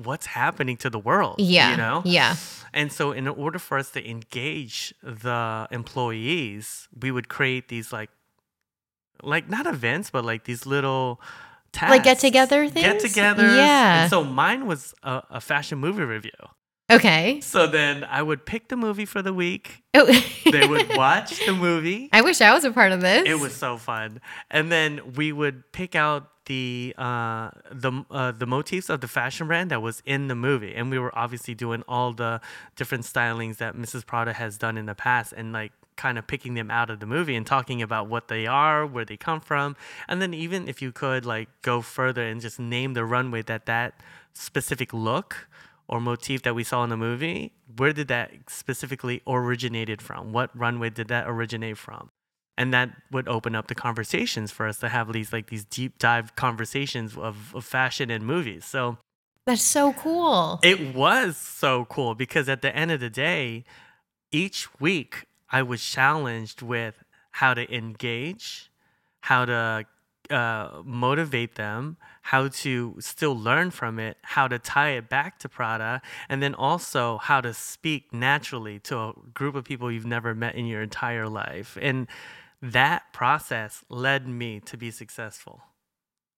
what's 0.04 0.26
happening 0.26 0.76
to 0.78 0.90
the 0.90 0.98
world? 0.98 1.36
Yeah. 1.38 1.72
you 1.72 1.76
know. 1.76 2.02
Yeah. 2.04 2.36
And 2.72 2.92
so 2.92 3.12
in 3.12 3.26
order 3.26 3.58
for 3.58 3.78
us 3.78 3.90
to 3.92 4.08
engage 4.08 4.94
the 5.02 5.66
employees, 5.70 6.88
we 7.00 7.10
would 7.10 7.28
create 7.28 7.68
these 7.68 7.92
like, 7.92 8.10
like 9.22 9.48
not 9.48 9.66
events, 9.66 10.10
but 10.10 10.24
like 10.24 10.44
these 10.44 10.66
little. 10.66 11.20
Tasks. 11.72 11.90
Like 11.90 12.04
get-together 12.04 12.68
things? 12.68 12.86
Get 12.86 13.00
together. 13.00 13.54
Yeah. 13.54 14.02
And 14.02 14.10
so 14.10 14.24
mine 14.24 14.66
was 14.66 14.94
a, 15.02 15.22
a 15.30 15.40
fashion 15.40 15.78
movie 15.78 16.02
review. 16.02 16.30
Okay. 16.90 17.40
So 17.42 17.66
then 17.66 18.04
I 18.04 18.22
would 18.22 18.46
pick 18.46 18.68
the 18.68 18.76
movie 18.76 19.04
for 19.04 19.22
the 19.22 19.34
week. 19.34 19.82
Oh. 19.94 20.06
They 20.50 20.66
would 20.66 20.96
watch 20.96 21.44
the 21.44 21.52
movie. 21.52 22.08
I 22.12 22.22
wish 22.22 22.40
I 22.40 22.54
was 22.54 22.64
a 22.64 22.70
part 22.70 22.92
of 22.92 23.02
this. 23.02 23.28
It 23.28 23.38
was 23.38 23.54
so 23.54 23.76
fun. 23.76 24.22
And 24.50 24.72
then 24.72 25.12
we 25.14 25.30
would 25.30 25.72
pick 25.72 25.94
out 25.94 26.30
the 26.46 26.94
uh, 26.96 27.50
the 27.70 27.92
uh, 28.10 28.32
the 28.32 28.46
motifs 28.46 28.88
of 28.88 29.02
the 29.02 29.08
fashion 29.08 29.46
brand 29.46 29.70
that 29.70 29.82
was 29.82 30.02
in 30.06 30.28
the 30.28 30.34
movie, 30.34 30.74
and 30.74 30.90
we 30.90 30.98
were 30.98 31.16
obviously 31.16 31.54
doing 31.54 31.84
all 31.86 32.14
the 32.14 32.40
different 32.74 33.04
stylings 33.04 33.58
that 33.58 33.76
Mrs. 33.76 34.06
Prada 34.06 34.32
has 34.32 34.56
done 34.56 34.78
in 34.78 34.86
the 34.86 34.94
past, 34.94 35.34
and 35.36 35.52
like 35.52 35.72
kind 35.96 36.16
of 36.16 36.26
picking 36.26 36.54
them 36.54 36.70
out 36.70 36.88
of 36.88 37.00
the 37.00 37.06
movie 37.06 37.36
and 37.36 37.46
talking 37.46 37.82
about 37.82 38.08
what 38.08 38.28
they 38.28 38.46
are, 38.46 38.86
where 38.86 39.04
they 39.04 39.18
come 39.18 39.40
from, 39.40 39.76
and 40.08 40.22
then 40.22 40.32
even 40.32 40.66
if 40.66 40.80
you 40.80 40.90
could 40.90 41.26
like 41.26 41.50
go 41.60 41.82
further 41.82 42.22
and 42.22 42.40
just 42.40 42.58
name 42.58 42.94
the 42.94 43.04
runway 43.04 43.42
that 43.42 43.66
that 43.66 44.00
specific 44.32 44.94
look 44.94 45.48
or 45.88 46.00
motif 46.00 46.42
that 46.42 46.54
we 46.54 46.62
saw 46.64 46.84
in 46.84 46.90
the 46.90 46.96
movie, 46.96 47.52
where 47.76 47.92
did 47.92 48.08
that 48.08 48.30
specifically 48.48 49.22
originated 49.26 50.02
from? 50.02 50.32
What 50.32 50.56
runway 50.56 50.90
did 50.90 51.08
that 51.08 51.26
originate 51.26 51.78
from? 51.78 52.10
And 52.56 52.74
that 52.74 52.90
would 53.10 53.28
open 53.28 53.54
up 53.54 53.68
the 53.68 53.74
conversations 53.74 54.50
for 54.50 54.66
us 54.66 54.78
to 54.80 54.88
have 54.88 55.12
these 55.12 55.32
like 55.32 55.48
these 55.48 55.64
deep 55.64 55.98
dive 55.98 56.34
conversations 56.36 57.16
of, 57.16 57.54
of 57.54 57.64
fashion 57.64 58.10
and 58.10 58.26
movies. 58.26 58.64
So 58.64 58.98
That's 59.46 59.62
so 59.62 59.92
cool. 59.92 60.58
it 60.62 60.94
was 60.94 61.36
so 61.36 61.84
cool 61.86 62.14
because 62.14 62.48
at 62.48 62.60
the 62.60 62.74
end 62.74 62.90
of 62.90 63.00
the 63.00 63.10
day, 63.10 63.64
each 64.32 64.68
week 64.80 65.26
I 65.50 65.62
was 65.62 65.82
challenged 65.82 66.60
with 66.60 67.02
how 67.30 67.54
to 67.54 67.72
engage, 67.74 68.70
how 69.20 69.44
to 69.44 69.86
uh, 70.30 70.82
motivate 70.84 71.54
them, 71.54 71.96
how 72.22 72.48
to 72.48 72.96
still 73.00 73.36
learn 73.36 73.70
from 73.70 73.98
it, 73.98 74.16
how 74.22 74.48
to 74.48 74.58
tie 74.58 74.90
it 74.90 75.08
back 75.08 75.38
to 75.40 75.48
Prada, 75.48 76.02
and 76.28 76.42
then 76.42 76.54
also 76.54 77.18
how 77.18 77.40
to 77.40 77.54
speak 77.54 78.12
naturally 78.12 78.78
to 78.80 78.98
a 78.98 79.12
group 79.34 79.54
of 79.54 79.64
people 79.64 79.90
you've 79.90 80.06
never 80.06 80.34
met 80.34 80.54
in 80.54 80.66
your 80.66 80.82
entire 80.82 81.28
life. 81.28 81.78
And 81.80 82.06
that 82.60 83.12
process 83.12 83.84
led 83.88 84.26
me 84.28 84.60
to 84.60 84.76
be 84.76 84.90
successful. 84.90 85.62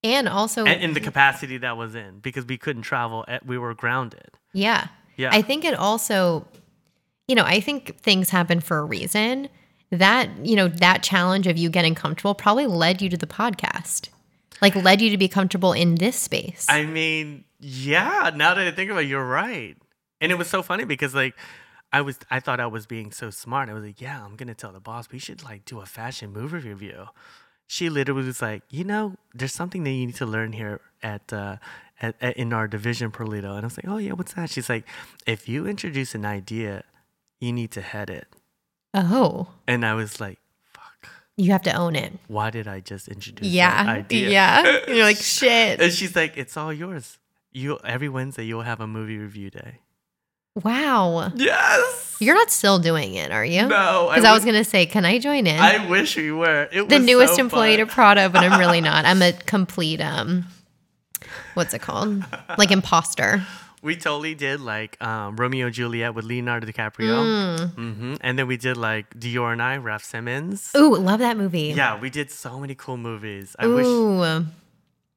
And 0.02 0.28
also, 0.28 0.64
And 0.64 0.82
in 0.82 0.94
the 0.94 1.00
capacity 1.00 1.58
that 1.58 1.76
was 1.76 1.94
in, 1.94 2.20
because 2.20 2.46
we 2.46 2.56
couldn't 2.56 2.82
travel, 2.82 3.24
we 3.44 3.58
were 3.58 3.74
grounded. 3.74 4.30
yeah. 4.52 4.88
Yeah. 5.16 5.28
I 5.32 5.42
think 5.42 5.66
it 5.66 5.74
also, 5.74 6.46
you 7.28 7.34
know, 7.34 7.44
I 7.44 7.60
think 7.60 7.98
things 7.98 8.30
happen 8.30 8.60
for 8.60 8.78
a 8.78 8.84
reason. 8.84 9.50
That, 9.90 10.28
you 10.44 10.54
know, 10.54 10.68
that 10.68 11.02
challenge 11.02 11.46
of 11.46 11.58
you 11.58 11.68
getting 11.68 11.94
comfortable 11.94 12.34
probably 12.34 12.66
led 12.66 13.02
you 13.02 13.08
to 13.08 13.16
the 13.16 13.26
podcast, 13.26 14.08
like 14.62 14.76
led 14.76 15.00
you 15.00 15.10
to 15.10 15.18
be 15.18 15.28
comfortable 15.28 15.72
in 15.72 15.96
this 15.96 16.16
space. 16.16 16.66
I 16.68 16.84
mean, 16.84 17.44
yeah, 17.58 18.30
now 18.34 18.54
that 18.54 18.66
I 18.66 18.70
think 18.70 18.90
about 18.90 19.02
it, 19.02 19.08
you're 19.08 19.26
right. 19.26 19.76
And 20.20 20.30
it 20.30 20.36
was 20.36 20.48
so 20.48 20.62
funny 20.62 20.84
because 20.84 21.14
like 21.14 21.34
I 21.92 22.00
was 22.02 22.18
I 22.30 22.40
thought 22.40 22.60
I 22.60 22.66
was 22.66 22.86
being 22.86 23.10
so 23.10 23.30
smart. 23.30 23.68
I 23.68 23.72
was 23.72 23.84
like, 23.84 24.00
yeah, 24.00 24.24
I'm 24.24 24.36
gonna 24.36 24.54
tell 24.54 24.72
the 24.72 24.80
boss 24.80 25.10
we 25.10 25.18
should 25.18 25.42
like 25.42 25.64
do 25.64 25.80
a 25.80 25.86
fashion 25.86 26.32
movie 26.32 26.68
review. 26.68 27.06
She 27.66 27.88
literally 27.88 28.26
was 28.26 28.42
like, 28.42 28.62
you 28.68 28.84
know, 28.84 29.14
there's 29.34 29.54
something 29.54 29.84
that 29.84 29.90
you 29.90 30.06
need 30.06 30.16
to 30.16 30.26
learn 30.26 30.52
here 30.52 30.80
at 31.02 31.32
uh 31.32 31.56
at, 32.00 32.14
at 32.20 32.36
in 32.36 32.52
our 32.52 32.68
division 32.68 33.10
Perlito. 33.10 33.56
And 33.56 33.60
I 33.60 33.66
was 33.66 33.76
like, 33.76 33.88
Oh 33.88 33.96
yeah, 33.96 34.12
what's 34.12 34.34
that? 34.34 34.50
She's 34.50 34.68
like, 34.68 34.86
if 35.26 35.48
you 35.48 35.66
introduce 35.66 36.14
an 36.14 36.24
idea, 36.24 36.84
you 37.40 37.52
need 37.52 37.70
to 37.72 37.80
head 37.80 38.10
it. 38.10 38.28
Oh, 38.94 39.48
And 39.66 39.84
I 39.86 39.94
was 39.94 40.20
like, 40.20 40.38
fuck, 40.72 41.08
you 41.36 41.52
have 41.52 41.62
to 41.62 41.72
own 41.74 41.96
it. 41.96 42.12
why 42.28 42.50
did 42.50 42.66
I 42.68 42.80
just 42.80 43.08
introduce 43.08 43.46
that 43.46 43.52
Yeah. 43.52 43.84
idea? 43.88 44.30
Yeah. 44.30 44.78
You're 44.88 45.04
like, 45.04 45.16
shit. 45.18 45.80
And 45.80 45.92
she's 45.92 46.14
like, 46.16 46.36
it's 46.36 46.56
all 46.56 46.72
yours. 46.72 47.18
You 47.52 47.78
every 47.84 48.08
Wednesday 48.08 48.44
you'll 48.44 48.62
have 48.62 48.80
a 48.80 48.86
movie 48.86 49.18
review 49.18 49.50
day. 49.50 49.80
Wow. 50.64 51.32
Yes. 51.36 52.16
You're 52.20 52.34
not 52.34 52.50
still 52.50 52.78
doing 52.78 53.14
it, 53.14 53.30
are 53.32 53.44
you? 53.44 53.62
No, 53.66 54.08
Because 54.10 54.24
I, 54.24 54.32
was 54.32 54.44
wish- 54.44 54.52
going 54.52 54.62
to 54.64 54.68
say, 54.68 54.84
can 54.86 55.04
I 55.04 55.18
join 55.18 55.46
in? 55.46 55.58
I 55.58 55.88
wish 55.88 56.16
we 56.16 56.32
were. 56.32 56.68
It 56.72 56.88
the 56.88 56.96
was 56.98 57.06
newest 57.06 57.36
so 57.36 57.40
employee 57.40 57.76
to 57.78 57.86
Prada, 57.86 58.28
but 58.28 58.42
I'm 58.42 58.58
really 58.58 58.80
not. 58.90 59.04
I'm 59.04 59.22
a 59.22 59.32
complete, 59.32 60.00
um, 60.00 60.44
what's 61.54 61.72
it 61.72 61.80
called? 61.82 62.24
Like 62.58 62.70
imposter. 62.72 63.42
We 63.82 63.96
totally 63.96 64.34
did 64.34 64.60
like 64.60 65.00
um, 65.02 65.36
Romeo 65.36 65.66
and 65.66 65.74
Juliet 65.74 66.14
with 66.14 66.24
Leonardo 66.26 66.66
DiCaprio, 66.66 67.74
hmm 67.74 68.14
and 68.20 68.38
then 68.38 68.46
we 68.46 68.56
did 68.56 68.76
like 68.76 69.08
Dior 69.18 69.52
and 69.52 69.62
I, 69.62 69.76
Raf 69.78 70.04
Simons. 70.04 70.72
Ooh, 70.76 70.96
love 70.96 71.20
that 71.20 71.36
movie. 71.36 71.72
Yeah, 71.74 71.98
we 71.98 72.10
did 72.10 72.30
so 72.30 72.60
many 72.60 72.74
cool 72.74 72.96
movies. 72.98 73.56
I 73.58 73.66
wish 73.68 73.86
Ooh, 73.86 74.22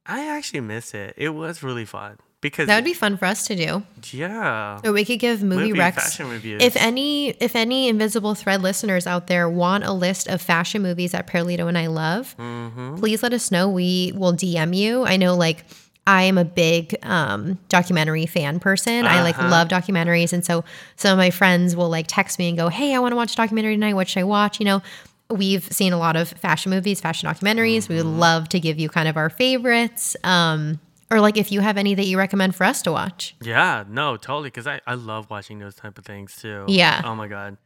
I 0.06 0.28
actually 0.28 0.62
miss 0.62 0.94
it. 0.94 1.14
It 1.18 1.30
was 1.30 1.62
really 1.64 1.86
fun 1.86 2.18
because 2.42 2.68
that 2.68 2.76
would 2.76 2.84
be 2.86 2.94
fun 2.94 3.16
for 3.18 3.26
us 3.26 3.48
to 3.48 3.56
do. 3.56 3.84
yeah, 4.12 4.80
Or 4.84 4.92
we 4.94 5.06
could 5.06 5.20
give 5.20 5.42
movie, 5.44 5.70
Movie 5.70 5.80
recs. 5.80 5.96
fashion 5.96 6.30
reviews. 6.30 6.62
If 6.62 6.76
any, 6.76 7.30
if 7.40 7.56
any 7.56 7.88
invisible 7.90 8.36
thread 8.36 8.62
listeners 8.62 9.08
out 9.08 9.28
there 9.28 9.50
want 9.50 9.84
a 9.86 9.94
list 9.94 10.28
of 10.28 10.42
fashion 10.42 10.82
movies 10.82 11.12
that 11.14 11.28
Perlito 11.28 11.68
and 11.68 11.78
I 11.78 11.88
love, 11.88 12.36
Mm-hmm. 12.38 12.96
please 12.98 13.24
let 13.24 13.34
us 13.34 13.50
know. 13.52 13.70
We 13.70 14.12
will 14.16 14.34
DM 14.34 14.76
you. 14.76 15.04
I 15.06 15.16
know, 15.18 15.36
like, 15.36 15.64
I 16.06 16.24
am 16.24 16.38
a 16.38 16.44
big 16.46 16.96
um, 17.04 17.58
documentary 17.70 18.26
fan 18.26 18.60
person. 18.60 19.06
I 19.08 19.22
like 19.22 19.38
Uh-huh. 19.38 19.50
love 19.50 19.68
documentaries, 19.70 20.34
and 20.34 20.44
so 20.46 20.64
some 20.98 21.14
of 21.14 21.18
my 21.18 21.30
friends 21.30 21.76
will 21.76 21.90
like 21.90 22.06
text 22.08 22.38
me 22.40 22.50
and 22.50 22.58
go, 22.58 22.68
"Hey, 22.70 22.94
I 22.94 23.00
want 23.00 23.12
to 23.14 23.16
watch 23.16 23.34
a 23.34 23.36
documentary 23.38 23.76
tonight. 23.76 23.94
What 23.94 24.08
should 24.10 24.20
I 24.22 24.24
watch?" 24.26 24.60
You 24.60 24.66
know. 24.66 24.82
We've 25.30 25.64
seen 25.72 25.94
a 25.94 25.98
lot 25.98 26.16
of 26.16 26.28
fashion 26.30 26.70
movies, 26.70 27.00
fashion 27.02 27.28
documentaries. 27.28 27.88
We 27.90 27.96
Mm-hmm. 27.96 28.08
would 28.10 28.20
love 28.20 28.50
to 28.50 28.60
give 28.60 28.78
you 28.78 28.90
kind 28.90 29.08
of 29.08 29.16
our 29.18 29.30
favorites. 29.32 30.16
Um, 30.24 30.80
or 31.10 31.22
like 31.22 31.38
if 31.38 31.52
you 31.52 31.62
have 31.62 31.78
any 31.78 31.96
that 31.96 32.06
you 32.06 32.18
recommend 32.20 32.56
for 32.56 32.66
us 32.66 32.82
to 32.84 32.92
watch. 32.92 33.34
yeah, 33.42 33.84
no, 33.88 34.18
totally. 34.18 34.48
Because 34.50 34.68
I 34.68 34.82
I 34.86 34.96
love 34.96 35.30
watching 35.32 35.58
those 35.60 35.74
type 35.76 35.98
of 35.98 36.06
things 36.06 36.36
too. 36.36 36.66
Yeah. 36.68 37.02
Oh 37.06 37.16
my 37.16 37.28
god. 37.30 37.58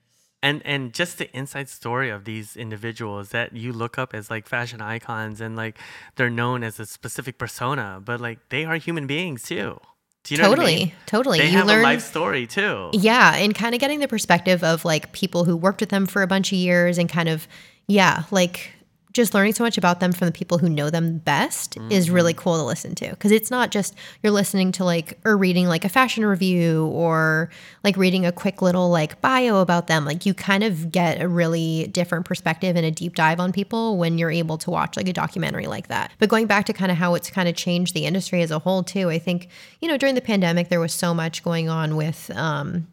And 0.48 0.62
and 0.66 0.94
just 0.94 1.18
the 1.18 1.30
inside 1.36 1.68
story 1.68 2.10
of 2.10 2.24
these 2.24 2.56
individuals 2.56 3.30
that 3.30 3.54
you 3.54 3.74
look 3.74 3.98
up 3.98 4.14
as 4.14 4.30
like 4.30 4.48
fashion 4.48 4.82
icons 4.82 5.42
and 5.42 5.56
like 5.56 5.78
they're 6.16 6.30
known 6.30 6.64
as 6.64 6.80
a 6.80 6.86
specific 6.86 7.38
persona, 7.38 8.02
but 8.04 8.22
like 8.22 8.40
they 8.50 8.64
are 8.64 8.78
human 8.78 9.08
beings 9.08 9.44
too. 9.44 9.80
Do 10.24 10.36
you 10.36 10.42
know 10.42 10.50
totally, 10.50 10.66
what 10.66 10.72
I 10.72 10.86
mean? 10.86 10.92
totally. 11.06 11.40
They 11.40 11.46
you 11.46 11.58
have 11.58 11.68
learn 11.68 11.80
a 11.80 11.84
life 11.84 12.02
story 12.02 12.48
too. 12.48 12.90
Yeah, 12.94 13.36
and 13.36 13.56
kind 13.56 13.74
of 13.76 13.82
getting 13.82 14.00
the 14.00 14.08
perspective 14.08 14.64
of 14.64 14.86
like 14.86 15.12
people 15.14 15.46
who 15.46 15.56
worked 15.56 15.82
with 15.82 15.90
them 15.90 16.06
for 16.06 16.22
a 16.22 16.28
bunch 16.28 16.52
of 16.52 16.58
years 16.58 16.98
and 16.98 17.10
kind 17.10 17.30
of, 17.30 17.48
yeah, 17.88 18.24
like 18.32 18.72
just 19.18 19.34
learning 19.34 19.54
so 19.54 19.64
much 19.66 19.78
about 19.78 20.00
them 20.00 20.14
from 20.14 20.28
the 20.28 20.32
people 20.32 20.58
who 20.58 20.70
know 20.70 20.90
them 20.90 21.18
best 21.18 21.78
is 21.90 22.10
really 22.10 22.34
Mm-hmm. 22.34 22.42
cool 22.42 22.58
to 22.58 22.64
listen 22.64 22.96
to. 22.96 23.16
Cause 23.18 23.32
it's 23.32 23.52
not 23.52 23.72
just 23.72 23.96
you're 24.24 24.32
listening 24.32 24.72
to 24.74 24.86
like, 24.86 25.18
or 25.26 25.36
reading 25.36 25.68
like 25.68 25.84
a 25.84 25.90
fashion 25.90 26.26
review 26.26 26.86
or 26.88 27.50
like 27.84 27.98
reading 27.98 28.26
a 28.26 28.32
quick 28.32 28.62
little 28.62 28.90
like 28.90 29.20
bio 29.22 29.58
about 29.62 29.88
them. 29.88 30.06
Like 30.06 30.26
you 30.26 30.34
kind 30.34 30.64
of 30.64 30.92
get 30.92 31.20
a 31.22 31.28
really 31.28 31.88
different 31.88 32.26
perspective 32.26 32.76
and 32.76 32.86
a 32.86 32.92
deep 32.92 33.16
dive 33.16 33.40
on 33.40 33.52
people 33.52 33.98
when 33.98 34.18
you're 34.18 34.32
able 34.32 34.58
to 34.60 34.70
watch 34.72 34.96
like 34.96 35.08
a 35.10 35.14
documentary 35.14 35.68
like 35.68 35.88
that. 35.88 36.12
But 36.20 36.30
going 36.30 36.46
back 36.48 36.66
to 36.68 36.74
kind 36.74 36.92
of 36.92 36.98
how 36.98 37.16
it's 37.16 37.30
kind 37.30 37.50
of 37.50 37.56
changed 37.56 37.94
the 37.94 38.06
industry 38.06 38.42
as 38.42 38.52
a 38.52 38.60
whole 38.60 38.84
too, 38.84 39.10
I 39.10 39.20
think, 39.20 39.50
you 39.82 39.88
know, 39.88 39.98
during 39.98 40.16
the 40.16 40.22
pandemic, 40.22 40.70
there 40.70 40.80
was 40.80 40.94
so 40.94 41.14
much 41.14 41.44
going 41.44 41.68
on 41.70 41.96
with, 41.96 42.30
um, 42.36 42.88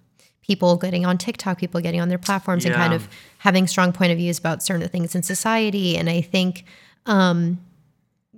people 0.46 0.76
getting 0.76 1.06
on 1.06 1.16
TikTok, 1.16 1.58
people 1.58 1.80
getting 1.80 2.00
on 2.00 2.08
their 2.08 2.18
platforms 2.18 2.64
and 2.64 2.74
kind 2.74 2.92
of 2.92 3.08
having 3.38 3.66
strong 3.66 3.92
point 3.92 4.12
of 4.12 4.18
views 4.18 4.38
about 4.38 4.62
certain 4.62 4.88
things 4.88 5.14
in 5.14 5.22
society. 5.22 5.96
And 5.96 6.10
I 6.10 6.20
think 6.20 6.64
um, 7.06 7.58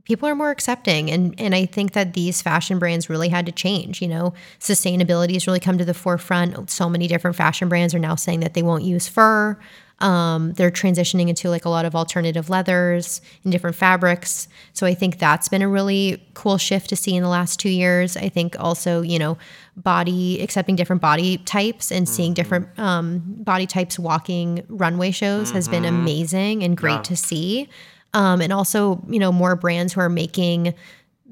people 0.04 0.28
are 0.28 0.36
more 0.36 0.50
accepting. 0.50 1.10
And, 1.10 1.34
and 1.38 1.54
I 1.54 1.66
think 1.66 1.92
that 1.92 2.14
these 2.14 2.42
fashion 2.42 2.78
brands 2.78 3.10
really 3.10 3.28
had 3.28 3.44
to 3.46 3.52
change. 3.52 4.00
You 4.00 4.08
know, 4.08 4.34
sustainability 4.60 5.32
has 5.32 5.46
really 5.48 5.60
come 5.60 5.78
to 5.78 5.84
the 5.84 5.94
forefront. 5.94 6.70
So 6.70 6.88
many 6.88 7.08
different 7.08 7.36
fashion 7.36 7.68
brands 7.68 7.92
are 7.92 7.98
now 7.98 8.14
saying 8.14 8.40
that 8.40 8.54
they 8.54 8.62
won't 8.62 8.84
use 8.84 9.08
fur. 9.08 9.58
Um, 10.00 10.52
they're 10.52 10.70
transitioning 10.70 11.28
into 11.30 11.48
like 11.48 11.64
a 11.64 11.70
lot 11.70 11.86
of 11.86 11.96
alternative 11.96 12.50
leathers 12.50 13.22
and 13.44 13.50
different 13.50 13.76
fabrics. 13.76 14.46
So 14.74 14.86
I 14.86 14.92
think 14.94 15.18
that's 15.18 15.48
been 15.48 15.62
a 15.62 15.68
really 15.68 16.22
cool 16.34 16.58
shift 16.58 16.90
to 16.90 16.96
see 16.96 17.16
in 17.16 17.22
the 17.22 17.30
last 17.30 17.58
two 17.58 17.70
years. 17.70 18.14
I 18.14 18.28
think 18.28 18.56
also, 18.60 19.00
you 19.00 19.18
know, 19.18 19.38
body 19.74 20.40
accepting 20.42 20.76
different 20.76 21.00
body 21.00 21.38
types 21.38 21.90
and 21.90 22.06
seeing 22.06 22.34
different 22.34 22.68
um, 22.78 23.22
body 23.26 23.66
types 23.66 23.98
walking 23.98 24.64
runway 24.68 25.10
shows 25.12 25.50
has 25.52 25.66
been 25.66 25.84
amazing 25.86 26.62
and 26.62 26.76
great 26.76 26.92
Yeah. 26.92 27.02
to 27.02 27.16
see. 27.16 27.68
Um, 28.12 28.40
and 28.42 28.52
also, 28.52 29.02
you 29.08 29.18
know, 29.18 29.32
more 29.32 29.56
brands 29.56 29.94
who 29.94 30.00
are 30.00 30.08
making 30.10 30.74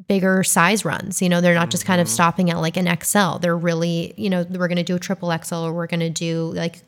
bigger 0.09 0.43
size 0.43 0.85
runs. 0.85 1.21
You 1.23 1.29
know, 1.29 1.41
they're 1.41 1.55
not 1.55 1.71
just 1.71 1.85
kind 1.87 2.01
of 2.01 2.09
stopping 2.09 2.51
at 2.51 2.57
like 2.59 2.77
an 2.77 2.87
XL. 3.03 3.39
They're 3.39 3.57
really, 3.57 4.13
you 4.17 4.29
know, 4.31 4.45
we're 4.51 4.69
going 4.69 4.77
to 4.77 4.83
do 4.83 4.97
a 4.97 4.99
triple 4.99 5.31
XL 5.43 5.55
or 5.67 5.73
we're 5.73 5.87
going 5.87 6.01
to 6.01 6.11
do 6.11 6.51
like 6.55 6.81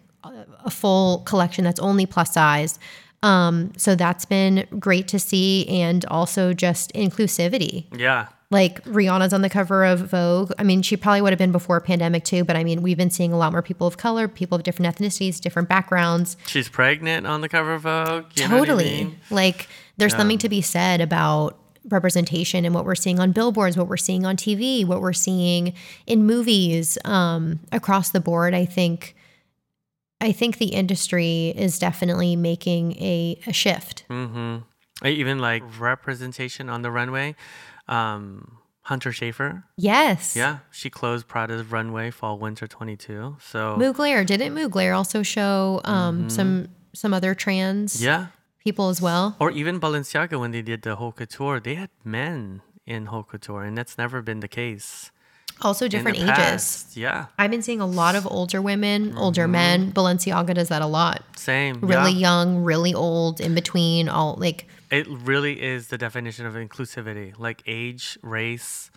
a- 0.65 0.71
full 0.71 1.19
collection 1.21 1.65
that's 1.65 1.81
only 1.81 2.07
plus 2.07 2.33
size. 2.35 2.79
Um, 3.23 3.73
so 3.77 3.95
that's 3.95 4.25
been 4.25 4.67
great 4.79 5.09
to 5.09 5.19
see. 5.19 5.67
And 5.69 6.05
also 6.07 6.53
just 6.53 6.93
inclusivity. 6.95 7.87
Yeah. 7.97 8.29
Like 8.51 8.85
Rihanna's 8.85 9.33
on 9.33 9.43
the 9.43 9.51
cover 9.51 9.85
of 9.85 10.11
Vogue. 10.11 10.53
I 10.57 10.63
mean, 10.63 10.81
she 10.83 10.97
probably 10.97 11.21
would 11.21 11.33
have 11.33 11.39
been 11.39 11.51
before 11.51 11.81
pandemic 11.81 12.23
too, 12.23 12.45
but 12.45 12.55
I 12.55 12.63
mean, 12.63 12.81
we've 12.81 12.97
been 12.97 13.11
seeing 13.11 13.33
a 13.33 13.37
lot 13.37 13.51
more 13.51 13.63
people 13.63 13.89
of 13.89 13.97
color, 13.97 14.29
people 14.29 14.55
of 14.55 14.63
different 14.63 14.95
ethnicities, 14.97 15.41
different 15.41 15.69
backgrounds. 15.69 16.37
She's 16.47 16.69
pregnant 16.69 17.27
on 17.27 17.41
the 17.41 17.49
cover 17.49 17.75
of 17.75 17.83
Vogue. 17.83 18.27
you 18.37 18.47
know 18.47 18.59
what 18.59 18.69
I 18.69 18.73
Totally. 18.73 18.85
mean? 18.85 19.19
Like 19.31 19.67
there's 19.97 20.15
something 20.15 20.39
to 20.39 20.49
be 20.49 20.61
said 20.61 21.01
about 21.01 21.59
representation 21.89 22.65
and 22.65 22.73
what 22.73 22.85
we're 22.85 22.95
seeing 22.95 23.19
on 23.19 23.33
billboards, 23.33 23.77
what 23.77 23.89
we're 23.89 23.97
seeing 23.97 24.25
on 24.25 24.37
TV, 24.37 24.87
what 24.87 25.01
we're 25.01 25.13
seeing 25.13 25.73
in 26.07 26.25
movies 26.25 26.99
um, 27.05 27.59
across 27.73 28.11
the 28.11 28.21
board. 28.21 28.55
I 28.55 28.65
think 28.65 29.16
I 30.21 30.33
think 30.33 30.59
the 30.59 30.67
industry 30.75 31.53
is 31.57 31.79
definitely 31.79 32.37
making 32.37 32.93
a, 32.93 33.39
a 33.47 33.53
shift. 33.53 34.05
Mm-hmm. 34.09 35.07
Even 35.07 35.39
like 35.39 35.63
representation 35.79 36.69
on 36.71 36.83
the 36.83 36.91
runway. 36.91 37.35
Um, 37.89 38.59
Hunter 38.83 39.11
Schafer. 39.11 39.65
Yes. 39.77 40.37
Yeah, 40.37 40.59
she 40.71 40.91
closed 40.91 41.27
Prada's 41.27 41.67
runway 41.67 42.11
fall 42.13 42.39
winter 42.39 42.67
22. 42.69 43.37
So 43.41 43.77
Mugler 43.79 44.25
didn't 44.25 44.55
Mugler 44.55 44.97
also 44.97 45.23
show 45.25 45.81
um, 45.85 46.31
some 46.31 46.69
some 46.95 47.13
other 47.13 47.35
trans 47.35 47.97
Mm-hmm. 47.97 48.05
yeah, 48.05 48.27
people 48.65 48.89
as 48.89 49.03
well? 49.03 49.37
or 49.41 49.51
even 49.51 49.81
Balenciaga 49.81 50.39
when 50.39 50.53
they 50.53 50.63
did 50.63 50.83
the 50.83 50.97
haute 50.97 51.17
couture, 51.17 51.59
they 51.61 51.75
had 51.75 51.91
men 52.05 52.63
in 52.87 53.07
haute 53.07 53.29
couture, 53.29 53.65
and 53.65 53.77
that's 53.77 53.99
never 53.99 54.23
been 54.23 54.39
the 54.41 54.49
case. 54.49 55.11
Also 55.63 55.89
different 55.89 56.19
ages. 56.19 56.29
past. 56.31 56.97
Yeah, 56.97 57.27
I've 57.39 57.51
been 57.51 57.63
seeing 57.63 57.81
a 57.81 57.87
lot 57.87 58.15
of 58.15 58.27
older 58.27 58.61
women, 58.61 59.09
Mm-hmm. 59.11 59.19
older 59.19 59.49
men. 59.49 59.93
Balenciaga 59.93 60.55
does 60.55 60.69
that 60.69 60.83
a 60.83 60.87
lot. 60.87 61.23
same. 61.37 61.81
Really 61.81 62.13
yeah. 62.13 62.19
young, 62.29 62.59
really 62.63 62.93
old, 62.95 63.41
in 63.41 63.55
between, 63.55 64.09
all 64.09 64.37
like 64.39 64.67
It 64.91 65.07
really 65.09 65.63
is 65.63 65.89
the 65.89 65.99
definition 65.99 66.45
of 66.47 66.55
inclusivity, 66.55 67.33
like 67.39 67.63
age, 67.67 68.19
race, 68.23 68.91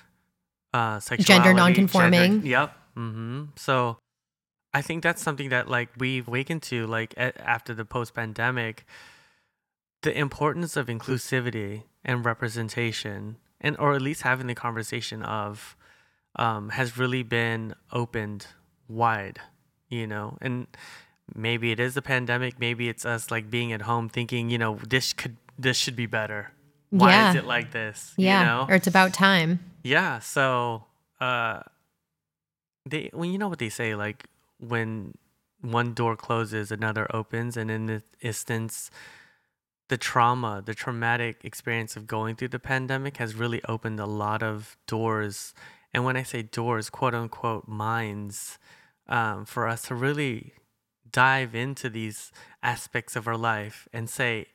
uh, 0.73 0.99
sexuality, 0.99 1.23
gender 1.25 1.53
nonconforming. 1.53 2.31
gender- 2.41 2.47
Yep. 2.47 2.77
Mm-hmm. 2.97 3.43
So, 3.55 3.97
I 4.73 4.81
think 4.81 5.01
that's 5.01 5.21
something 5.21 5.49
that 5.49 5.67
like 5.69 5.89
we've 5.97 6.27
awakened 6.27 6.61
to, 6.63 6.85
like 6.87 7.13
a- 7.17 7.39
after 7.41 7.73
the 7.73 7.85
post 7.85 8.13
pandemic. 8.13 8.85
the 10.01 10.17
importance 10.17 10.77
of 10.77 10.87
inclusivity 10.87 11.83
and 12.05 12.23
representation 12.23 13.35
and 13.59 13.75
or 13.79 13.93
at 13.93 14.01
least 14.01 14.21
having 14.21 14.47
the 14.47 14.55
conversation 14.55 15.21
of 15.23 15.75
um, 16.45 16.69
has 16.69 16.97
really 16.97 17.23
been 17.23 17.73
opened 17.91 18.47
wide 18.87 19.39
you 19.89 20.07
know 20.07 20.37
and 20.41 20.65
maybe 21.35 21.71
it 21.71 21.79
is 21.79 21.93
the 21.93 22.01
pandemic 22.01 22.53
maybe 22.59 22.89
it's 22.89 23.05
us 23.05 23.29
like 23.29 23.45
being 23.57 23.71
at 23.73 23.81
home 23.83 24.07
thinking 24.09 24.49
you 24.49 24.57
know 24.57 24.79
this 24.87 25.13
could 25.13 25.35
this 25.65 25.77
should 25.77 25.95
be 25.95 26.05
better 26.19 26.51
why 26.89 27.11
Yeah. 27.11 27.29
is 27.29 27.35
it 27.35 27.45
like 27.45 27.71
this 27.71 28.13
Yeah. 28.17 28.39
you 28.39 28.45
know 28.47 28.65
Or 28.69 28.75
it's 28.75 28.87
about 28.87 29.13
time. 29.13 29.59
yeah 29.83 30.19
so 30.19 30.85
uh 31.21 31.59
they 32.85 33.09
well 33.13 33.25
you 33.29 33.37
know 33.37 33.47
what 33.49 33.59
they 33.59 33.69
say 33.69 33.93
like 33.95 34.25
when 34.59 35.13
one 35.61 35.93
door 35.93 36.15
closes 36.15 36.71
another 36.71 37.05
opens 37.13 37.57
and 37.57 37.69
in 37.69 37.85
this 37.87 38.03
instance 38.21 38.89
the 39.89 39.97
trauma 39.97 40.61
the 40.65 40.73
traumatic 40.73 41.35
experience 41.43 41.95
of 41.97 42.07
going 42.07 42.35
through 42.35 42.47
the 42.47 42.59
pandemic 42.59 43.17
has 43.17 43.35
really 43.35 43.61
opened 43.67 43.99
a 43.99 44.05
lot 44.05 44.41
of 44.41 44.77
doors 44.87 45.53
and 45.99 46.05
when 46.05 46.15
i 46.15 46.23
say 46.23 46.41
doors 46.41 46.89
quote 46.89 47.13
unquote 47.13 47.67
minds 47.67 48.57
um, 49.09 49.43
for 49.45 49.67
us 49.67 49.81
to 49.83 49.95
really 49.95 50.53
dive 51.11 51.53
into 51.55 51.89
these 51.89 52.31
aspects 52.63 53.15
of 53.17 53.27
our 53.27 53.35
life 53.37 53.87
and 53.91 54.09
say 54.09 54.45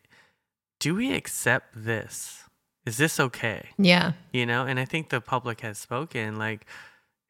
do 0.81 0.95
we 0.95 1.13
accept 1.13 1.67
this 1.75 2.45
is 2.87 2.97
this 2.97 3.21
okay 3.21 3.69
Yeah. 3.77 4.13
you 4.33 4.47
know 4.47 4.65
and 4.65 4.81
i 4.81 4.87
think 4.87 5.11
the 5.11 5.21
public 5.21 5.61
has 5.61 5.77
spoken 5.79 6.37
like 6.37 6.65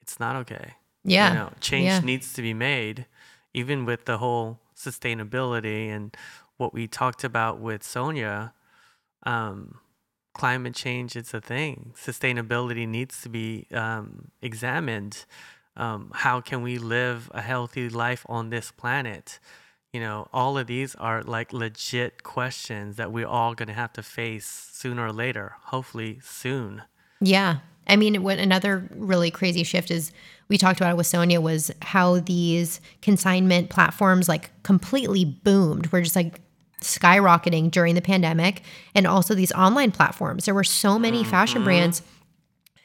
it's 0.02 0.20
not 0.20 0.36
okay 0.36 0.74
Yeah. 1.04 1.28
you 1.28 1.34
know 1.34 1.50
change 1.60 1.86
Yeah. 1.86 2.00
needs 2.00 2.32
to 2.34 2.42
be 2.42 2.54
made 2.54 3.06
even 3.52 3.84
with 3.84 4.04
the 4.04 4.18
whole 4.18 4.60
sustainability 4.76 5.88
and 5.88 6.16
what 6.56 6.72
we 6.72 6.86
talked 6.86 7.24
about 7.24 7.58
with 7.58 7.82
sonia 7.82 8.52
um, 9.26 9.78
climate 10.34 10.74
change 10.74 11.16
it's 11.16 11.32
a 11.32 11.40
thing 11.40 11.92
sustainability 11.96 12.86
needs 12.86 13.22
to 13.22 13.28
be 13.28 13.66
um, 13.72 14.30
examined 14.42 15.24
um, 15.76 16.10
how 16.14 16.40
can 16.40 16.62
we 16.62 16.78
live 16.78 17.30
a 17.34 17.40
healthy 17.40 17.88
life 17.88 18.26
on 18.28 18.50
this 18.50 18.70
planet 18.70 19.38
you 19.92 20.00
know 20.00 20.28
all 20.32 20.58
of 20.58 20.66
these 20.66 20.94
are 20.96 21.22
like 21.22 21.52
legit 21.52 22.22
questions 22.22 22.96
that 22.96 23.10
we're 23.12 23.26
all 23.26 23.54
going 23.54 23.68
to 23.68 23.74
have 23.74 23.92
to 23.92 24.02
face 24.02 24.68
sooner 24.72 25.06
or 25.06 25.12
later 25.12 25.54
hopefully 25.62 26.18
soon 26.22 26.82
Yeah. 27.20 27.58
I 27.86 27.96
mean, 27.96 28.22
what 28.22 28.38
another 28.38 28.88
really 28.94 29.30
crazy 29.30 29.62
shift 29.62 29.90
is 29.90 30.10
we 30.48 30.56
talked 30.56 30.80
about 30.80 30.92
it 30.92 30.96
with 30.96 31.06
Sonia 31.06 31.40
was 31.40 31.70
how 31.82 32.20
these 32.20 32.80
consignment 33.02 33.68
platforms 33.70 34.28
like 34.28 34.50
completely 34.62 35.24
boomed. 35.24 35.92
We're 35.92 36.02
just 36.02 36.16
like 36.16 36.40
skyrocketing 36.84 37.70
during 37.70 37.94
the 37.94 38.02
pandemic. 38.02 38.62
And 38.94 39.06
also 39.06 39.34
these 39.34 39.52
online 39.52 39.90
platforms. 39.90 40.44
There 40.44 40.54
were 40.54 40.64
so 40.64 40.98
many 40.98 41.22
mm-hmm. 41.22 41.30
fashion 41.30 41.64
brands 41.64 42.02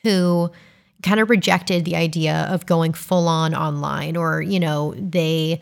who 0.04 0.52
kind 1.04 1.20
of 1.20 1.30
rejected 1.30 1.86
the 1.86 1.96
idea 1.96 2.48
of 2.50 2.66
going 2.66 2.94
full 2.94 3.28
on 3.28 3.56
online 3.56 4.18
or, 4.18 4.42
you 4.42 4.60
know, 4.60 4.94
they 4.98 5.62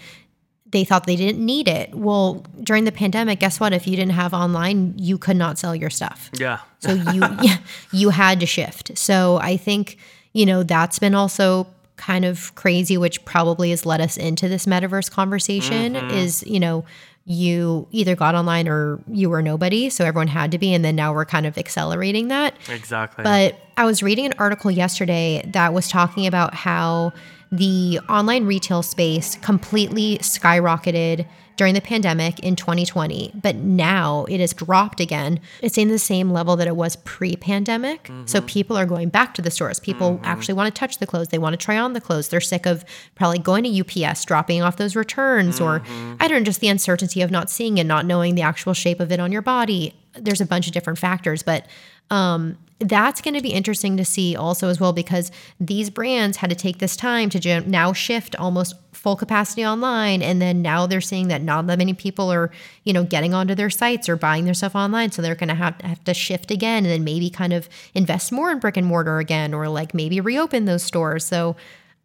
they 0.70 0.84
thought 0.84 1.06
they 1.06 1.16
didn't 1.16 1.44
need 1.44 1.68
it. 1.68 1.96
Well, 1.96 2.46
during 2.62 2.84
the 2.84 2.92
pandemic, 2.92 3.40
guess 3.40 3.60
what? 3.60 3.72
If 3.72 3.88
you 3.88 3.96
didn't 3.96 4.12
have 4.12 4.34
online, 4.34 4.96
you 4.98 5.18
could 5.18 5.38
not 5.38 5.58
sell 5.58 5.76
your 5.76 5.90
stuff. 5.90 6.30
yeah 6.34 6.60
So 6.80 6.94
you 6.94 7.22
yeah, 7.42 7.58
you 7.92 8.10
had 8.10 8.40
to 8.42 8.46
shift. 8.46 8.98
So 8.98 9.38
I 9.38 9.58
think, 9.58 9.98
you 10.34 10.46
know, 10.46 10.64
that's 10.64 11.00
been 11.00 11.16
also 11.16 11.68
kind 11.96 12.26
of 12.26 12.54
crazy, 12.56 12.98
which 12.98 13.24
probably 13.26 13.72
has 13.72 13.86
led 13.86 14.02
us 14.02 14.18
into 14.18 14.48
this 14.48 14.66
metaverse 14.66 15.10
conversation 15.10 15.96
mm-hmm. 15.96 16.12
is, 16.12 16.44
you 16.46 16.60
know, 16.60 16.86
you 17.30 17.86
either 17.92 18.16
got 18.16 18.36
online 18.36 18.70
or 18.70 19.02
you 19.12 19.30
were 19.30 19.42
nobody. 19.42 19.90
So 19.90 20.06
everyone 20.06 20.30
had 20.30 20.50
to 20.52 20.58
be. 20.58 20.74
And 20.74 20.84
then 20.86 20.96
now 20.96 21.14
we're 21.14 21.26
kind 21.26 21.46
of 21.46 21.58
accelerating 21.58 22.30
that. 22.30 22.56
exactly 22.70 23.24
But 23.24 23.60
I 23.76 23.84
was 23.84 24.02
reading 24.02 24.28
an 24.28 24.34
article 24.40 24.72
yesterday 24.72 25.44
that 25.52 25.74
was 25.74 25.90
talking 25.90 26.26
about 26.26 26.54
how 26.54 27.12
the 27.52 28.00
online 28.08 28.46
retail 28.46 28.82
space 28.82 29.36
completely 29.36 30.20
skyrocketed 30.20 31.28
during 31.58 31.74
the 31.74 31.82
pandemic 31.82 32.40
in 32.40 32.56
2020, 32.56 33.32
but 33.36 33.56
now 33.56 34.26
it 34.30 34.40
has 34.40 34.54
dropped 34.54 35.00
again. 35.00 35.40
It's 35.62 35.78
in 35.78 35.90
the 35.90 36.00
same 36.00 36.32
level 36.32 36.56
that 36.56 36.68
it 36.68 36.76
was 36.76 36.96
pre 36.98 37.36
pandemic. 37.36 38.08
So 38.26 38.40
mm-hmm. 38.40 38.46
people 38.46 38.78
are 38.78 38.86
going 38.86 39.10
back 39.10 39.34
to 39.36 39.42
the 39.42 39.52
stores. 39.52 39.80
People 39.80 40.14
mm-hmm. 40.14 40.26
actually 40.26 40.54
want 40.54 40.74
to 40.74 40.80
touch 40.80 41.00
the 41.00 41.08
clothes, 41.08 41.30
they 41.30 41.38
want 41.38 41.54
to 41.54 41.58
try 41.58 41.78
on 41.78 41.94
the 41.94 42.02
clothes. 42.02 42.30
They're 42.30 42.40
sick 42.40 42.66
of 42.66 42.86
probably 43.16 43.40
going 43.40 43.64
to 43.64 44.04
UPS, 44.06 44.24
dropping 44.26 44.62
off 44.62 44.78
those 44.78 44.96
returns, 44.96 45.60
or 45.60 45.80
mm-hmm. 45.80 46.16
I 46.20 46.28
don't 46.28 46.40
know, 46.40 46.46
just 46.46 46.62
the 46.62 46.70
uncertainty 46.70 47.22
of 47.22 47.32
not 47.32 47.50
seeing 47.50 47.78
it, 47.78 47.86
not 47.86 48.06
knowing 48.06 48.36
the 48.36 48.44
actual 48.44 48.74
shape 48.74 49.00
of 49.00 49.12
it 49.12 49.20
on 49.20 49.32
your 49.32 49.42
body. 49.42 49.94
There's 50.14 50.42
a 50.42 50.46
bunch 50.46 50.68
of 50.68 50.74
different 50.74 51.00
factors, 51.00 51.44
but 51.44 51.66
um, 52.10 52.58
that's 52.80 53.22
going 53.22 53.34
to 53.34 53.42
be 53.42 53.50
interesting 53.50 53.98
to 53.98 54.06
see 54.06 54.36
also 54.36 54.70
as 54.70 54.80
well 54.80 54.94
because 54.94 55.32
these 55.60 55.90
brands 55.90 56.38
had 56.38 56.50
to 56.50 56.56
take 56.56 56.78
this 56.78 56.96
time 56.96 57.30
to 57.30 57.62
now 57.62 57.92
shift 57.92 58.36
almost 58.36 58.76
full 58.92 59.16
capacity 59.16 59.66
online 59.66 60.22
and 60.22 60.42
then 60.42 60.62
now 60.62 60.86
they're 60.86 61.02
seeing 61.02 61.28
that 61.28 61.42
not 61.42 61.66
that 61.68 61.78
many 61.78 61.94
people 61.94 62.32
are 62.32 62.52
you 62.84 62.94
know 62.94 63.04
getting 63.04 63.34
onto 63.34 63.56
their 63.56 63.70
sites 63.70 64.10
or 64.10 64.16
buying 64.16 64.46
their 64.46 64.54
stuff 64.54 64.76
online 64.76 65.12
so 65.12 65.22
they're 65.22 65.36
going 65.36 65.48
to 65.48 65.56
have 65.56 65.80
have 65.82 66.04
to 66.04 66.14
shift 66.14 66.52
again 66.52 66.84
and 66.84 66.92
then 66.92 67.04
maybe 67.04 67.30
kind 67.30 67.54
of 67.54 67.70
invest 67.94 68.32
more 68.32 68.52
in 68.52 68.60
brick 68.60 68.78
and 68.78 68.88
mortar 68.88 69.20
again 69.20 69.54
or 69.54 69.70
like 69.70 69.94
maybe 69.94 70.20
reopen 70.20 70.66
those 70.66 70.84
stores 70.84 71.24
so 71.24 71.56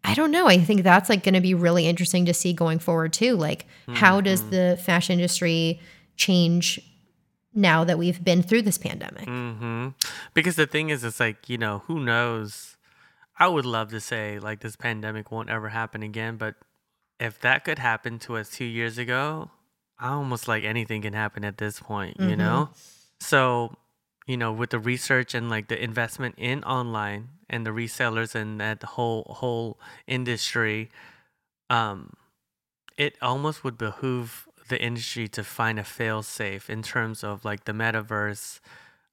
I 0.04 0.14
don't 0.14 0.32
know. 0.32 0.48
I 0.48 0.58
think 0.58 0.82
that's 0.82 1.08
like 1.08 1.22
going 1.22 1.34
to 1.34 1.40
be 1.40 1.54
really 1.54 1.86
interesting 1.86 2.26
to 2.26 2.34
see 2.34 2.52
going 2.52 2.80
forward 2.80 3.12
too. 3.12 3.36
Like, 3.36 3.66
how 3.88 4.20
does 4.20 4.40
mm-hmm. 4.40 4.50
the 4.50 4.80
fashion 4.82 5.12
industry 5.12 5.80
change 6.16 6.80
now 7.54 7.84
that 7.84 7.98
we've 7.98 8.22
been 8.24 8.42
through 8.42 8.62
this 8.62 8.78
pandemic? 8.78 9.24
hmm 9.24 9.88
Because 10.34 10.56
the 10.56 10.66
thing 10.66 10.90
is, 10.90 11.04
it's 11.04 11.20
like, 11.20 11.48
you 11.48 11.58
know, 11.58 11.82
who 11.86 12.00
knows? 12.00 12.76
I 13.38 13.48
would 13.48 13.66
love 13.66 13.90
to 13.90 14.00
say, 14.00 14.38
like, 14.38 14.60
this 14.60 14.76
pandemic 14.76 15.30
won't 15.30 15.50
ever 15.50 15.70
happen 15.70 16.02
again. 16.02 16.36
But 16.36 16.54
if 17.18 17.40
that 17.40 17.64
could 17.64 17.78
happen 17.78 18.18
to 18.20 18.36
us 18.36 18.50
two 18.50 18.64
years 18.64 18.98
ago, 18.98 19.50
I 19.98 20.08
almost 20.10 20.48
like 20.48 20.64
anything 20.64 21.02
can 21.02 21.12
happen 21.12 21.44
at 21.44 21.58
this 21.58 21.80
point, 21.80 22.16
you 22.18 22.36
know? 22.36 22.70
So, 23.20 23.76
you 24.26 24.36
know, 24.36 24.52
with 24.52 24.70
the 24.70 24.78
research 24.78 25.34
and 25.34 25.48
like 25.48 25.68
the 25.68 25.82
investment 25.82 26.34
in 26.38 26.62
online 26.64 27.28
and 27.48 27.64
the 27.66 27.70
resellers 27.70 28.34
and 28.34 28.60
that 28.60 28.82
whole 28.82 29.24
whole 29.38 29.78
industry, 30.06 30.90
um, 31.70 32.14
it 32.96 33.16
almost 33.22 33.64
would 33.64 33.78
behoove 33.78 34.48
the 34.72 34.82
industry 34.82 35.28
to 35.28 35.44
find 35.44 35.78
a 35.78 35.84
fail 35.84 36.22
safe 36.22 36.70
in 36.70 36.82
terms 36.82 37.22
of 37.22 37.44
like 37.44 37.64
the 37.64 37.72
metaverse 37.72 38.58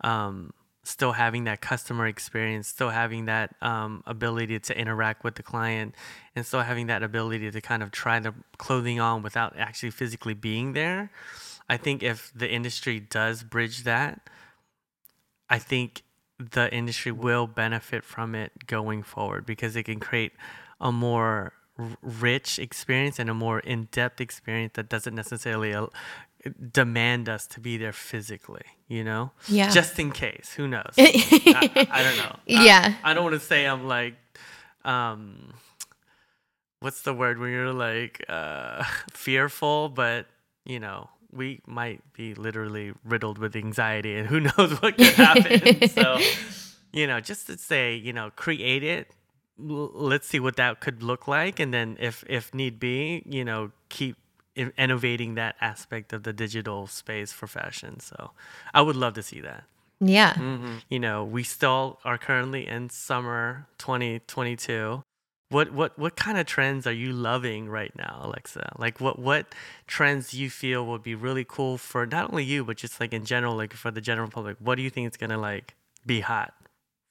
um, 0.02 0.54
still 0.84 1.12
having 1.12 1.44
that 1.44 1.60
customer 1.60 2.08
experience 2.08 2.66
still 2.70 2.92
having 2.92 3.26
that 3.26 3.54
um, 3.62 4.02
ability 4.06 4.58
to 4.58 4.78
interact 4.80 5.22
with 5.26 5.36
the 5.36 5.44
client 5.44 5.94
and 6.34 6.46
still 6.46 6.62
having 6.62 6.88
that 6.88 7.04
ability 7.04 7.52
to 7.52 7.60
kind 7.60 7.84
of 7.84 7.92
try 7.92 8.22
the 8.22 8.34
clothing 8.58 9.02
on 9.02 9.22
without 9.22 9.54
actually 9.60 9.92
physically 9.92 10.34
being 10.34 10.72
there. 10.72 11.12
I 11.68 11.76
think 11.76 12.04
if 12.04 12.32
the 12.34 12.50
industry 12.50 13.02
does 13.02 13.44
bridge 13.44 13.84
that 13.84 14.30
i 15.50 15.60
think 15.60 16.04
the 16.40 16.74
industry 16.74 17.12
will 17.12 17.48
benefit 17.48 18.06
from 18.06 18.34
it 18.34 18.66
going 18.66 19.04
forward 19.04 19.46
because 19.46 19.76
it 19.76 19.84
can 19.84 20.00
create 20.00 20.32
a 20.80 20.90
more 20.90 21.52
rich 22.02 22.60
experience 22.60 23.20
and 23.20 23.30
a 23.30 23.34
more 23.34 23.60
in-depth 23.60 24.20
experience 24.20 24.74
that 24.76 24.90
doesn't 24.90 25.16
necessarily 25.16 25.74
demand 26.72 27.28
us 27.30 27.46
to 27.48 27.60
be 27.60 27.78
there 27.78 27.92
physically 27.94 28.64
you 28.88 29.04
know 29.04 29.32
Yeah. 29.48 29.70
just 29.72 30.00
in 30.00 30.12
case 30.12 30.54
who 30.56 30.68
knows 30.68 30.94
I, 30.98 31.88
I 31.92 32.04
don't 32.04 32.18
know 32.18 32.36
Yeah. 32.46 32.94
I, 33.04 33.14
don't 33.14 33.24
want 33.24 33.36
to 33.36 33.46
say 33.46 33.66
i'm 33.66 33.88
like 33.88 34.16
um 34.86 35.54
what's 36.80 37.02
the 37.02 37.14
word 37.14 37.40
when 37.40 37.52
you're 37.52 37.74
like 37.74 38.24
uh 38.30 38.84
fearful 39.12 39.90
but 39.90 40.28
you 40.66 40.80
know 40.80 41.10
we 41.32 41.62
might 41.68 42.02
be 42.14 42.34
literally 42.34 42.94
riddled 43.04 43.38
with 43.38 43.56
anxiety 43.56 44.16
and 44.16 44.28
who 44.28 44.40
knows 44.50 44.82
what 44.82 44.98
could 44.98 45.14
happen 45.16 45.88
so 45.90 46.18
you 46.94 47.06
know 47.06 47.20
just 47.20 47.48
to 47.48 47.58
say 47.58 47.96
you 47.96 48.14
know 48.14 48.32
create 48.36 48.84
it 48.84 49.12
let's 49.60 50.28
see 50.28 50.40
what 50.40 50.56
that 50.56 50.80
could 50.80 51.04
look 51.04 51.28
like 51.28 51.60
and 51.60 51.74
then 51.74 51.98
if 52.00 52.24
if 52.28 52.54
need 52.54 52.80
be 52.80 53.24
you 53.26 53.44
know 53.44 53.72
keep 53.90 54.16
innovating 54.78 55.36
that 55.36 55.56
aspect 55.62 56.12
of 56.12 56.24
the 56.24 56.34
digital 56.34 56.86
space 56.88 57.32
for 57.32 57.48
fashion. 57.48 58.00
So 58.00 58.32
i 58.74 58.82
would 58.82 58.96
love 58.96 59.14
to 59.14 59.24
see 59.24 59.42
that. 59.42 59.64
Yeah. 60.02 60.34
Mm-hmm. 60.34 60.78
you 60.90 61.00
know 61.00 61.24
we 61.26 61.44
still 61.44 62.00
are 62.06 62.18
currently 62.18 62.66
in 62.68 62.90
summer 62.90 63.68
2022 63.78 65.04
what 65.50 65.74
what 65.74 65.98
what 65.98 66.16
kind 66.16 66.38
of 66.38 66.46
trends 66.46 66.86
are 66.86 66.94
you 66.94 67.12
loving 67.12 67.68
right 67.70 67.94
now 67.96 68.20
alexa? 68.22 68.72
Like 68.78 69.02
what 69.02 69.18
what 69.20 69.54
trends 69.88 70.32
do 70.32 70.40
you 70.40 70.50
feel 70.50 70.86
would 70.86 71.04
be 71.04 71.16
really 71.16 71.44
cool 71.44 71.78
for 71.78 72.06
not 72.06 72.30
only 72.30 72.44
you 72.44 72.64
but 72.64 72.78
just 72.78 73.00
like 73.00 73.14
in 73.14 73.26
general 73.26 73.56
like 73.56 73.74
for 73.74 73.92
the 73.92 74.02
general 74.02 74.30
public? 74.30 74.58
What 74.60 74.76
do 74.76 74.84
you 74.84 74.90
think 74.90 75.10
is 75.12 75.18
gonna 75.18 75.40
like 75.40 75.76
be 76.06 76.20
hot 76.22 76.54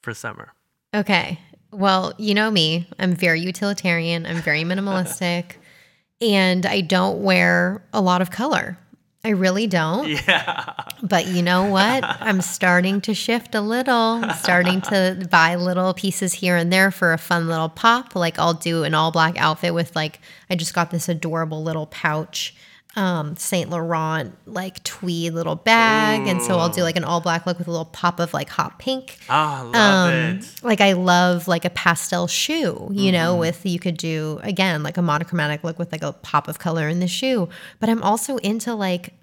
for 0.03 0.15
summer? 0.15 0.53
Okay. 0.95 1.41
Well, 1.71 2.15
you 2.19 2.35
know 2.35 2.51
me. 2.51 2.87
I'm 2.99 3.15
very 3.15 3.41
utilitarian. 3.41 4.27
I'm 4.27 4.43
very 4.43 4.63
minimalistic. 4.63 5.53
and 6.21 6.67
I 6.67 6.81
don't 6.81 7.23
wear 7.23 7.83
a 7.93 8.01
lot 8.01 8.23
of 8.23 8.31
color. 8.31 8.79
I 9.25 9.31
really 9.31 9.67
don't. 9.67 10.09
Yeah. 10.09 10.75
But 11.03 11.27
you 11.27 11.43
know 11.43 11.65
what? 11.71 12.05
I'm 12.05 12.41
starting 12.41 13.01
to 13.03 13.15
shift 13.15 13.55
a 13.55 13.61
little, 13.61 13.95
I'm 13.95 14.33
starting 14.37 14.81
to 14.83 15.27
buy 15.31 15.57
little 15.57 15.93
pieces 15.93 16.33
here 16.33 16.57
and 16.57 16.73
there 16.73 16.91
for 16.91 17.13
a 17.13 17.19
fun 17.19 17.49
little 17.49 17.69
pop. 17.69 18.15
Like 18.15 18.39
I'll 18.39 18.55
do 18.55 18.85
an 18.85 18.95
all 18.95 19.11
black 19.11 19.37
outfit 19.37 19.75
with 19.75 19.95
like 19.97 20.21
I 20.49 20.55
just 20.55 20.73
got 20.73 20.91
this 20.91 21.09
adorable 21.09 21.63
little 21.63 21.87
pouch 21.87 22.55
um 22.99 23.37
Saint 23.37 23.71
Laurent 23.71 24.37
like 24.47 24.83
tweed 24.83 25.33
little 25.33 25.55
bag 25.55 26.27
and 26.27 26.43
so 26.43 26.59
I'll 26.59 26.69
do 26.69 26.83
like 26.83 26.97
an 26.97 27.05
all 27.05 27.21
black 27.21 27.47
look 27.47 27.57
with 27.59 27.69
a 27.69 27.71
little 27.71 27.85
pop 27.87 28.19
of 28.19 28.35
like 28.35 28.49
hot 28.49 28.79
pink. 28.79 29.17
Oh, 29.31 29.71
love 29.73 29.75
Um, 29.75 30.13
it. 30.39 30.55
like 30.63 30.81
I 30.81 30.93
love 30.95 31.47
like 31.47 31.65
a 31.65 31.71
pastel 31.71 32.27
shoe, 32.27 32.89
you 32.93 33.13
know, 33.13 33.37
with 33.37 33.65
you 33.65 33.79
could 33.79 33.97
do 33.97 34.41
again 34.43 34.83
like 34.83 34.97
a 34.97 35.03
monochromatic 35.03 35.63
look 35.65 35.79
with 35.79 35.93
like 35.93 36.03
a 36.03 36.13
pop 36.13 36.49
of 36.49 36.59
color 36.59 36.89
in 36.89 36.99
the 37.01 37.07
shoe. 37.09 37.49
But 37.81 37.89
I'm 37.89 38.03
also 38.03 38.37
into 38.39 38.75
like 38.75 39.15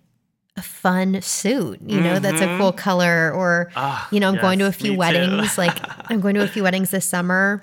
a 0.57 0.61
fun 0.61 1.21
suit, 1.21 1.81
you 1.85 1.99
know, 1.99 2.17
that's 2.19 2.39
a 2.39 2.57
cool 2.57 2.71
color 2.71 3.29
or 3.33 3.71
Ah, 3.75 4.07
you 4.09 4.21
know, 4.21 4.29
I'm 4.29 4.37
going 4.39 4.57
to 4.59 4.67
a 4.67 4.71
few 4.71 4.95
weddings. 4.95 5.57
like 5.57 5.77
I'm 6.09 6.21
going 6.21 6.35
to 6.35 6.43
a 6.43 6.47
few 6.47 6.63
weddings 6.63 6.91
this 6.91 7.05
summer 7.05 7.61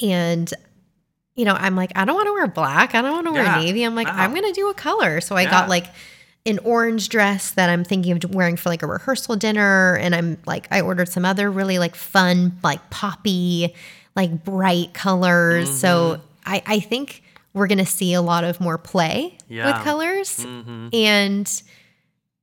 and 0.00 0.52
you 1.36 1.44
know, 1.44 1.54
I'm 1.54 1.76
like, 1.76 1.92
I 1.94 2.04
don't 2.04 2.16
want 2.16 2.26
to 2.26 2.32
wear 2.32 2.46
black. 2.48 2.94
I 2.94 3.02
don't 3.02 3.12
want 3.12 3.26
to 3.26 3.32
wear 3.32 3.44
Yeah. 3.44 3.60
navy. 3.60 3.82
I'm 3.84 3.94
like. 3.94 4.08
I'm 4.08 4.30
going 4.32 4.42
to 4.44 4.52
do 4.52 4.68
a 4.70 4.74
color. 4.74 5.20
So 5.20 5.36
I 5.36 5.42
Yeah. 5.42 5.50
got 5.50 5.68
like 5.68 5.86
an 6.46 6.58
orange 6.60 7.08
dress 7.08 7.50
that 7.52 7.68
I'm 7.68 7.84
thinking 7.84 8.12
of 8.24 8.34
wearing 8.34 8.56
for 8.56 8.68
like 8.70 8.82
a 8.82 8.86
rehearsal 8.86 9.36
dinner. 9.36 9.96
And 9.96 10.14
I'm 10.14 10.38
like, 10.46 10.66
I 10.70 10.80
ordered 10.80 11.08
some 11.08 11.24
other 11.24 11.50
really 11.50 11.78
like 11.78 11.94
fun, 11.94 12.58
like 12.62 12.88
poppy, 12.90 13.74
like 14.14 14.44
bright 14.44 14.94
colors. 14.94 15.68
Mm-hmm. 15.68 15.76
So 15.78 16.20
I, 16.46 16.62
I 16.66 16.80
think 16.80 17.22
we're 17.52 17.66
going 17.66 17.78
to 17.78 17.86
see 17.86 18.12
a 18.14 18.22
lot 18.22 18.44
of 18.44 18.60
more 18.60 18.78
play 18.78 19.36
Yeah. 19.48 19.74
with 19.76 19.84
colors. 19.84 20.38
Mhm. 20.38 20.94
And 20.94 21.62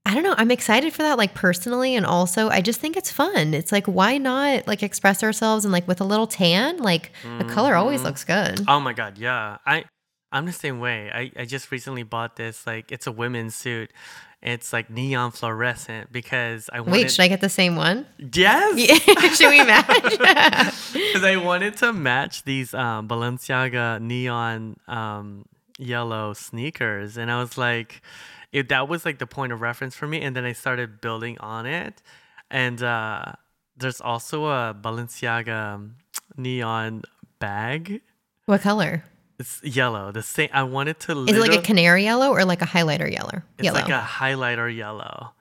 I 0.06 0.14
don't 0.14 0.24
know. 0.24 0.36
I'm 0.38 0.52
excited 0.52 0.92
for 0.94 1.02
that, 1.04 1.18
like 1.18 1.34
personally, 1.34 1.96
and 1.96 2.06
also 2.06 2.50
I 2.50 2.60
just 2.62 2.80
think 2.82 2.98
it's 2.98 3.10
fun. 3.12 3.54
It's 3.54 3.72
like 3.72 3.86
why 3.88 4.18
not 4.18 4.68
like 4.68 4.84
express 4.84 5.24
ourselves 5.24 5.64
and 5.66 5.72
like 5.72 5.88
with 5.88 6.02
a 6.02 6.04
little 6.04 6.28
tan, 6.28 6.78
like 6.78 7.12
a 7.40 7.46
color 7.46 7.76
always 7.76 8.00
Mm-hmm. 8.00 8.08
looks 8.08 8.24
good. 8.26 8.66
Oh 8.68 8.80
my 8.82 8.94
god, 8.94 9.18
yeah. 9.18 9.58
I 9.66 9.86
I'm 10.32 10.46
the 10.46 10.52
same 10.52 10.80
way. 10.80 11.10
I, 11.14 11.32
I 11.42 11.46
just 11.46 11.72
recently 11.72 12.04
bought 12.04 12.36
this 12.36 12.68
like 12.68 12.92
it's 12.92 13.08
a 13.08 13.12
women's 13.14 13.56
suit. 13.56 13.92
It's 14.42 14.74
like 14.74 14.90
neon 14.90 15.32
fluorescent 15.32 16.12
because 16.12 16.70
I 16.74 16.82
wanted 16.82 16.92
Wait, 16.92 17.12
should 17.12 17.22
I 17.22 17.30
get 17.30 17.40
the 17.40 17.48
same 17.48 17.78
one? 17.78 18.06
Yes. 18.20 19.38
should 19.38 19.50
we 19.52 19.64
match? 19.64 19.88
Because 20.94 21.24
I 21.24 21.38
wanted 21.38 21.78
to 21.78 21.94
match 21.94 22.44
these 22.44 22.74
um, 22.74 23.08
Balenciaga 23.08 24.02
neon 24.02 24.76
um, 24.90 25.46
yellow 25.80 26.34
sneakers, 26.34 27.16
and 27.16 27.32
I 27.32 27.40
was 27.40 27.58
like, 27.58 28.02
it, 28.54 28.70
that 28.70 28.88
was 28.88 29.04
like 29.04 29.18
the 29.18 29.28
point 29.28 29.52
of 29.52 29.62
reference 29.62 29.96
for 29.96 30.08
me. 30.08 30.22
And 30.22 30.36
then 30.36 30.46
I 30.46 30.54
started 30.54 31.02
building 31.02 31.38
on 31.40 31.66
it, 31.66 32.02
and 32.50 32.82
uh, 32.82 33.34
there's 33.76 34.00
also 34.00 34.46
a 34.46 34.76
Balenciaga 34.80 35.74
um, 35.74 35.96
neon 36.38 37.04
bag. 37.40 38.02
what 38.46 38.62
color? 38.62 39.04
It's 39.40 39.62
yellow. 39.64 40.12
The 40.12 40.22
same. 40.22 40.50
I 40.54 40.64
wanted 40.64 41.00
to. 41.02 41.26
Is 41.26 41.36
it 41.36 41.40
like 41.40 41.60
a 41.60 41.62
canary 41.62 42.04
yellow 42.04 42.30
or 42.30 42.46
like 42.46 42.62
a 42.62 42.66
highlighter 42.66 43.12
yellow? 43.12 43.42
It's 43.58 43.66
yellow. 43.66 43.80
like 43.80 43.90
a 43.90 44.00
highlighter 44.00 44.74
yellow. 44.74 45.32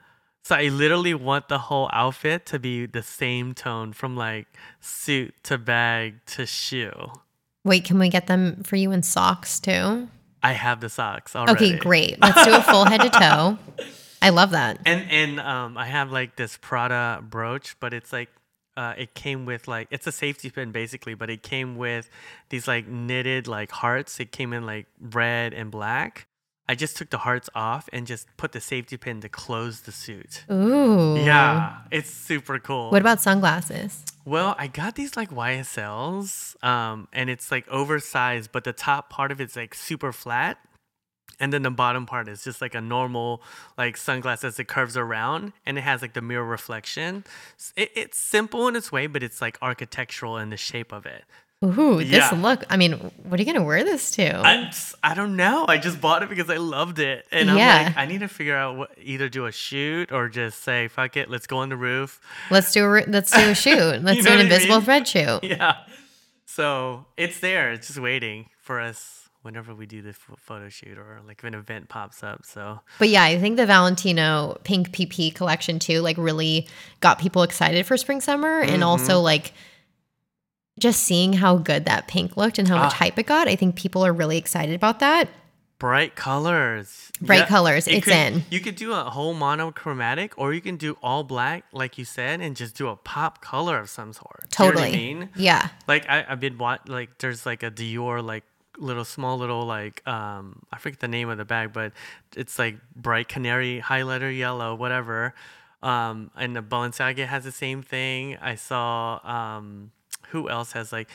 So 0.44 0.56
I 0.56 0.68
literally 0.68 1.14
want 1.14 1.48
the 1.48 1.58
whole 1.58 1.88
outfit 1.92 2.46
to 2.46 2.58
be 2.58 2.86
the 2.86 3.02
same 3.02 3.54
tone 3.54 3.92
from 3.92 4.16
like 4.16 4.48
suit 4.80 5.34
to 5.44 5.58
bag 5.58 6.24
to 6.26 6.46
shoe. 6.46 7.12
Wait, 7.64 7.84
can 7.84 7.98
we 7.98 8.08
get 8.08 8.26
them 8.26 8.62
for 8.64 8.74
you 8.74 8.90
in 8.90 9.04
socks 9.04 9.60
too? 9.60 10.08
I 10.42 10.52
have 10.52 10.80
the 10.80 10.88
socks 10.88 11.36
already. 11.36 11.74
Okay, 11.74 11.78
great. 11.78 12.20
Let's 12.20 12.44
do 12.44 12.54
a 12.54 12.62
full 12.62 12.84
head 12.84 13.00
to 13.02 13.10
toe. 13.18 13.58
I 14.20 14.30
love 14.30 14.50
that. 14.50 14.78
And 14.86 15.10
and 15.10 15.40
um 15.40 15.76
I 15.76 15.86
have 15.86 16.10
like 16.12 16.36
this 16.36 16.56
Prada 16.60 17.22
brooch, 17.22 17.76
but 17.80 17.92
it's 17.92 18.12
like 18.12 18.28
uh 18.76 18.94
it 18.96 19.14
came 19.14 19.46
with 19.46 19.68
like 19.68 19.88
it's 19.90 20.06
a 20.06 20.12
safety 20.12 20.50
pin 20.50 20.72
basically, 20.72 21.14
but 21.14 21.30
it 21.30 21.42
came 21.42 21.76
with 21.76 22.08
these 22.48 22.66
like 22.68 22.86
knitted 22.86 23.48
like 23.48 23.70
hearts. 23.70 24.20
It 24.20 24.32
came 24.32 24.52
in 24.52 24.64
like 24.64 24.86
red 25.00 25.54
and 25.54 25.70
black. 25.70 26.26
I 26.68 26.74
just 26.74 26.96
took 26.96 27.10
the 27.10 27.18
hearts 27.18 27.50
off 27.54 27.88
and 27.92 28.06
just 28.06 28.26
put 28.36 28.52
the 28.52 28.60
safety 28.60 28.96
pin 28.96 29.20
to 29.20 29.28
close 29.28 29.80
the 29.82 29.92
suit. 29.92 30.44
Ooh. 30.50 31.16
Yeah, 31.16 31.78
it's 31.90 32.10
super 32.10 32.58
cool. 32.58 32.90
What 32.90 33.00
about 33.00 33.20
sunglasses? 33.20 34.04
Well, 34.24 34.54
I 34.58 34.68
got 34.68 34.94
these 34.94 35.16
like 35.16 35.30
YSLs, 35.30 36.62
um, 36.64 37.08
and 37.12 37.28
it's 37.28 37.50
like 37.50 37.66
oversized, 37.68 38.52
but 38.52 38.64
the 38.64 38.72
top 38.72 39.10
part 39.10 39.32
of 39.32 39.40
it's 39.40 39.56
like 39.56 39.74
super 39.74 40.12
flat, 40.12 40.58
and 41.40 41.52
then 41.52 41.62
the 41.62 41.70
bottom 41.72 42.06
part 42.06 42.28
is 42.28 42.44
just 42.44 42.60
like 42.60 42.74
a 42.76 42.80
normal 42.80 43.42
like 43.76 43.96
sunglasses 43.96 44.60
it 44.60 44.68
curves 44.68 44.96
around, 44.96 45.52
and 45.66 45.76
it 45.76 45.80
has 45.80 46.00
like 46.00 46.12
the 46.12 46.22
mirror 46.22 46.44
reflection. 46.44 47.24
It, 47.74 47.90
it's 47.96 48.18
simple 48.18 48.68
in 48.68 48.76
its 48.76 48.92
way, 48.92 49.08
but 49.08 49.24
it's 49.24 49.40
like 49.40 49.58
architectural 49.60 50.38
in 50.38 50.50
the 50.50 50.56
shape 50.56 50.92
of 50.92 51.04
it. 51.04 51.24
Ooh, 51.64 51.98
this 51.98 52.10
Yeah. 52.10 52.30
look. 52.32 52.64
I 52.68 52.76
mean, 52.76 52.92
what 53.22 53.38
are 53.38 53.42
you 53.42 53.52
gonna 53.52 53.64
wear 53.64 53.84
this 53.84 54.10
to? 54.12 54.40
I, 54.44 54.64
just- 54.64 54.94
I 55.04 55.14
don't 55.14 55.36
know. 55.36 55.64
I 55.68 55.78
just 55.78 56.00
bought 56.00 56.22
it 56.22 56.28
because 56.28 56.50
I 56.50 56.56
loved 56.56 56.98
it, 56.98 57.26
and 57.30 57.50
I'm 57.50 57.56
like, 57.86 57.96
I 57.96 58.06
need 58.06 58.20
to 58.20 58.28
figure 58.28 58.56
out 58.56 58.76
what 58.76 58.90
either 59.02 59.28
do 59.28 59.46
a 59.46 59.52
shoot 59.52 60.10
or 60.12 60.28
just 60.28 60.62
say 60.64 60.88
fuck 60.88 61.16
it, 61.16 61.30
let's 61.30 61.46
go 61.46 61.58
on 61.58 61.68
the 61.68 61.76
roof. 61.76 62.20
let's 62.50 62.72
do 62.72 62.84
a 62.84 63.04
let's 63.06 63.30
do 63.30 63.50
a 63.50 63.54
shoot. 63.54 64.02
Let's 64.02 64.16
You 64.18 64.22
do 64.24 64.30
an 64.30 64.38
I 64.38 64.42
invisible 64.42 64.76
mean? 64.76 64.84
thread 64.84 65.08
shoot. 65.08 65.40
yeah. 65.44 65.76
So 66.46 67.06
it's 67.16 67.40
there. 67.40 67.72
It's 67.72 67.86
just 67.86 67.98
waiting 67.98 68.46
for 68.60 68.80
us 68.80 69.28
whenever 69.42 69.74
we 69.74 69.86
do 69.86 70.02
the 70.02 70.12
photo 70.12 70.68
shoot 70.68 70.98
or 70.98 71.20
like 71.26 71.38
if 71.40 71.44
an 71.44 71.54
event 71.54 71.88
pops 71.88 72.22
up. 72.22 72.44
So 72.46 72.80
But 72.98 73.08
yeah, 73.08 73.24
I 73.24 73.38
think 73.38 73.56
the 73.56 73.66
Valentino 73.66 74.58
pink 74.62 74.90
PP 74.92 75.34
collection 75.34 75.78
too, 75.78 76.00
like 76.00 76.16
really 76.18 76.68
got 77.00 77.18
people 77.18 77.42
excited 77.42 77.86
for 77.86 77.96
spring 77.96 78.20
summer, 78.20 78.60
and 78.60 78.84
also 78.84 79.14
Mm-hmm. 79.14 79.24
like 79.24 79.52
just 80.78 81.02
seeing 81.02 81.34
how 81.34 81.56
good 81.56 81.84
that 81.84 82.08
pink 82.08 82.36
looked 82.36 82.58
and 82.58 82.66
how 82.68 82.76
much 82.78 82.92
Ah. 82.94 82.96
hype 82.96 83.18
it 83.18 83.26
got. 83.26 83.46
I 83.48 83.56
think 83.56 83.76
people 83.76 84.04
are 84.04 84.12
really 84.12 84.38
excited 84.38 84.74
about 84.74 85.00
that. 85.00 85.28
bright 85.78 86.14
colors. 86.14 87.10
Bright 87.20 87.48
colors, 87.48 87.88
it 87.88 87.94
it's 87.94 88.04
could- 88.04 88.14
in. 88.14 88.44
You 88.50 88.60
could 88.60 88.76
do 88.76 88.92
a 88.92 89.02
whole 89.10 89.34
monochromatic, 89.34 90.32
or 90.38 90.54
you 90.54 90.60
can 90.60 90.76
do 90.76 90.96
all 91.02 91.24
black, 91.24 91.64
like 91.72 91.98
you 91.98 92.04
said, 92.04 92.40
and 92.40 92.54
just 92.54 92.76
do 92.76 92.86
a 92.86 92.94
pop 92.94 93.40
color 93.40 93.80
of 93.80 93.90
some 93.90 94.12
sort. 94.12 94.44
Do 94.56 94.62
you 94.62 94.68
know 94.70 94.76
Totally. 94.76 94.92
I 94.94 94.96
mean? 94.96 95.28
Yeah. 95.34 95.70
Like 95.88 96.08
I, 96.08 96.24
I've 96.28 96.38
been 96.38 96.56
wat 96.56 96.88
like 96.88 97.18
there's 97.18 97.44
like 97.44 97.64
a 97.64 97.70
Dior 97.72 98.24
like 98.24 98.44
little 98.78 99.04
small 99.04 99.36
little 99.38 99.66
like 99.66 100.06
um 100.06 100.62
I 100.72 100.78
forget 100.78 101.00
the 101.00 101.08
name 101.08 101.28
of 101.28 101.36
the 101.38 101.44
bag, 101.44 101.72
but 101.72 101.92
it's 102.36 102.60
like 102.60 102.76
bright 102.94 103.26
canary 103.28 103.82
highlighter 103.84 104.30
yellow, 104.36 104.76
whatever. 104.76 105.34
Um 105.82 106.30
and 106.36 106.54
the 106.54 106.62
Balenciaga 106.62 107.26
has 107.26 107.42
the 107.42 107.50
same 107.50 107.82
thing. 107.82 108.36
I 108.40 108.54
saw 108.54 109.18
um 109.24 109.90
who 110.32 110.48
else 110.50 110.72
has 110.72 110.92
like 110.92 111.08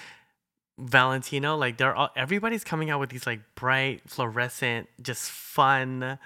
Valentino, 0.80 1.58
like 1.58 1.78
they're 1.78 1.96
all 1.96 2.10
everybody's 2.16 2.64
coming 2.64 2.90
out 2.90 3.00
with 3.00 3.10
these 3.10 3.26
like 3.26 3.40
bright, 3.56 4.02
fluorescent, 4.08 4.88
just 5.02 5.32
fun, 5.32 6.20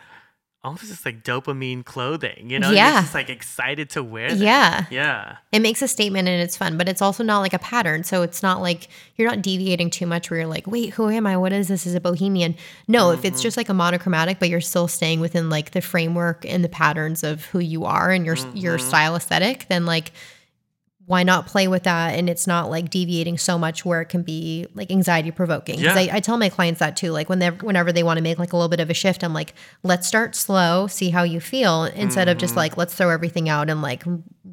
almost 0.61 0.87
just 0.87 1.05
like 1.05 1.23
dopamine 1.23 1.85
clothing, 1.85 2.49
you 2.49 2.59
know? 2.59 2.67
You're 2.67 2.75
Yeah. 2.75 3.01
just 3.01 3.13
like 3.13 3.29
excited 3.29 3.89
to 3.91 4.03
wear 4.03 4.27
them. 4.29 4.41
Yeah. 4.43 4.85
Yeah. 4.91 5.37
It 5.53 5.61
makes 5.61 5.81
a 5.81 5.87
statement 5.87 6.27
and 6.27 6.41
it's 6.41 6.57
fun, 6.57 6.77
but 6.77 6.89
it's 6.89 7.01
also 7.01 7.23
not 7.23 7.39
like 7.39 7.53
a 7.53 7.59
pattern. 7.59 8.03
So 8.03 8.23
it's 8.23 8.43
not 8.43 8.61
like 8.61 8.89
you're 9.15 9.29
not 9.29 9.41
deviating 9.41 9.89
too 9.89 10.05
much 10.05 10.29
where 10.29 10.41
you're 10.41 10.49
like, 10.49 10.67
wait, 10.67 10.89
who 10.95 11.09
am 11.09 11.25
I? 11.25 11.37
What 11.37 11.53
is 11.53 11.69
this? 11.69 11.87
Is 11.87 11.95
a 11.95 12.01
bohemian? 12.01 12.55
No, 12.89 13.11
if 13.11 13.19
Mm-hmm. 13.19 13.27
it's 13.27 13.41
just 13.41 13.55
like 13.55 13.69
a 13.69 13.73
monochromatic, 13.73 14.37
but 14.37 14.49
you're 14.49 14.59
still 14.59 14.89
staying 14.89 15.21
within 15.21 15.49
like 15.49 15.71
the 15.71 15.81
framework 15.81 16.45
and 16.45 16.61
the 16.61 16.69
patterns 16.69 17.23
of 17.23 17.45
who 17.45 17.59
you 17.59 17.85
are 17.85 18.11
and 18.11 18.25
your 18.25 18.35
your 18.53 18.77
Mm-hmm. 18.77 18.87
style 18.87 19.15
aesthetic, 19.15 19.67
then 19.69 19.85
like 19.85 20.11
why 21.07 21.23
not 21.23 21.45
play 21.47 21.67
with 21.67 21.83
that? 21.83 22.15
And 22.17 22.29
it's 22.29 22.47
not 22.47 22.69
like 22.69 22.89
deviating 22.89 23.37
so 23.37 23.57
much 23.57 23.83
where 23.83 24.01
it 24.01 24.05
can 24.05 24.21
be 24.21 24.65
like 24.75 24.89
anxiety 24.91 25.31
provoking. 25.31 25.77
Because 25.79 25.95
Yeah. 26.05 26.13
I, 26.13 26.17
I 26.17 26.19
tell 26.21 26.37
my 26.37 26.47
clients 26.49 26.79
that 26.79 26.95
too. 26.95 27.11
Like 27.11 27.27
when 27.27 27.39
they 27.39 27.49
whenever 27.49 27.91
they 27.91 28.03
want 28.03 28.17
to 28.17 28.23
make 28.23 28.39
like 28.39 28.53
a 28.53 28.55
little 28.55 28.69
bit 28.69 28.79
of 28.79 28.89
a 28.89 28.93
shift, 28.93 29.23
I'm 29.23 29.33
like, 29.33 29.53
let's 29.83 30.07
start 30.07 30.35
slow, 30.35 30.87
see 30.87 31.09
how 31.09 31.23
you 31.23 31.39
feel, 31.41 31.83
instead 31.85 32.27
of 32.29 32.33
Mm-hmm. 32.37 32.39
just 32.39 32.55
like 32.55 32.77
let's 32.77 32.93
throw 32.93 33.09
everything 33.09 33.49
out 33.49 33.69
and 33.69 33.81
like 33.81 34.03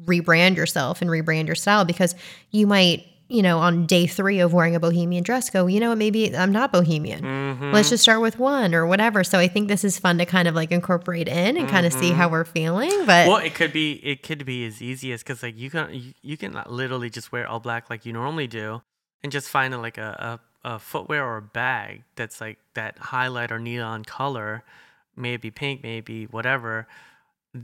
rebrand 0.05 0.55
yourself 0.57 1.01
and 1.01 1.09
rebrand 1.09 1.45
your 1.47 1.55
style 1.55 1.85
because 1.85 2.13
you 2.51 2.67
might 2.67 3.05
you 3.29 3.41
know 3.41 3.59
on 3.59 3.85
day 3.85 4.05
three 4.07 4.39
of 4.39 4.51
wearing 4.53 4.75
a 4.75 4.79
bohemian 4.79 5.23
dress 5.23 5.49
go 5.49 5.67
you 5.67 5.79
know 5.79 5.89
what 5.89 5.97
maybe 5.97 6.35
i'm 6.35 6.51
not 6.51 6.71
bohemian 6.71 7.23
Mm-hmm. 7.23 7.71
let's 7.71 7.89
just 7.89 8.03
start 8.03 8.21
with 8.21 8.37
one 8.39 8.73
or 8.75 8.85
whatever 8.85 9.23
so 9.23 9.37
i 9.39 9.47
think 9.47 9.67
this 9.67 9.83
is 9.83 9.97
fun 9.99 10.17
to 10.17 10.25
kind 10.25 10.47
of 10.47 10.55
like 10.55 10.71
incorporate 10.71 11.27
in 11.27 11.55
and 11.57 11.69
kind 11.69 11.85
of 11.85 11.93
see 11.93 12.11
how 12.11 12.27
we're 12.27 12.43
feeling 12.45 12.89
but 13.05 13.19
Mm-hmm. 13.19 13.29
Well, 13.29 13.37
it 13.37 13.53
could 13.55 13.71
be 13.71 13.93
it 14.03 14.23
could 14.23 14.45
be 14.45 14.65
as 14.65 14.81
easy 14.81 15.11
as 15.13 15.21
because 15.23 15.43
like 15.43 15.57
you 15.57 15.69
can 15.69 15.93
you, 15.93 16.13
you 16.21 16.37
can 16.37 16.59
literally 16.67 17.09
just 17.09 17.31
wear 17.31 17.47
all 17.47 17.59
black 17.59 17.89
like 17.89 18.05
you 18.05 18.13
normally 18.13 18.47
do, 18.47 18.81
and 19.23 19.31
just 19.31 19.47
find 19.49 19.73
a, 19.73 19.77
like 19.77 19.97
a, 19.97 20.39
a 20.63 20.69
a 20.75 20.79
footwear 20.79 21.25
or 21.25 21.37
a 21.37 21.41
bag 21.41 22.03
that's 22.15 22.41
like 22.41 22.57
that 22.73 22.97
highlight 22.97 23.51
or 23.51 23.59
neon 23.59 24.03
color, 24.05 24.63
maybe 25.15 25.51
pink, 25.51 25.83
maybe 25.83 26.25
whatever. 26.25 26.87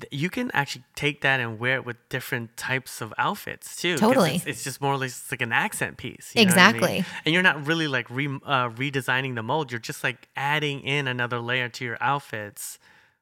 You 0.09 0.31
can 0.31 0.49
actually 0.51 0.83
take 0.95 1.21
that 1.21 1.39
and 1.39 1.59
wear 1.59 1.75
it 1.75 1.85
with 1.85 1.97
different 2.09 2.57
types 2.57 3.01
of 3.01 3.13
outfits 3.19 3.75
too. 3.79 3.97
Totally. 3.97 4.35
it's, 4.37 4.45
it's 4.47 4.63
just 4.63 4.81
more 4.81 4.93
or 4.93 4.97
less 4.97 5.31
like 5.31 5.41
an 5.41 5.51
accent 5.51 5.97
piece. 5.97 6.31
you 6.35 6.43
know 6.43 6.49
what 6.51 6.57
I 6.57 6.71
mean? 6.71 6.75
Exactly. 6.83 7.05
and 7.23 7.33
you're 7.33 7.43
not 7.43 7.67
really 7.67 7.87
like 7.87 8.09
re, 8.09 8.25
uh, 8.25 8.69
redesigning 8.69 9.35
the 9.35 9.43
mold. 9.43 9.71
You're 9.71 9.79
just 9.79 10.03
like 10.03 10.27
adding 10.35 10.81
in 10.81 11.07
another 11.07 11.39
layer 11.39 11.69
to 11.69 11.85
your 11.85 11.97
outfits 12.01 12.79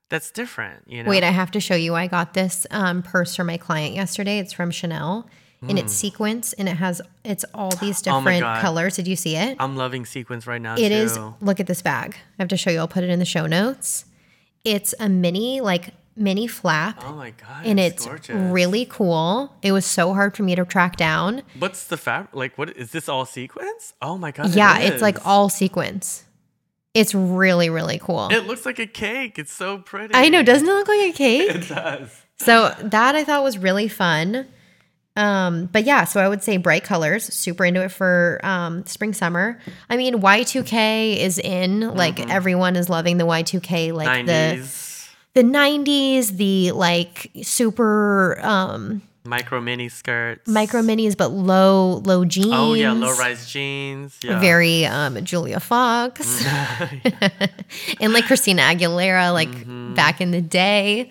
that's 0.09 0.32
different, 0.32 0.84
you 0.88 1.03
know. 1.03 1.09
Wait, 1.09 1.24
I 1.24 1.32
have 1.32 1.51
to 1.51 1.59
show 1.59 1.76
you. 1.76 1.95
I 1.95 2.07
got 2.07 2.34
this 2.34 2.66
um, 2.72 3.01
purse 3.03 3.36
for 3.36 3.43
my 3.43 3.57
client 3.57 3.95
yesterday. 3.95 4.38
It's 4.39 4.53
from 4.53 4.70
Chanel, 4.72 5.28
and 5.68 5.80
it's 5.80 5.91
sequins, 5.93 6.53
and 6.53 6.70
it 6.70 6.78
has 6.78 7.01
it's 7.26 7.43
all 7.53 7.72
these. 7.78 8.05
Oh 8.07 8.20
different 8.20 8.43
colors. 8.61 8.95
Did 8.95 9.07
you 9.07 9.16
see 9.16 9.36
it? 9.36 9.57
I'm 9.59 9.76
loving 9.76 10.05
sequins 10.05 10.45
right 10.45 10.61
now 10.61 10.76
It 10.76 10.89
too. 10.89 10.95
is. 10.95 11.20
Look 11.41 11.59
at 11.59 11.68
this 11.68 11.82
bag. 11.82 12.16
I 12.38 12.43
have 12.43 12.49
to 12.49 12.57
show 12.57 12.70
you. 12.70 12.80
I'll 12.80 12.88
put 12.88 13.03
it 13.03 13.09
in 13.09 13.20
the 13.20 13.26
show 13.26 13.47
notes. 13.47 14.05
It's 14.64 14.93
a 14.99 15.09
mini, 15.09 15.61
like 15.61 15.89
mini 16.16 16.47
flap, 16.47 17.03
Oh 17.05 17.14
my 17.14 17.32
god. 17.32 17.66
and 17.66 17.80
it's, 17.80 18.05
gorgeous. 18.05 18.36
really 18.36 18.86
cool. 18.86 19.53
It 19.61 19.72
was 19.72 19.86
so 19.86 20.14
hard 20.14 20.36
for 20.36 20.43
me 20.43 20.55
to 20.55 20.66
track 20.66 20.95
down. 20.95 21.41
What's 21.59 21.86
the 21.88 21.97
fabric? 21.97 22.36
Like, 22.36 22.57
what 22.57 22.76
is 22.78 22.91
this 22.91 23.09
all 23.09 23.26
sequins? 23.26 23.93
Oh 24.01 24.18
my 24.18 24.32
god. 24.32 24.47
it 24.47 24.55
yeah, 24.55 24.80
it's 24.80 25.01
like 25.01 25.26
all 25.26 25.49
sequins. 25.49 26.24
It's 26.93 27.16
really, 27.16 27.70
really 27.70 27.97
cool. 27.97 28.30
It 28.32 28.45
looks 28.45 28.66
like 28.66 28.78
a 28.78 28.86
cake. 28.86 29.39
It's 29.39 29.51
so 29.51 29.80
pretty. 29.80 30.14
I 30.14 30.30
know. 30.30 30.43
Doesn't 30.43 30.68
it 30.68 30.72
look 30.72 30.88
like 30.88 31.09
a 31.09 31.11
cake? 31.14 31.55
It 31.55 31.68
does. 31.68 32.22
So 32.38 32.76
that 32.82 33.16
I 33.16 33.24
thought 33.24 33.43
was 33.43 33.57
really 33.57 33.88
fun. 33.88 34.45
Um, 35.16 35.68
but 35.68 35.84
yeah, 35.86 36.05
so 36.05 36.20
I 36.20 36.28
would 36.28 36.43
say 36.43 36.57
bright 36.57 36.84
colors, 36.84 37.24
super 37.26 37.66
into 37.66 37.84
it 37.84 37.89
for 37.89 38.39
um, 38.43 38.86
spring, 38.86 39.14
summer. 39.14 39.59
I 39.89 39.95
mean, 39.97 40.16
Y2K 40.16 41.18
is 41.18 41.38
in, 41.39 41.82
like 41.82 42.20
everyone 42.32 42.76
is 42.76 42.89
loving 42.89 43.18
the 43.18 43.26
Y2K, 43.26 43.93
like 43.93 44.26
the 44.26 44.34
Nineties 44.34 44.68
the 45.34 45.43
90s, 45.43 46.29
the 46.38 46.71
like 46.71 47.31
super 47.41 48.39
um, 48.41 49.01
micro 49.25 49.59
mini 49.61 49.89
skirts. 49.89 50.47
micro 50.47 50.81
minis, 50.81 51.15
but 51.17 51.29
low, 51.31 52.01
low 52.05 52.25
jeans. 52.25 52.49
Oh 52.51 52.73
yeah, 52.73 52.91
low 52.91 53.15
rise 53.17 53.49
jeans. 53.49 54.17
Yeah. 54.23 54.39
Very 54.39 54.86
um, 54.86 55.23
Julia 55.23 55.59
Fox 55.59 56.45
and 57.99 58.13
like 58.13 58.25
Christina 58.25 58.61
Aguilera, 58.63 59.34
like 59.34 59.49
Mm-hmm. 59.49 59.93
back 59.95 60.21
in 60.21 60.31
the 60.31 60.41
day. 60.41 61.09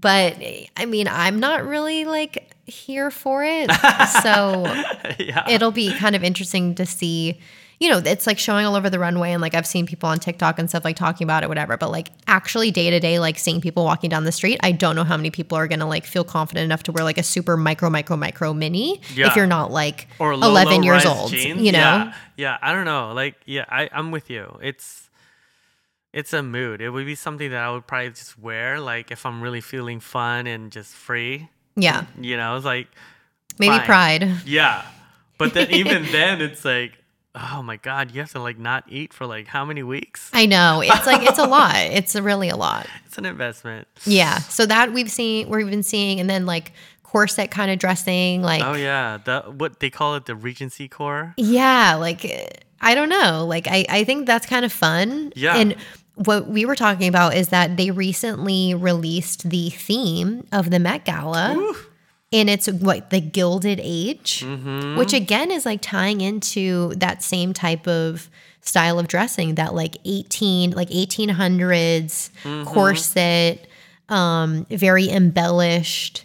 But 0.00 0.36
I 0.76 0.86
mean, 0.86 1.08
I'm 1.08 1.40
not 1.40 1.66
really 1.66 2.04
like 2.04 2.54
here 2.66 3.10
for 3.10 3.42
it. 3.44 3.70
so 4.22 4.64
yeah. 5.18 5.48
it'll 5.48 5.72
be 5.72 5.92
kind 5.94 6.14
of 6.14 6.22
interesting 6.22 6.74
to 6.76 6.86
see. 6.86 7.40
You 7.80 7.88
know, 7.90 7.98
it's 7.98 8.26
like 8.26 8.40
showing 8.40 8.66
all 8.66 8.74
over 8.74 8.90
the 8.90 8.98
runway, 8.98 9.30
and 9.32 9.40
like 9.40 9.54
I've 9.54 9.66
seen 9.66 9.86
people 9.86 10.08
on 10.08 10.18
TikTok 10.18 10.58
and 10.58 10.68
stuff 10.68 10.84
like 10.84 10.96
talking 10.96 11.24
about 11.24 11.44
it, 11.44 11.48
whatever. 11.48 11.76
But 11.76 11.90
like 11.92 12.08
actually 12.26 12.72
day 12.72 12.90
to 12.90 12.98
day, 12.98 13.20
like 13.20 13.38
seeing 13.38 13.60
people 13.60 13.84
walking 13.84 14.10
down 14.10 14.24
the 14.24 14.32
street, 14.32 14.58
I 14.64 14.72
don't 14.72 14.96
know 14.96 15.04
how 15.04 15.16
many 15.16 15.30
people 15.30 15.56
are 15.56 15.68
gonna 15.68 15.86
like 15.86 16.04
feel 16.04 16.24
confident 16.24 16.64
enough 16.64 16.82
to 16.84 16.92
wear 16.92 17.04
like 17.04 17.18
a 17.18 17.22
super 17.22 17.56
micro, 17.56 17.88
micro, 17.88 18.16
micro 18.16 18.52
mini 18.52 19.00
Yeah. 19.14 19.28
if 19.28 19.36
you're 19.36 19.46
not 19.46 19.70
like 19.70 20.08
or 20.18 20.36
low, 20.36 20.48
11 20.50 20.78
low 20.78 20.82
years 20.82 21.06
old. 21.06 21.30
jeans. 21.30 21.60
You 21.62 21.70
know, 21.70 21.78
Yeah. 21.78 22.14
yeah, 22.36 22.58
I 22.60 22.72
don't 22.72 22.84
know. 22.84 23.12
Like, 23.12 23.36
yeah, 23.46 23.64
I, 23.68 23.88
I'm 23.92 24.10
with 24.10 24.28
you. 24.28 24.58
It's 24.60 25.08
it's 26.12 26.32
a 26.32 26.42
mood. 26.42 26.80
It 26.80 26.90
would 26.90 27.06
be 27.06 27.14
something 27.14 27.50
that 27.50 27.62
I 27.62 27.70
would 27.70 27.86
probably 27.86 28.10
just 28.10 28.38
wear, 28.38 28.80
like 28.80 29.12
if 29.12 29.24
I'm 29.24 29.40
really 29.40 29.60
feeling 29.60 30.00
fun 30.00 30.46
and 30.48 30.72
just 30.72 30.94
free. 30.94 31.48
yeah, 31.76 32.06
You 32.20 32.36
know, 32.36 32.56
it's 32.56 32.64
like 32.64 32.88
maybe 33.58 33.76
Fine. 33.76 33.86
pride. 33.86 34.30
yeah. 34.46 34.82
But 35.38 35.54
then 35.54 35.70
even 35.70 36.02
then, 36.10 36.40
it's 36.40 36.64
like, 36.64 36.92
oh 37.40 37.62
my 37.62 37.76
god, 37.76 38.10
you 38.12 38.20
have 38.20 38.32
to 38.32 38.40
like 38.40 38.58
not 38.58 38.84
eat 38.88 39.12
for 39.12 39.26
like 39.26 39.46
how 39.46 39.64
many 39.64 39.82
weeks? 39.82 40.30
I 40.32 40.46
know 40.46 40.80
it's 40.82 41.06
like 41.06 41.22
it's 41.28 41.38
a 41.38 41.46
lot. 41.58 41.76
It's 41.76 42.14
really 42.14 42.48
a 42.48 42.56
lot. 42.56 42.86
It's 43.06 43.18
an 43.18 43.24
investment. 43.24 43.88
Yeah. 44.04 44.38
So 44.38 44.66
that 44.66 44.92
we've 44.92 45.10
seen, 45.10 45.48
we've 45.48 45.68
been 45.70 45.82
seeing, 45.82 46.20
and 46.20 46.28
then 46.28 46.46
like 46.46 46.72
corset 47.02 47.50
kind 47.50 47.70
of 47.70 47.78
dressing, 47.78 48.42
like 48.42 48.62
Oh 48.62 48.74
yeah, 48.74 49.18
the 49.24 49.42
what 49.56 49.80
they 49.80 49.90
call 49.90 50.14
it 50.16 50.26
the 50.26 50.34
Regency 50.34 50.88
core. 50.88 51.34
Yeah, 51.36 51.94
like 51.94 52.62
I 52.80 52.94
don't 52.94 53.08
know. 53.08 53.46
Like 53.46 53.66
I 53.66 53.84
I 53.88 54.04
think 54.04 54.26
that's 54.26 54.46
kind 54.46 54.64
of 54.64 54.72
fun. 54.72 55.32
Yeah. 55.34 55.56
And 55.56 55.76
what 56.14 56.48
we 56.48 56.66
were 56.66 56.74
talking 56.74 57.08
about 57.08 57.34
is 57.34 57.50
that 57.50 57.76
they 57.76 57.90
recently 57.92 58.74
released 58.74 59.48
the 59.48 59.70
theme 59.70 60.46
of 60.50 60.70
the 60.70 60.78
Met 60.80 61.04
Gala. 61.04 61.74
And 62.32 62.50
it's 62.50 62.68
what 62.70 63.10
the 63.10 63.20
Gilded 63.20 63.80
Age, 63.82 64.42
Mm-hmm. 64.44 64.98
which 64.98 65.12
again 65.14 65.50
is 65.50 65.64
like 65.64 65.80
tying 65.80 66.20
into 66.20 66.94
that 66.96 67.22
same 67.22 67.52
type 67.54 67.86
of 67.88 68.28
style 68.60 68.98
of 68.98 69.08
dressing 69.08 69.54
that 69.54 69.74
like 69.74 69.96
18 70.04 70.72
like 70.72 70.90
1800s 70.90 72.30
Mm-hmm. 72.42 72.64
corset 72.64 73.66
um 74.10 74.66
very 74.70 75.08
embellished 75.08 76.24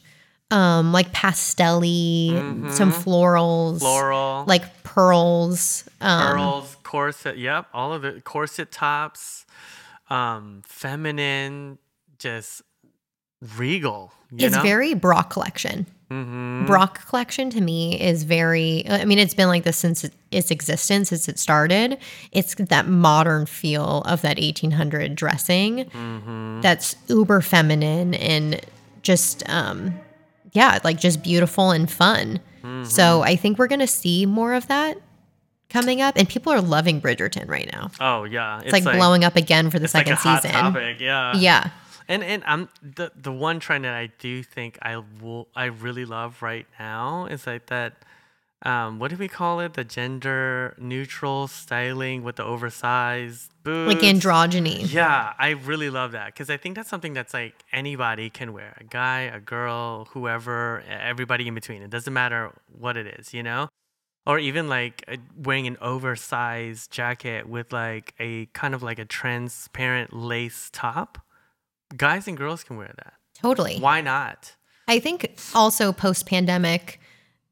um 0.51 0.91
like 0.91 1.11
pastelly 1.13 2.31
some 2.71 2.91
florals 2.91 3.75
Mm-hmm. 3.75 3.85
Floral, 3.85 4.43
like 4.45 4.83
pearls. 4.83 5.87
Um, 6.01 6.27
pearls, 6.35 6.77
corset. 6.83 7.37
Yep, 7.37 7.67
all 7.73 7.93
of 7.93 8.03
it. 8.05 8.23
Corset 8.25 8.71
tops, 8.71 9.45
um, 10.09 10.61
feminine, 10.65 11.77
just 12.19 12.61
regal. 13.57 14.11
You 14.35 14.47
it's 14.47 14.55
know? 14.55 14.61
very 14.63 14.93
Brock 14.93 15.29
collection. 15.29 15.85
Mhm. 16.11 16.67
Brock 16.67 17.07
collection 17.07 17.49
to 17.51 17.61
me 17.61 17.99
is 17.99 18.23
very. 18.23 18.83
I 18.87 19.05
mean, 19.05 19.17
it's 19.19 19.33
been 19.33 19.47
like 19.47 19.63
this 19.63 19.77
since 19.77 20.03
it- 20.03 20.13
its 20.31 20.51
existence, 20.51 21.09
since 21.09 21.27
it 21.27 21.39
started. 21.39 21.97
It's 22.31 22.55
that 22.55 22.87
modern 22.87 23.45
feel 23.45 24.01
of 24.05 24.21
that 24.21 24.37
1800 24.39 25.15
dressing. 25.15 25.85
Mm-hmm. 25.85 26.61
That's 26.61 26.95
uber 27.07 27.41
feminine 27.41 28.13
and 28.15 28.61
just, 29.01 29.43
um, 29.49 29.93
yeah, 30.53 30.79
like 30.83 30.99
just 30.99 31.23
beautiful 31.23 31.71
and 31.71 31.89
fun. 31.89 32.39
Mm-hmm. 32.63 32.83
So 32.85 33.21
I 33.23 33.35
think 33.35 33.57
we're 33.57 33.67
gonna 33.67 33.87
see 33.87 34.25
more 34.25 34.53
of 34.53 34.67
that 34.67 34.97
coming 35.69 36.01
up, 36.01 36.15
and 36.15 36.29
people 36.29 36.53
are 36.53 36.61
loving 36.61 37.01
Bridgerton 37.01 37.49
right 37.49 37.69
now. 37.71 37.89
Oh 37.99 38.23
yeah, 38.25 38.61
It's, 38.63 38.71
like, 38.71 38.83
blowing 38.83 39.23
up 39.23 39.35
again 39.35 39.71
for 39.71 39.79
the 39.79 39.85
It's 39.85 39.93
like 39.95 40.05
second 40.07 40.17
hot 40.17 40.43
season. 40.43 40.55
topic. 40.59 40.99
Yeah. 40.99 41.35
Yeah. 41.35 41.69
And 42.07 42.23
and 42.23 42.43
I'm 42.45 42.69
the 42.81 43.11
the 43.15 43.31
one 43.31 43.59
trend 43.59 43.85
that 43.85 43.93
I 43.93 44.07
do 44.19 44.43
think 44.43 44.77
I 44.81 44.97
will 45.21 45.47
I 45.55 45.65
really 45.65 46.05
love 46.05 46.41
right 46.41 46.67
now 46.79 47.25
is 47.25 47.47
like 47.47 47.67
that 47.67 47.93
um 48.63 48.99
what 48.99 49.09
do 49.11 49.17
we 49.17 49.27
call 49.27 49.59
it? 49.59 49.73
The 49.73 49.83
gender 49.83 50.75
neutral 50.77 51.47
styling 51.47 52.23
with 52.23 52.37
the 52.37 52.43
oversized 52.43 53.51
boots. 53.63 54.01
Like 54.01 54.13
androgyny. 54.13 54.91
Yeah, 54.91 55.33
I 55.37 55.49
really 55.51 55.89
love 55.89 56.11
that 56.11 56.27
because 56.27 56.49
I 56.49 56.57
think 56.57 56.75
that's 56.75 56.89
something 56.89 57.13
that's 57.13 57.33
like 57.33 57.63
anybody 57.71 58.29
can 58.29 58.53
wear. 58.53 58.75
A 58.79 58.83
guy, 58.83 59.21
a 59.21 59.39
girl, 59.39 60.05
whoever, 60.11 60.83
everybody 60.89 61.47
in 61.47 61.55
between. 61.55 61.81
It 61.81 61.89
doesn't 61.89 62.13
matter 62.13 62.51
what 62.77 62.97
it 62.97 63.07
is, 63.19 63.33
you 63.33 63.43
know? 63.43 63.69
Or 64.25 64.39
even 64.39 64.69
like 64.69 65.03
uh, 65.07 65.17
wearing 65.37 65.67
an 65.67 65.77
oversized 65.81 66.91
jacket 66.91 67.47
with 67.47 67.73
like 67.73 68.13
a 68.19 68.45
kind 68.47 68.73
of 68.73 68.81
like 68.81 68.99
a 68.99 69.05
transparent 69.05 70.13
lace 70.13 70.69
top. 70.71 71.17
Guys 71.95 72.27
and 72.27 72.37
girls 72.37 72.63
can 72.63 72.77
wear 72.77 72.91
that. 72.97 73.13
Totally. 73.41 73.77
Why 73.79 74.01
not? 74.01 74.53
I 74.87 74.99
think 74.99 75.35
also 75.53 75.91
post 75.93 76.25
pandemic, 76.25 76.99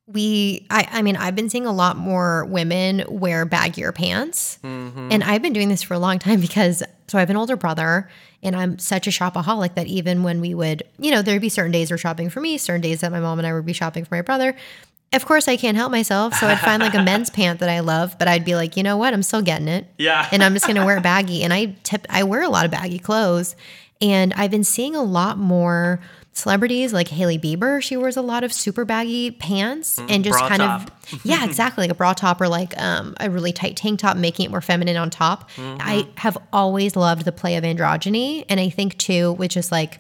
we, 0.08 0.66
I, 0.70 0.88
I 0.92 1.02
mean, 1.02 1.16
I've 1.16 1.36
been 1.36 1.50
seeing 1.50 1.66
a 1.66 1.72
lot 1.72 1.96
more 1.98 2.46
women 2.46 3.04
wear 3.08 3.46
baggier 3.46 3.94
pants. 3.94 4.60
Mm-hmm. 4.64 5.10
And 5.12 5.24
I've 5.24 5.42
been 5.42 5.54
doing 5.54 5.70
this 5.70 5.84
for 5.84 5.94
a 5.94 6.00
long 6.00 6.20
time 6.20 6.42
because, 6.42 6.84
so 7.08 7.18
I 7.18 7.22
have 7.22 7.30
an 7.30 7.38
older 7.38 7.56
brother 7.56 8.10
and 8.44 8.56
I'm 8.56 8.80
such 8.80 9.08
a 9.08 9.10
shopaholic 9.12 9.76
that 9.76 9.88
even 9.88 10.24
when 10.24 10.42
we 10.42 10.54
would, 10.54 10.84
you 10.98 11.12
know, 11.12 11.22
there'd 11.22 11.42
be 11.42 11.50
certain 11.50 11.72
days 11.72 11.92
we're 11.92 11.98
shopping 11.98 12.30
for 12.30 12.42
me, 12.42 12.58
certain 12.58 12.82
days 12.82 13.02
that 13.02 13.12
my 13.12 13.20
mom 13.20 13.38
and 13.40 13.48
I 13.48 13.54
would 13.54 13.66
be 13.66 13.74
shopping 13.74 14.04
for 14.04 14.16
my 14.16 14.22
brother. 14.22 14.56
Of 15.14 15.26
course, 15.26 15.48
I 15.48 15.58
can't 15.58 15.76
help 15.78 15.92
myself. 15.92 16.34
So 16.36 16.48
I'd 16.48 16.60
find 16.60 16.82
like 16.82 16.94
a 16.94 17.04
men's 17.04 17.30
pant 17.30 17.60
that 17.60 17.70
I 17.70 17.82
love, 17.82 18.18
but 18.18 18.28
I'd 18.28 18.46
be 18.46 18.56
like, 18.56 18.76
you 18.78 18.84
know 18.84 18.98
what? 18.98 19.14
I'm 19.14 19.24
still 19.24 19.42
getting 19.42 19.68
it 19.68 19.86
Yeah. 19.98 20.28
and 20.32 20.42
I'm 20.44 20.54
just 20.54 20.68
gonna 20.68 20.86
wear 20.86 21.00
baggy. 21.02 21.44
And 21.44 21.54
I 21.54 21.76
tip 21.84 22.06
I 22.10 22.24
wear 22.24 22.42
a 22.44 22.50
lot 22.50 22.66
of 22.66 22.72
baggy 22.72 23.00
clothes. 23.00 23.56
And 24.02 24.34
I've 24.34 24.52
been 24.52 24.64
seeing 24.64 24.96
a 24.96 25.04
lot 25.04 25.38
more 25.38 26.00
celebrities 26.34 26.94
like 26.94 27.10
Hailey 27.10 27.38
Bieber. 27.38 27.82
She 27.82 27.98
wears 27.98 28.18
a 28.18 28.22
lot 28.22 28.44
of 28.44 28.54
super 28.54 28.86
baggy 28.86 29.32
pants 29.32 30.00
and 30.10 30.24
just 30.24 30.40
kind 30.40 30.62
top. 30.62 30.92
of 31.14 31.26
yeah, 31.26 31.44
exactly 31.46 31.84
like 31.84 31.92
a 31.92 31.96
bra 31.96 32.14
top 32.14 32.40
or 32.42 32.48
like 32.48 32.78
um, 32.82 33.16
a 33.20 33.30
really 33.30 33.52
tight 33.52 33.76
tank 33.76 34.00
top, 34.00 34.18
making 34.18 34.46
it 34.46 34.52
more 34.52 34.62
feminine 34.62 34.98
on 34.98 35.10
top. 35.10 35.50
I 35.58 36.08
have 36.18 36.38
always 36.54 36.96
loved 36.96 37.26
the 37.26 37.32
play 37.32 37.58
of 37.58 37.64
androgyny, 37.64 38.46
and 38.50 38.60
I 38.60 38.70
think 38.70 38.98
too, 38.98 39.34
which 39.34 39.58
is 39.58 39.72
like. 39.72 40.00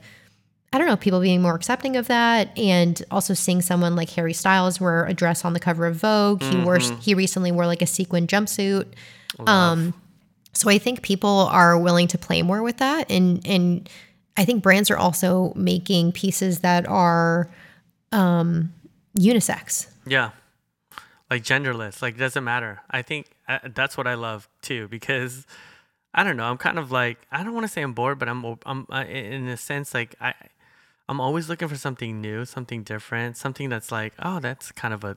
I 0.73 0.77
don't 0.77 0.87
know, 0.87 0.95
people 0.95 1.19
being 1.19 1.41
more 1.41 1.53
accepting 1.53 1.97
of 1.97 2.07
that, 2.07 2.57
and 2.57 3.03
also 3.11 3.33
seeing 3.33 3.61
someone 3.61 3.97
like 3.97 4.09
Harry 4.11 4.31
Styles 4.31 4.79
wear 4.79 5.03
a 5.03 5.13
dress 5.13 5.43
on 5.43 5.51
the 5.51 5.59
cover 5.59 5.85
of 5.85 5.97
Vogue. 5.97 6.41
He 6.41 6.55
wore 6.61 6.77
he 6.77 7.13
recently 7.13 7.51
wore 7.51 7.67
like 7.67 7.81
a 7.81 7.85
sequin 7.85 8.25
jumpsuit. 8.25 8.85
Um, 9.47 9.93
so 10.53 10.69
I 10.69 10.77
think 10.77 11.01
people 11.01 11.47
are 11.51 11.77
willing 11.77 12.07
to 12.09 12.17
play 12.17 12.41
more 12.41 12.61
with 12.61 12.77
that, 12.77 13.09
and 13.09 13.45
and 13.47 13.89
I 14.37 14.45
think 14.45 14.63
brands 14.63 14.89
are 14.89 14.97
also 14.97 15.53
making 15.55 16.13
pieces 16.13 16.59
that 16.59 16.87
are 16.87 17.49
um, 18.11 18.73
unisex. 19.17 19.87
Yeah. 20.05 20.31
Like 21.29 21.43
genderless, 21.43 22.01
like 22.01 22.17
doesn't 22.17 22.43
matter. 22.43 22.81
I 22.89 23.01
think 23.01 23.27
uh, 23.47 23.59
that's 23.73 23.95
what 23.95 24.05
I 24.05 24.15
love 24.15 24.49
too 24.61 24.89
because 24.89 25.45
I 26.13 26.23
don't 26.23 26.35
know. 26.35 26.43
I'm 26.43 26.57
kind 26.57 26.77
of 26.77 26.91
like 26.91 27.19
I 27.31 27.43
don't 27.43 27.53
want 27.53 27.65
to 27.65 27.71
say 27.71 27.81
I'm 27.81 27.93
bored, 27.93 28.19
but 28.19 28.27
I'm 28.27 28.43
I'm 28.65 28.85
uh, 28.91 29.05
in 29.05 29.47
a 29.47 29.55
sense 29.55 29.93
like 29.93 30.15
I 30.19 30.33
I'm 31.07 31.21
always 31.21 31.47
looking 31.47 31.69
for 31.69 31.77
something 31.77 32.19
new, 32.19 32.43
something 32.43 32.83
different, 32.83 33.37
something 33.37 33.69
that's 33.69 33.91
like 33.93 34.13
oh 34.19 34.41
that's 34.41 34.73
kind 34.73 34.93
of 34.93 35.05
a 35.05 35.15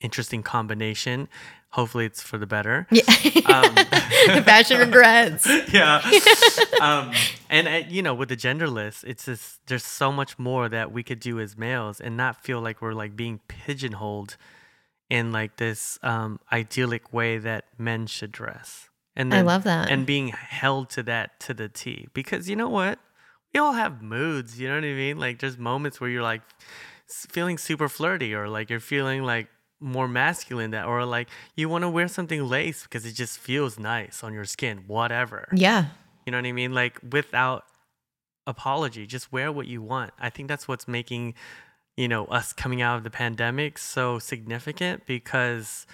interesting 0.00 0.42
combination. 0.42 1.28
Hopefully, 1.72 2.04
it's 2.04 2.20
for 2.22 2.36
the 2.36 2.46
better. 2.46 2.86
Yeah. 2.90 3.02
Um, 3.46 3.74
Fashion 4.44 4.78
regrets. 4.86 5.46
yeah. 5.72 6.00
um, 6.80 7.12
and 7.48 7.68
uh, 7.68 7.82
you 7.88 8.02
know, 8.02 8.12
with 8.14 8.28
the 8.28 8.36
genderless, 8.36 9.04
it's 9.04 9.26
just 9.26 9.64
there's 9.68 9.84
so 9.84 10.10
much 10.10 10.38
more 10.38 10.68
that 10.68 10.90
we 10.90 11.02
could 11.02 11.20
do 11.20 11.38
as 11.38 11.56
males 11.56 12.00
and 12.00 12.16
not 12.16 12.42
feel 12.42 12.60
like 12.60 12.82
we're 12.82 12.92
like 12.92 13.14
being 13.14 13.40
pigeonholed 13.46 14.36
in 15.08 15.30
like 15.30 15.56
this 15.56 15.98
um, 16.02 16.40
idyllic 16.52 17.12
way 17.12 17.38
that 17.38 17.66
men 17.78 18.06
should 18.06 18.32
dress. 18.32 18.88
And 19.14 19.32
I 19.34 19.42
love 19.42 19.64
that. 19.64 19.90
And 19.90 20.06
being 20.06 20.28
held 20.28 20.90
to 20.90 21.02
that 21.04 21.38
to 21.40 21.54
the 21.54 21.68
T. 21.68 22.08
Because 22.14 22.48
you 22.48 22.56
know 22.56 22.68
what? 22.68 22.98
We 23.52 23.60
all 23.60 23.72
have 23.72 24.02
moods. 24.02 24.58
You 24.60 24.68
know 24.68 24.76
what 24.76 24.84
I 24.84 24.94
mean? 24.94 25.18
Like 25.18 25.38
there's 25.40 25.58
moments 25.58 26.00
where 26.00 26.10
you're 26.10 26.22
like 26.22 26.42
feeling 27.06 27.58
super 27.58 27.88
flirty 27.88 28.34
or 28.34 28.48
like 28.48 28.70
you're 28.70 28.80
feeling 28.80 29.22
like 29.22 29.48
more 29.80 30.06
masculine 30.06 30.70
that 30.72 30.84
or 30.86 31.04
like 31.06 31.28
you 31.56 31.68
want 31.68 31.82
to 31.82 31.88
wear 31.88 32.06
something 32.06 32.44
lace 32.46 32.82
because 32.82 33.06
it 33.06 33.12
just 33.12 33.38
feels 33.38 33.78
nice 33.78 34.22
on 34.22 34.32
your 34.34 34.44
skin 34.44 34.84
whatever 34.86 35.48
Yeah. 35.52 35.86
you 36.26 36.30
know 36.32 36.38
what 36.38 36.46
I 36.46 36.52
mean? 36.52 36.72
Like 36.74 36.98
without 37.10 37.64
apology, 38.46 39.06
just 39.06 39.32
wear 39.32 39.50
what 39.52 39.66
you 39.66 39.80
want. 39.82 40.12
I 40.18 40.28
think 40.30 40.48
that's 40.48 40.66
what's 40.68 40.86
making, 40.88 41.34
you 41.96 42.08
know, 42.08 42.26
us 42.26 42.52
coming 42.52 42.82
out 42.82 42.96
of 42.98 43.04
the 43.04 43.10
pandemic 43.10 43.78
so 43.78 44.18
significant 44.18 45.06
because 45.06 45.86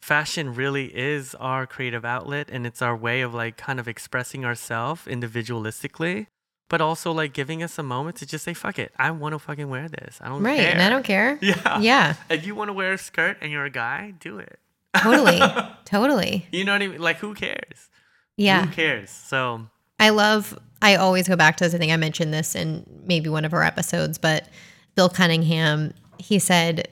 fashion 0.00 0.54
really 0.54 0.86
is 0.94 1.34
our 1.36 1.66
creative 1.66 2.04
outlet 2.04 2.48
and 2.52 2.66
it's 2.66 2.82
our 2.82 2.94
way 2.96 3.22
of 3.22 3.32
like 3.32 3.56
kind 3.56 3.80
of 3.80 3.88
expressing 3.88 4.44
ourselves 4.44 5.06
individualistically, 5.06 6.26
but 6.68 6.80
also 6.80 7.12
like 7.12 7.32
giving 7.32 7.62
us 7.62 7.78
a 7.78 7.82
moment 7.82 8.16
to 8.16 8.26
just 8.26 8.44
say, 8.44 8.54
fuck 8.54 8.78
it. 8.78 8.92
I 8.98 9.10
want 9.10 9.34
to 9.34 9.38
fucking 9.38 9.68
wear 9.68 9.88
this. 9.88 10.18
I 10.20 10.28
don't 10.28 10.42
Right. 10.42 10.58
care. 10.58 10.72
And 10.72 10.82
I 10.82 10.88
don't 10.88 11.04
care. 11.04 11.38
Yeah. 11.42 11.78
Yeah. 11.80 12.14
If 12.30 12.46
you 12.46 12.54
want 12.54 12.68
to 12.68 12.72
wear 12.72 12.92
a 12.94 12.98
skirt 12.98 13.36
and 13.40 13.52
you're 13.52 13.64
a 13.64 13.70
guy, 13.70 14.14
do 14.18 14.38
it. 14.38 14.58
Totally. 14.96 15.40
totally. 15.84 16.46
You 16.52 16.64
know 16.64 16.72
what 16.72 16.82
I 16.82 16.86
mean? 16.86 17.00
Like, 17.00 17.18
who 17.18 17.34
cares? 17.34 17.88
Yeah. 18.36 18.66
Who 18.66 18.72
cares? 18.72 19.10
So, 19.10 19.66
I 20.00 20.10
love, 20.10 20.58
I 20.82 20.96
always 20.96 21.28
go 21.28 21.36
back 21.36 21.56
to 21.58 21.64
this. 21.64 21.74
I 21.74 21.78
think 21.78 21.92
I 21.92 21.96
mentioned 21.96 22.32
this 22.32 22.54
in 22.54 22.84
maybe 23.04 23.28
one 23.28 23.44
of 23.44 23.52
our 23.52 23.62
episodes, 23.62 24.18
but 24.18 24.48
Bill 24.94 25.08
Cunningham, 25.08 25.92
he 26.18 26.38
said 26.38 26.88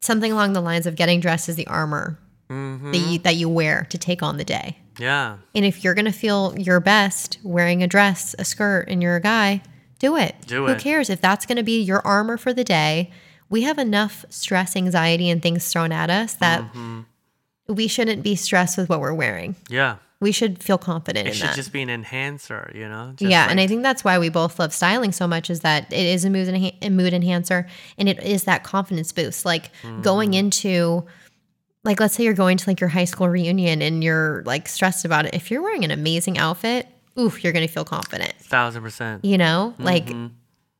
something 0.00 0.32
along 0.32 0.52
the 0.54 0.60
lines 0.60 0.86
of 0.86 0.96
getting 0.96 1.20
dressed 1.20 1.48
is 1.48 1.56
the 1.56 1.66
armor 1.68 2.18
mhm. 2.50 2.92
that, 2.92 2.98
you, 2.98 3.18
that 3.20 3.36
you 3.36 3.48
wear 3.48 3.86
to 3.90 3.98
take 3.98 4.22
on 4.22 4.36
the 4.36 4.44
day. 4.44 4.78
Yeah. 4.98 5.38
And 5.54 5.64
if 5.64 5.82
you're 5.84 5.94
going 5.94 6.04
to 6.06 6.12
feel 6.12 6.54
your 6.58 6.80
best 6.80 7.38
wearing 7.42 7.82
a 7.82 7.86
dress, 7.86 8.34
a 8.38 8.44
skirt, 8.44 8.86
and 8.88 9.02
you're 9.02 9.16
a 9.16 9.20
guy, 9.20 9.62
do 9.98 10.16
it. 10.16 10.34
Do 10.46 10.66
Who 10.66 10.72
it. 10.72 10.80
cares 10.80 11.08
if 11.10 11.20
that's 11.20 11.46
going 11.46 11.56
to 11.56 11.62
be 11.62 11.80
your 11.82 12.04
armor 12.06 12.36
for 12.36 12.52
the 12.52 12.64
day? 12.64 13.10
We 13.48 13.62
have 13.62 13.78
enough 13.78 14.24
stress, 14.30 14.74
anxiety, 14.76 15.28
and 15.30 15.42
things 15.42 15.70
thrown 15.72 15.92
at 15.92 16.10
us 16.10 16.34
that 16.34 16.60
Mm-hmm. 16.62 17.00
we 17.68 17.86
shouldn't 17.88 18.22
be 18.22 18.34
stressed 18.34 18.76
with 18.78 18.88
what 18.88 19.00
we're 19.00 19.14
wearing. 19.14 19.56
Yeah. 19.68 19.96
We 20.20 20.30
should 20.30 20.62
feel 20.62 20.78
confident 20.78 21.26
It 21.28 21.34
should 21.34 21.48
that. 21.48 21.56
just 21.56 21.72
be 21.72 21.82
an 21.82 21.90
enhancer, 21.90 22.70
you 22.74 22.88
know? 22.88 23.12
Just 23.16 23.28
yeah, 23.28 23.48
and 23.50 23.58
I 23.58 23.66
think 23.66 23.82
that's 23.82 24.04
why 24.04 24.20
we 24.20 24.28
both 24.28 24.56
love 24.58 24.72
styling 24.72 25.10
so 25.10 25.26
much 25.26 25.50
is 25.50 25.60
that 25.60 25.92
it 25.92 25.98
is 26.06 26.24
a 26.24 26.30
mood, 26.30 26.46
enha- 26.48 26.76
a 26.80 26.90
mood 26.90 27.12
enhancer 27.12 27.66
and 27.98 28.08
it 28.08 28.22
is 28.22 28.44
that 28.44 28.62
confidence 28.62 29.10
boost. 29.10 29.44
Like 29.44 29.72
Mm-hmm. 29.82 30.02
going 30.02 30.34
into, 30.34 31.04
like, 31.84 32.00
let's 32.00 32.14
say 32.14 32.24
you're 32.24 32.34
going 32.34 32.56
to 32.58 32.68
like 32.70 32.80
your 32.80 32.88
high 32.88 33.04
school 33.04 33.28
reunion 33.28 33.82
and 33.82 34.02
you're 34.04 34.42
like 34.46 34.68
stressed 34.68 35.04
about 35.04 35.26
it. 35.26 35.34
If 35.34 35.50
you're 35.50 35.62
wearing 35.62 35.84
an 35.84 35.90
amazing 35.90 36.38
outfit, 36.38 36.86
oof, 37.18 37.42
you're 37.42 37.52
going 37.52 37.66
to 37.66 37.72
feel 37.72 37.84
confident. 37.84 38.32
thousand 38.40 38.82
percent. 38.82 39.24
You 39.24 39.38
know, 39.38 39.74
like 39.78 40.06
Mm-hmm. 40.06 40.26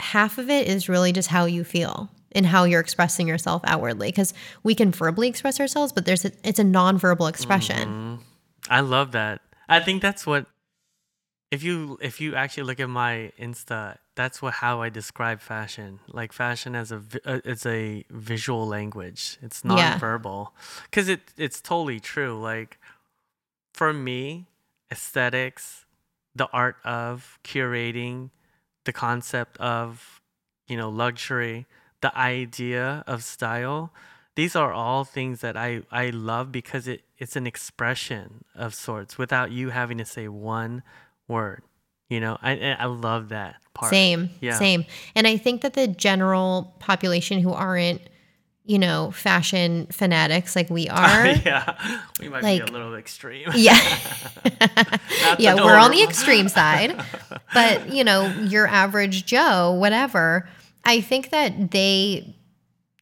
half 0.00 0.38
of 0.38 0.48
it 0.50 0.68
is 0.68 0.88
really 0.88 1.12
just 1.12 1.28
how 1.28 1.44
you 1.46 1.64
feel 1.64 2.09
and 2.34 2.46
how 2.46 2.64
you're 2.64 2.80
expressing 2.80 3.28
yourself 3.28 3.62
outwardly 3.66 4.09
because 4.09 4.32
we 4.62 4.74
can 4.74 4.90
verbally 4.90 5.28
express 5.28 5.61
ourselves, 5.61 5.92
but 5.92 6.07
there's 6.07 6.24
a, 6.24 6.32
it's 6.44 6.59
a 6.59 6.64
nonverbal 6.64 7.28
expression. 7.28 7.76
Mm-hmm. 7.76 8.22
I 8.70 8.80
love 8.80 9.12
that. 9.12 9.40
I 9.68 9.80
think 9.80 10.03
that's 10.03 10.26
what 10.26 10.46
if 11.53 11.62
you 11.62 11.98
if 12.00 12.18
you 12.18 12.34
actually 12.34 12.62
look 12.64 12.80
at 12.80 12.88
my 12.88 13.30
Insta, 13.38 13.98
that's 14.14 14.40
what 14.40 14.55
how 14.55 14.80
I 14.80 14.88
describe 14.88 15.40
fashion. 15.40 16.00
Like 16.09 16.32
fashion 16.32 16.74
as 16.74 16.90
a 16.90 17.03
uh, 17.26 17.40
it's 17.44 17.66
a 17.66 18.05
visual 18.11 18.66
language. 18.66 19.38
It's 19.42 19.62
Yeah. 19.62 19.98
nonverbal. 19.98 20.48
Cuz 20.90 21.09
it 21.09 21.20
it's 21.36 21.61
totally 21.61 22.00
true. 22.00 22.40
Like 22.40 22.78
for 23.74 23.92
me, 23.92 24.46
aesthetics, 24.90 25.84
the 26.34 26.48
art 26.53 26.76
of 26.84 27.38
curating, 27.44 28.30
the 28.84 28.92
concept 28.92 29.59
of, 29.59 30.22
you 30.66 30.76
know, 30.76 30.88
luxury, 30.88 31.66
the 32.00 32.16
idea 32.16 33.05
of 33.07 33.22
style, 33.22 33.92
these 34.34 34.57
are 34.57 34.72
all 34.72 35.05
things 35.05 35.40
that 35.40 35.57
I, 35.57 35.82
I 35.90 36.09
love 36.11 36.50
because 36.50 36.88
it, 36.88 37.03
it's 37.18 37.36
an 37.36 37.46
expression 37.46 38.44
of 38.55 38.74
sorts 38.74 39.18
without 39.18 39.53
you 39.53 39.70
having 39.70 39.98
to 39.98 40.05
say 40.07 40.28
one 40.28 40.82
word. 41.32 41.62
You 42.08 42.20
know, 42.20 42.36
I, 42.42 42.76
I 42.78 42.84
love 42.86 43.30
that 43.30 43.56
part. 43.74 43.90
Same, 43.90 44.30
Yeah. 44.40 44.58
same. 44.58 44.84
And 45.16 45.26
I 45.26 45.36
think 45.38 45.62
that 45.62 45.72
the 45.72 45.86
general 45.88 46.74
population 46.78 47.40
who 47.40 47.52
aren't, 47.52 48.02
you 48.64 48.78
know, 48.78 49.10
fashion 49.12 49.86
fanatics 49.90 50.54
like 50.54 50.68
we 50.70 50.88
are, 50.90 51.26
yeah, 51.26 51.74
we 52.20 52.28
might 52.28 52.42
be 52.42 52.60
a 52.60 52.66
little 52.66 52.94
extreme. 52.94 53.48
yeah, 53.54 53.74
yeah, 55.38 55.54
we're 55.54 55.76
on 55.78 55.90
the 55.90 56.02
extreme 56.02 56.48
side. 56.48 57.02
But 57.54 57.92
you 57.92 58.04
know, 58.04 58.26
your 58.42 58.66
average 58.66 59.24
Joe, 59.26 59.72
whatever. 59.72 60.48
I 60.84 61.00
think 61.00 61.30
that 61.30 61.70
they, 61.70 62.36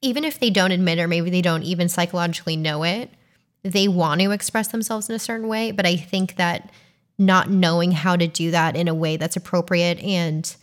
even 0.02 0.22
if 0.24 0.38
they 0.38 0.50
don't 0.50 0.70
admit 0.70 0.98
or 0.98 1.08
maybe 1.08 1.30
they 1.30 1.42
don't 1.42 1.62
even 1.62 1.88
psychologically 1.88 2.56
know 2.56 2.82
it, 2.84 3.10
they 3.62 3.88
want 3.88 4.20
to 4.20 4.30
express 4.30 4.68
themselves 4.68 5.08
in 5.08 5.14
a 5.14 5.18
certain 5.18 5.48
way. 5.48 5.72
But 5.72 5.86
I 5.86 5.96
think 5.96 6.36
that 6.36 6.70
not 7.20 7.50
knowing 7.50 7.92
how 7.92 8.16
to 8.16 8.26
do 8.26 8.50
that 8.50 8.74
in 8.74 8.88
a 8.88 8.94
way 8.94 9.16
that's 9.16 9.36
appropriate 9.36 10.00
and 10.00 10.56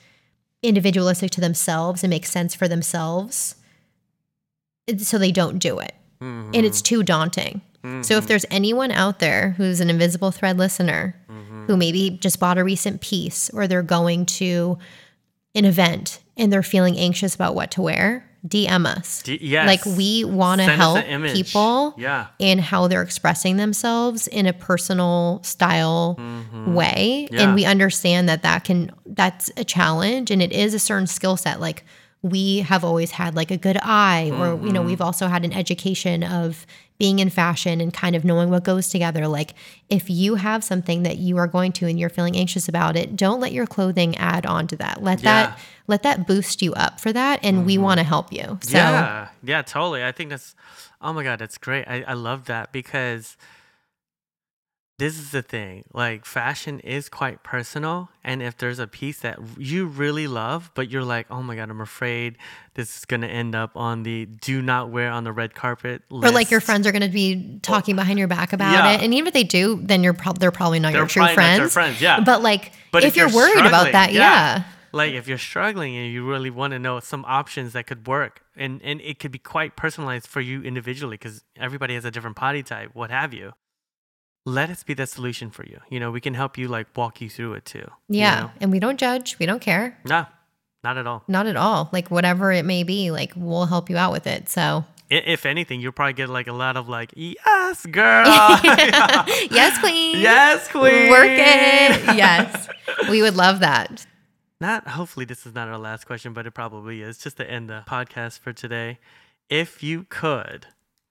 individualistic 0.63 1.29
to 1.31 1.39
themselves 1.39 2.03
and 2.03 2.09
makes 2.09 2.29
sense 2.31 2.55
for 2.55 2.67
themselves, 2.67 3.55
so 4.97 5.17
they 5.17 5.31
don't 5.31 5.59
do 5.59 5.79
it. 5.79 5.93
Mhm. 6.21 6.55
And 6.55 6.65
it's 6.65 6.81
too 6.81 7.03
daunting. 7.03 7.61
So 8.01 8.17
if 8.17 8.27
there's 8.27 8.45
anyone 8.51 8.91
out 8.91 9.19
there 9.19 9.51
who's 9.51 9.79
an 9.79 9.89
invisible 9.89 10.31
thread 10.31 10.57
listener 10.57 11.15
who 11.67 11.77
maybe 11.77 12.09
just 12.09 12.37
bought 12.37 12.57
a 12.57 12.63
recent 12.63 12.99
piece 12.99 13.49
or 13.51 13.65
they're 13.65 13.81
going 13.81 14.25
to 14.25 14.77
an 15.55 15.63
event 15.63 16.19
and 16.35 16.51
they're 16.51 16.63
feeling 16.63 16.97
anxious 16.97 17.33
about 17.33 17.55
what 17.55 17.71
to 17.71 17.81
wear, 17.81 18.26
DM 18.47 18.85
us. 18.85 19.21
D- 19.23 19.39
yes. 19.41 19.65
Like 19.67 19.97
we 19.97 20.23
want 20.25 20.61
to 20.61 20.67
help 20.67 21.03
people 21.33 21.93
Yeah. 21.97 22.27
in 22.39 22.59
how 22.59 22.87
they're 22.87 23.01
expressing 23.01 23.57
themselves 23.57 24.27
in 24.27 24.45
a 24.45 24.53
personal 24.53 25.39
style 25.43 26.17
way 26.67 27.27
Yeah. 27.31 27.41
and 27.43 27.55
we 27.55 27.65
understand 27.65 28.27
that 28.29 28.43
that 28.43 28.63
can 28.63 28.91
that's 29.05 29.49
a 29.57 29.63
challenge 29.63 30.31
and 30.31 30.41
it 30.41 30.51
is 30.51 30.73
a 30.73 30.79
certain 30.79 31.07
skill 31.07 31.37
set 31.37 31.59
like 31.59 31.83
we 32.23 32.59
have 32.59 32.83
always 32.83 33.11
had 33.11 33.35
like 33.35 33.51
a 33.51 33.57
good 33.57 33.77
eye 33.83 34.31
or 34.33 34.59
you 34.65 34.71
know 34.71 34.81
we've 34.81 35.01
also 35.01 35.27
had 35.27 35.45
an 35.45 35.53
education 35.53 36.23
of 36.23 36.65
being 36.97 37.19
in 37.19 37.29
fashion 37.29 37.79
and 37.79 37.93
kind 37.93 38.15
of 38.15 38.25
knowing 38.25 38.49
what 38.49 38.63
goes 38.63 38.89
together 38.89 39.27
like 39.27 39.53
if 39.89 40.09
you 40.09 40.35
have 40.35 40.63
something 40.63 41.03
that 41.03 41.17
you 41.17 41.37
are 41.37 41.47
going 41.47 41.71
to 41.71 41.85
and 41.87 41.99
you're 41.99 42.09
feeling 42.09 42.35
anxious 42.35 42.67
about 42.67 42.95
it 42.97 43.15
don't 43.15 43.39
let 43.39 43.51
your 43.53 43.67
clothing 43.67 44.17
add 44.17 44.45
on 44.45 44.65
to 44.67 44.75
that 44.75 45.01
let 45.03 45.21
Yeah. 45.21 45.47
that 45.47 45.59
let 45.87 46.03
that 46.03 46.27
boost 46.27 46.61
you 46.61 46.73
up 46.73 46.99
for 46.99 47.11
that 47.13 47.39
and 47.43 47.65
we 47.65 47.75
mm-hmm. 47.75 47.83
want 47.83 47.97
to 47.99 48.03
help 48.03 48.31
you 48.31 48.59
so 48.61 48.77
yeah, 48.77 49.29
yeah, 49.43 49.61
totally. 49.61 50.03
I 50.03 50.11
think 50.11 50.29
that's, 50.29 50.55
oh 51.01 51.13
my 51.13 51.23
God, 51.23 51.39
that's 51.39 51.57
great. 51.57 51.85
I, 51.87 52.03
I 52.07 52.13
love 52.13 52.45
that 52.45 52.71
because 52.71 53.37
this 54.99 55.19
is 55.19 55.29
the 55.29 55.43
thing. 55.43 55.83
Like, 55.93 56.25
fashion 56.25 56.79
is 56.79 57.07
quite 57.07 57.43
personal. 57.43 58.09
And 58.23 58.41
if 58.41 58.57
there's 58.57 58.79
a 58.79 58.87
piece 58.87 59.19
that 59.19 59.37
you 59.57 59.85
really 59.85 60.27
love, 60.27 60.71
but 60.73 60.89
you're 60.89 61.03
like, 61.03 61.27
oh 61.29 61.43
my 61.43 61.55
God, 61.55 61.69
I'm 61.69 61.81
afraid 61.81 62.35
this 62.73 62.97
is 62.97 63.05
going 63.05 63.21
to 63.21 63.27
end 63.27 63.53
up 63.53 63.77
on 63.77 64.01
the 64.01 64.25
do 64.25 64.59
not 64.61 64.89
wear 64.89 65.11
on 65.11 65.23
the 65.23 65.31
red 65.31 65.53
carpet 65.53 66.01
list. 66.09 66.31
or 66.31 66.33
like 66.33 66.49
your 66.49 66.61
friends 66.61 66.87
are 66.87 66.91
going 66.91 67.03
to 67.03 67.09
be 67.09 67.59
talking 67.61 67.95
behind 67.95 68.17
your 68.17 68.27
back 68.27 68.53
about 68.53 68.71
Yeah. 68.71 68.93
it 68.93 69.03
and 69.03 69.13
even 69.13 69.27
if 69.27 69.33
they 69.33 69.43
do 69.43 69.79
then 69.81 70.03
you're 70.03 70.13
prob- 70.13 70.39
they're 70.39 70.51
probably 70.51 70.79
not 70.79 70.93
They're 70.93 71.01
your 71.01 71.07
true 71.07 71.27
friends 71.27 71.73
friends, 71.73 72.01
yeah. 72.01 72.19
but 72.19 72.41
like 72.41 72.71
But 72.91 73.03
if, 73.03 73.09
if 73.09 73.15
you're, 73.17 73.29
you're 73.29 73.35
worried 73.35 73.65
about 73.65 73.91
that 73.93 74.13
yeah. 74.13 74.57
yeah. 74.57 74.63
Like 74.97 75.13
if 75.13 75.27
you're 75.27 75.37
struggling 75.37 75.95
and 75.95 76.11
you 76.11 76.27
really 76.27 76.49
want 76.49 76.71
to 76.71 76.79
know 76.79 76.99
some 76.99 77.23
options 77.25 77.73
that 77.73 77.87
could 77.87 78.07
work 78.07 78.41
and 78.55 78.81
and 78.83 78.99
it 79.01 79.19
could 79.19 79.31
be 79.31 79.39
quite 79.39 79.75
personalized 79.75 80.27
for 80.27 80.41
you 80.41 80.61
individually 80.63 81.15
because 81.15 81.43
everybody 81.55 81.93
has 81.93 82.03
a 82.05 82.11
different 82.11 82.35
body 82.35 82.63
type 82.63 82.89
what 82.93 83.09
have 83.11 83.33
you 83.33 83.53
let 84.45 84.69
us 84.69 84.81
be 84.81 84.93
the 84.93 85.05
solution 85.05 85.49
for 85.49 85.65
you. 85.65 85.79
You 85.89 85.99
know 85.99 86.09
we 86.09 86.21
can 86.21 86.33
help 86.33 86.57
you 86.57 86.69
like 86.69 86.87
walk 86.95 87.19
you 87.19 87.29
through 87.29 87.53
it 87.53 87.65
too 87.65 87.79
you 88.09 88.19
yeah 88.19 88.39
know? 88.41 88.51
and 88.61 88.71
we 88.71 88.79
don't 88.79 88.97
judge 88.99 89.37
we 89.39 89.45
don't 89.45 89.61
care. 89.61 89.97
No 90.05 90.25
not 90.83 90.97
at 90.97 91.07
all. 91.07 91.23
Not 91.27 91.47
at 91.47 91.57
all. 91.57 91.89
Like 91.91 92.09
whatever 92.09 92.51
it 92.51 92.63
may 92.65 92.83
be 92.83 93.11
like 93.11 93.33
we'll 93.35 93.65
help 93.65 93.89
you 93.89 93.97
out 93.97 94.11
with 94.11 94.27
it 94.27 94.49
so. 94.49 94.85
If 95.09 95.45
anything 95.45 95.79
you'll 95.79 95.93
probably 95.93 96.13
get 96.13 96.27
like 96.29 96.47
a 96.47 96.53
lot 96.53 96.75
of 96.75 96.89
like 96.89 97.13
yes 97.15 97.85
girl! 97.85 98.25
Yes 99.51 99.77
queen. 99.79 100.19
Yes 100.19 100.67
queen. 100.67 101.09
Work 101.09 101.29
it. 101.29 102.15
Yes. 102.17 102.67
We 103.09 103.21
would 103.21 103.35
love 103.35 103.61
that 103.61 104.05
not 104.59 104.89
hopefully 104.89 105.25
this 105.25 105.45
is 105.45 105.53
not 105.53 105.67
our 105.67 105.77
last 105.77 106.05
question, 106.05 106.33
but 106.33 106.47
it 106.47 106.51
probably 106.51 107.01
is. 107.01 107.17
Just 107.17 107.37
to 107.37 107.49
end 107.49 107.69
the 107.69 107.83
podcast 107.87 108.39
for 108.39 108.53
today. 108.53 108.99
If 109.49 109.81
you 109.81 110.05
could 110.09 110.67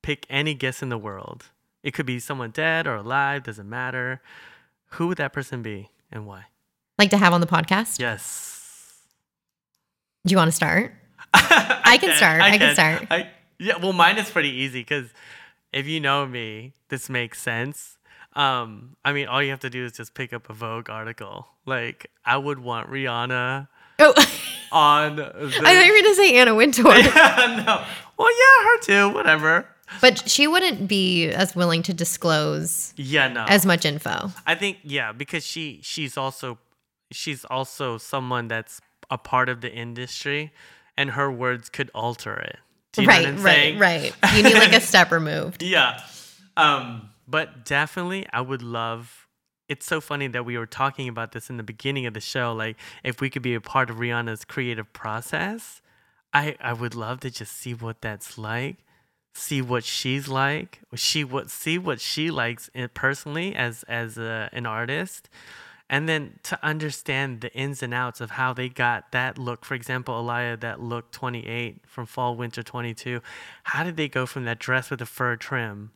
pick 0.07 0.25
any 0.31 0.55
guest 0.55 0.85
in 0.85 0.89
the 0.89 0.97
world. 0.97 1.47
It 1.83 1.93
could 1.93 2.07
be 2.07 2.21
someone 2.21 2.53
dead 2.53 2.87
or 2.87 2.95
alive, 2.95 3.43
doesn't 3.43 3.69
matter. 3.69 4.23
Who 4.91 5.09
would 5.09 5.19
that 5.19 5.33
person 5.33 5.63
be 5.63 5.91
and 6.13 6.29
why? 6.29 6.45
Like 6.97 7.11
to 7.11 7.17
have 7.17 7.33
on 7.33 7.41
the 7.41 7.47
podcast? 7.49 7.99
Yes. 7.99 9.01
Do 10.25 10.31
you 10.31 10.37
want 10.37 10.49
to 10.49 10.55
start? 10.55 10.95
I 11.35 11.99
can 12.01 12.17
start. 12.17 12.41
I 12.41 12.57
can 12.57 12.75
start. 12.75 13.07
I, 13.11 13.31
yeah, 13.59 13.79
well, 13.83 13.93
mine 13.93 14.17
is 14.19 14.31
pretty 14.31 14.51
easy 14.51 14.81
because 14.81 15.09
if 15.73 15.89
you 15.89 15.99
know 15.99 16.25
me, 16.25 16.73
this 16.89 17.11
makes 17.11 17.43
sense. 17.43 17.96
Um, 18.37 18.97
I 19.05 19.13
mean, 19.13 19.27
all 19.29 19.43
you 19.43 19.51
have 19.51 19.61
to 19.61 19.71
do 19.71 19.85
is 19.85 19.93
just 19.93 20.15
pick 20.15 20.33
up 20.33 20.49
a 20.51 20.53
Vogue 20.53 20.91
article. 20.91 21.49
Like, 21.65 22.11
I 22.25 22.37
would 22.37 22.59
want 22.59 22.91
Rihanna 22.91 23.67
Oh, 23.99 24.15
on. 24.73 25.17
The, 25.17 25.25
I 25.35 25.51
thought 25.51 25.87
you 25.87 25.93
were 25.93 26.01
going 26.03 26.05
to 26.05 26.15
say 26.15 26.37
Anna 26.37 26.55
Wintour. 26.55 26.85
yeah, 26.99 27.65
no. 27.67 27.85
Well, 28.19 28.29
yeah, 28.39 28.65
her 28.69 28.79
too. 28.83 29.15
Whatever. 29.15 29.67
But 30.03 30.29
she 30.29 30.47
wouldn't 30.47 30.87
be 30.89 31.29
as 31.31 31.55
willing 31.57 31.83
to 31.85 31.95
disclose 31.95 32.93
Yeah, 32.97 33.29
no. 33.29 33.45
as 33.49 33.65
much 33.65 33.85
info. 33.85 34.33
I 34.47 34.55
think 34.57 34.79
yeah, 34.83 35.13
because 35.13 35.47
she 35.47 35.79
she's 35.83 36.17
also 36.19 36.59
she's 37.13 37.45
also 37.47 37.97
someone 37.97 38.49
that's 38.49 38.81
a 39.11 39.17
part 39.17 39.49
of 39.49 39.61
the 39.61 39.73
industry, 39.73 40.53
and 40.99 41.11
her 41.13 41.31
words 41.31 41.69
could 41.69 41.91
alter 41.95 42.35
it. 42.35 42.57
Do 42.93 43.03
you 43.03 43.07
know 43.07 43.13
right, 43.15 43.21
what 43.27 43.29
I'm 43.29 43.43
right, 43.43 43.55
saying? 43.55 43.79
right. 43.79 44.13
You 44.35 44.43
need 44.43 44.55
like 44.55 44.73
a 44.73 44.81
step 44.93 45.13
removed. 45.13 45.63
Yeah. 45.63 46.01
Um, 46.57 47.09
but 47.29 47.65
definitely 47.65 48.27
I 48.33 48.41
would 48.41 48.63
love 48.63 49.27
it's 49.69 49.87
so 49.87 50.01
funny 50.01 50.29
that 50.29 50.45
we 50.45 50.57
were 50.57 50.67
talking 50.67 51.09
about 51.09 51.33
this 51.33 51.51
in 51.51 51.57
the 51.57 51.63
beginning 51.63 52.07
of 52.07 52.15
the 52.15 52.21
show. 52.21 52.53
Like 52.53 52.77
if 53.03 53.21
we 53.21 53.31
could 53.31 53.43
be 53.43 53.55
a 53.55 53.61
part 53.61 53.91
of 53.91 53.97
Rihanna's 53.97 54.45
creative 54.45 54.93
process, 54.93 55.83
I 56.33 56.57
I 56.61 56.73
would 56.73 56.95
love 56.95 57.21
to 57.21 57.31
just 57.31 57.53
see 57.53 57.75
what 57.75 58.01
that's 58.01 58.39
like. 58.39 58.77
See 59.35 59.61
what 59.61 59.85
she's 59.85 60.29
like. 60.29 60.81
She 60.95 61.25
what 61.25 61.51
see 61.51 61.79
what 61.79 62.01
she 62.01 62.31
likes 62.31 62.71
eh, 62.75 62.87
personally 62.93 63.55
as 63.55 63.83
as 63.85 64.19
a, 64.19 64.49
an 64.53 64.67
artist. 64.67 65.29
And 65.89 66.09
then 66.09 66.41
to 66.43 66.59
understand 66.65 67.43
the 67.43 67.55
ins 67.55 67.81
and 67.81 67.95
outs 67.95 68.21
of 68.21 68.33
how 68.33 68.53
they 68.53 68.69
got 68.69 69.13
that 69.13 69.39
look. 69.39 69.65
For 69.65 69.75
example, 69.75 70.15
Alaïa, 70.21 70.59
that 70.59 70.81
look 70.81 71.13
28 71.13 71.83
from 71.87 72.07
fall 72.07 72.35
winter 72.35 72.65
22. 72.65 73.21
How 73.63 73.85
did 73.85 73.97
they 73.97 74.09
go 74.09 74.27
from 74.27 74.47
that 74.47 74.59
dress 74.59 74.91
with 74.91 74.99
the 74.99 75.07
fur 75.07 75.37
trim 75.37 75.93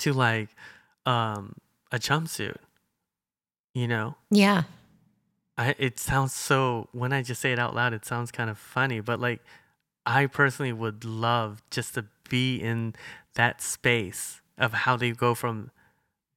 to 0.00 0.12
like 0.12 0.48
um 1.06 1.54
a 1.92 1.98
jumpsuit 1.98 2.56
you 3.74 3.86
know 3.88 4.16
Yeah. 4.30 4.64
I, 5.56 5.74
it 5.78 5.98
sounds 5.98 6.34
so 6.34 6.88
when 6.92 7.12
i 7.12 7.22
just 7.22 7.40
say 7.40 7.52
it 7.52 7.58
out 7.58 7.74
loud 7.74 7.92
it 7.92 8.04
sounds 8.04 8.30
kind 8.30 8.48
of 8.50 8.58
funny 8.58 9.00
but 9.00 9.20
like 9.20 9.40
i 10.06 10.26
personally 10.26 10.72
would 10.72 11.04
love 11.04 11.62
just 11.70 11.94
to 11.94 12.06
be 12.28 12.56
in 12.56 12.94
that 13.34 13.60
space 13.60 14.40
of 14.58 14.72
how 14.72 14.96
they 14.96 15.10
go 15.12 15.34
from 15.34 15.70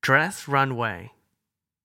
dress 0.02 0.48
runway 0.48 1.12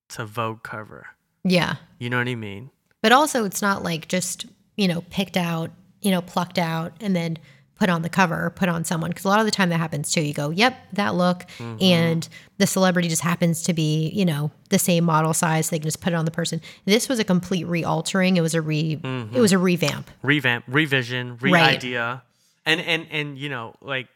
to 0.08 0.24
vogue 0.24 0.62
cover 0.62 1.06
Yeah. 1.44 1.76
you 1.98 2.10
know 2.10 2.18
what 2.18 2.28
i 2.28 2.34
mean 2.34 2.70
But 3.02 3.12
also, 3.12 3.44
it's 3.44 3.62
not 3.62 3.84
like 3.84 4.08
just, 4.08 4.46
you 4.76 4.88
know, 4.88 5.02
picked 5.02 5.36
out, 5.36 5.70
you 6.02 6.10
know, 6.10 6.20
plucked 6.20 6.58
out 6.58 6.92
and 7.00 7.14
then 7.14 7.38
put 7.78 7.88
on 7.88 8.02
the 8.02 8.08
cover 8.08 8.50
put 8.50 8.68
on 8.68 8.84
someone. 8.84 9.10
Because 9.10 9.24
a 9.24 9.28
lot 9.28 9.40
of 9.40 9.46
the 9.46 9.50
time 9.52 9.68
that 9.70 9.78
happens 9.78 10.10
too. 10.12 10.20
You 10.20 10.34
go, 10.34 10.50
yep, 10.50 10.76
that 10.92 11.14
look. 11.14 11.44
Mm-hmm. 11.58 11.82
And 11.82 12.28
the 12.58 12.66
celebrity 12.66 13.08
just 13.08 13.22
happens 13.22 13.62
to 13.62 13.72
be, 13.72 14.10
you 14.10 14.24
know, 14.24 14.50
the 14.70 14.78
same 14.78 15.04
model 15.04 15.32
size. 15.32 15.70
They 15.70 15.78
can 15.78 15.86
just 15.86 16.00
put 16.00 16.12
it 16.12 16.16
on 16.16 16.24
the 16.24 16.30
person. 16.30 16.60
This 16.84 17.08
was 17.08 17.18
a 17.18 17.24
complete 17.24 17.64
re 17.64 17.84
altering. 17.84 18.36
It 18.36 18.40
was 18.40 18.54
a 18.54 18.62
re, 18.62 18.96
mm-hmm. 18.96 19.34
it 19.34 19.40
was 19.40 19.52
a 19.52 19.58
revamp. 19.58 20.10
revamp, 20.22 20.64
revision, 20.66 21.38
Right. 21.40 21.52
re-idea, 21.52 22.22
and 22.66 22.80
and 22.80 23.06
and 23.10 23.38
you 23.38 23.48
know, 23.48 23.74
like 23.80 24.08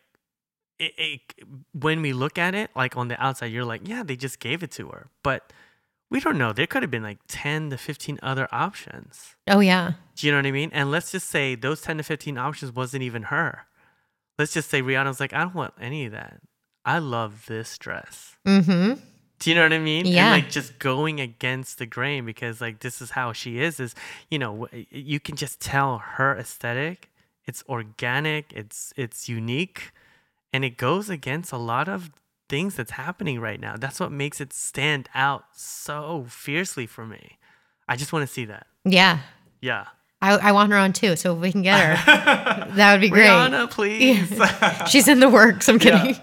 it, 0.79 0.93
it, 0.99 1.21
when 1.73 2.03
we 2.03 2.13
look 2.13 2.39
at 2.39 2.55
it, 2.55 2.71
like 2.75 2.97
on 2.97 3.09
the 3.09 3.23
outside, 3.23 3.47
you're 3.47 3.65
like, 3.65 3.87
yeah, 3.87 4.03
they 4.03 4.17
just 4.17 4.41
gave 4.41 4.63
it 4.63 4.73
to 4.73 4.89
her, 4.89 5.09
but 5.23 5.53
we 6.13 6.21
don't 6.21 6.37
know. 6.37 6.53
There 6.53 6.67
could 6.67 6.83
have 6.83 6.91
been 6.91 7.03
like 7.03 7.19
ten 7.27 7.71
to 7.71 7.79
fifteen 7.79 8.19
other 8.23 8.47
options. 8.53 9.35
Oh, 9.49 9.61
yeah. 9.61 9.93
Do 10.15 10.27
you 10.27 10.33
know 10.33 10.39
what 10.39 10.47
I 10.47 10.53
mean? 10.53 10.71
And 10.73 10.91
let's 10.91 11.11
just 11.11 11.29
say 11.29 11.55
those 11.55 11.81
ten 11.81 11.97
to 11.97 12.03
fifteen 12.03 12.37
options 12.37 12.71
wasn't 12.71 13.03
even 13.03 13.25
her. 13.25 13.67
Let's 14.39 14.53
just 14.53 14.69
say 14.69 14.83
Rihanna's 14.83 15.21
like, 15.21 15.33
I 15.33 15.41
don't 15.41 15.55
want 15.55 15.73
any 15.81 16.05
of 16.05 16.13
that. 16.13 16.41
I 16.85 16.99
love 16.99 17.47
this 17.47 17.79
dress. 17.79 18.37
Mm 18.47 18.65
hmm. 18.65 18.93
Do 19.39 19.51
you 19.51 19.57
know 19.57 19.63
what 19.63 19.73
I 19.73 19.79
mean? 19.79 20.07
Yeah. 20.07 20.35
And 20.35 20.43
like 20.43 20.53
just 20.53 20.79
going 20.79 21.19
against 21.21 21.79
the 21.79 21.87
grain 21.87 22.25
because 22.25 22.61
like 22.61 22.81
this 22.81 23.03
is 23.03 23.11
how 23.11 23.33
she 23.33 23.59
is 23.59 23.81
is, 23.81 23.95
you 24.31 24.39
know, 24.39 24.69
you 24.91 25.19
can 25.19 25.35
just 25.35 25.61
tell 25.61 25.99
her 25.99 26.37
aesthetic. 26.37 27.11
It's 27.45 27.65
organic, 27.69 28.53
it's 28.53 28.93
it's 28.97 29.29
unique, 29.29 29.91
and 30.53 30.65
it 30.65 30.77
goes 30.77 31.11
against 31.11 31.51
a 31.51 31.57
lot 31.57 31.89
of 31.89 32.11
things 32.53 32.75
that's 32.75 32.91
happening 32.91 33.41
right 33.41 33.59
now. 33.59 33.77
That's 33.79 33.99
what 33.99 34.13
makes 34.13 34.39
it 34.39 34.53
stand 34.53 35.09
out 35.15 35.45
so 35.55 36.27
fiercely 36.29 36.85
for 36.85 37.07
me. 37.07 37.39
I 37.89 37.97
just 37.97 38.13
want 38.13 38.29
to 38.29 38.33
see 38.33 38.45
that. 38.45 38.67
Yeah. 38.85 39.21
Yeah. 39.63 39.87
I, 40.21 40.33
I 40.37 40.53
want 40.53 40.71
her 40.71 40.77
on 40.77 40.93
too. 40.93 41.17
So 41.17 41.35
if 41.35 41.41
we 41.41 41.51
can 41.51 41.63
get 41.63 41.97
her, 41.97 42.05
that 42.75 42.93
would 42.93 43.01
be 43.01 43.09
great. 43.09 43.31
Rihanna, 43.31 43.71
please. 43.71 44.39
She's 44.91 45.09
in 45.09 45.21
the 45.21 45.31
works. 45.31 45.67
I'm 45.67 45.79
kidding. 45.79 46.15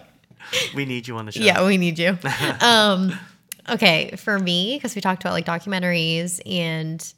we 0.76 0.86
need 0.86 1.08
you 1.08 1.18
on 1.18 1.26
the 1.26 1.32
show. 1.32 1.42
Yeah, 1.42 1.66
we 1.66 1.78
need 1.78 1.98
you. 1.98 2.16
um, 2.62 3.18
okay, 3.68 4.12
for 4.16 4.38
me, 4.38 4.78
because 4.78 4.94
we 4.94 5.02
talked 5.02 5.24
about 5.24 5.34
like 5.34 5.48
documentaries, 5.48 6.40
and 6.46 7.12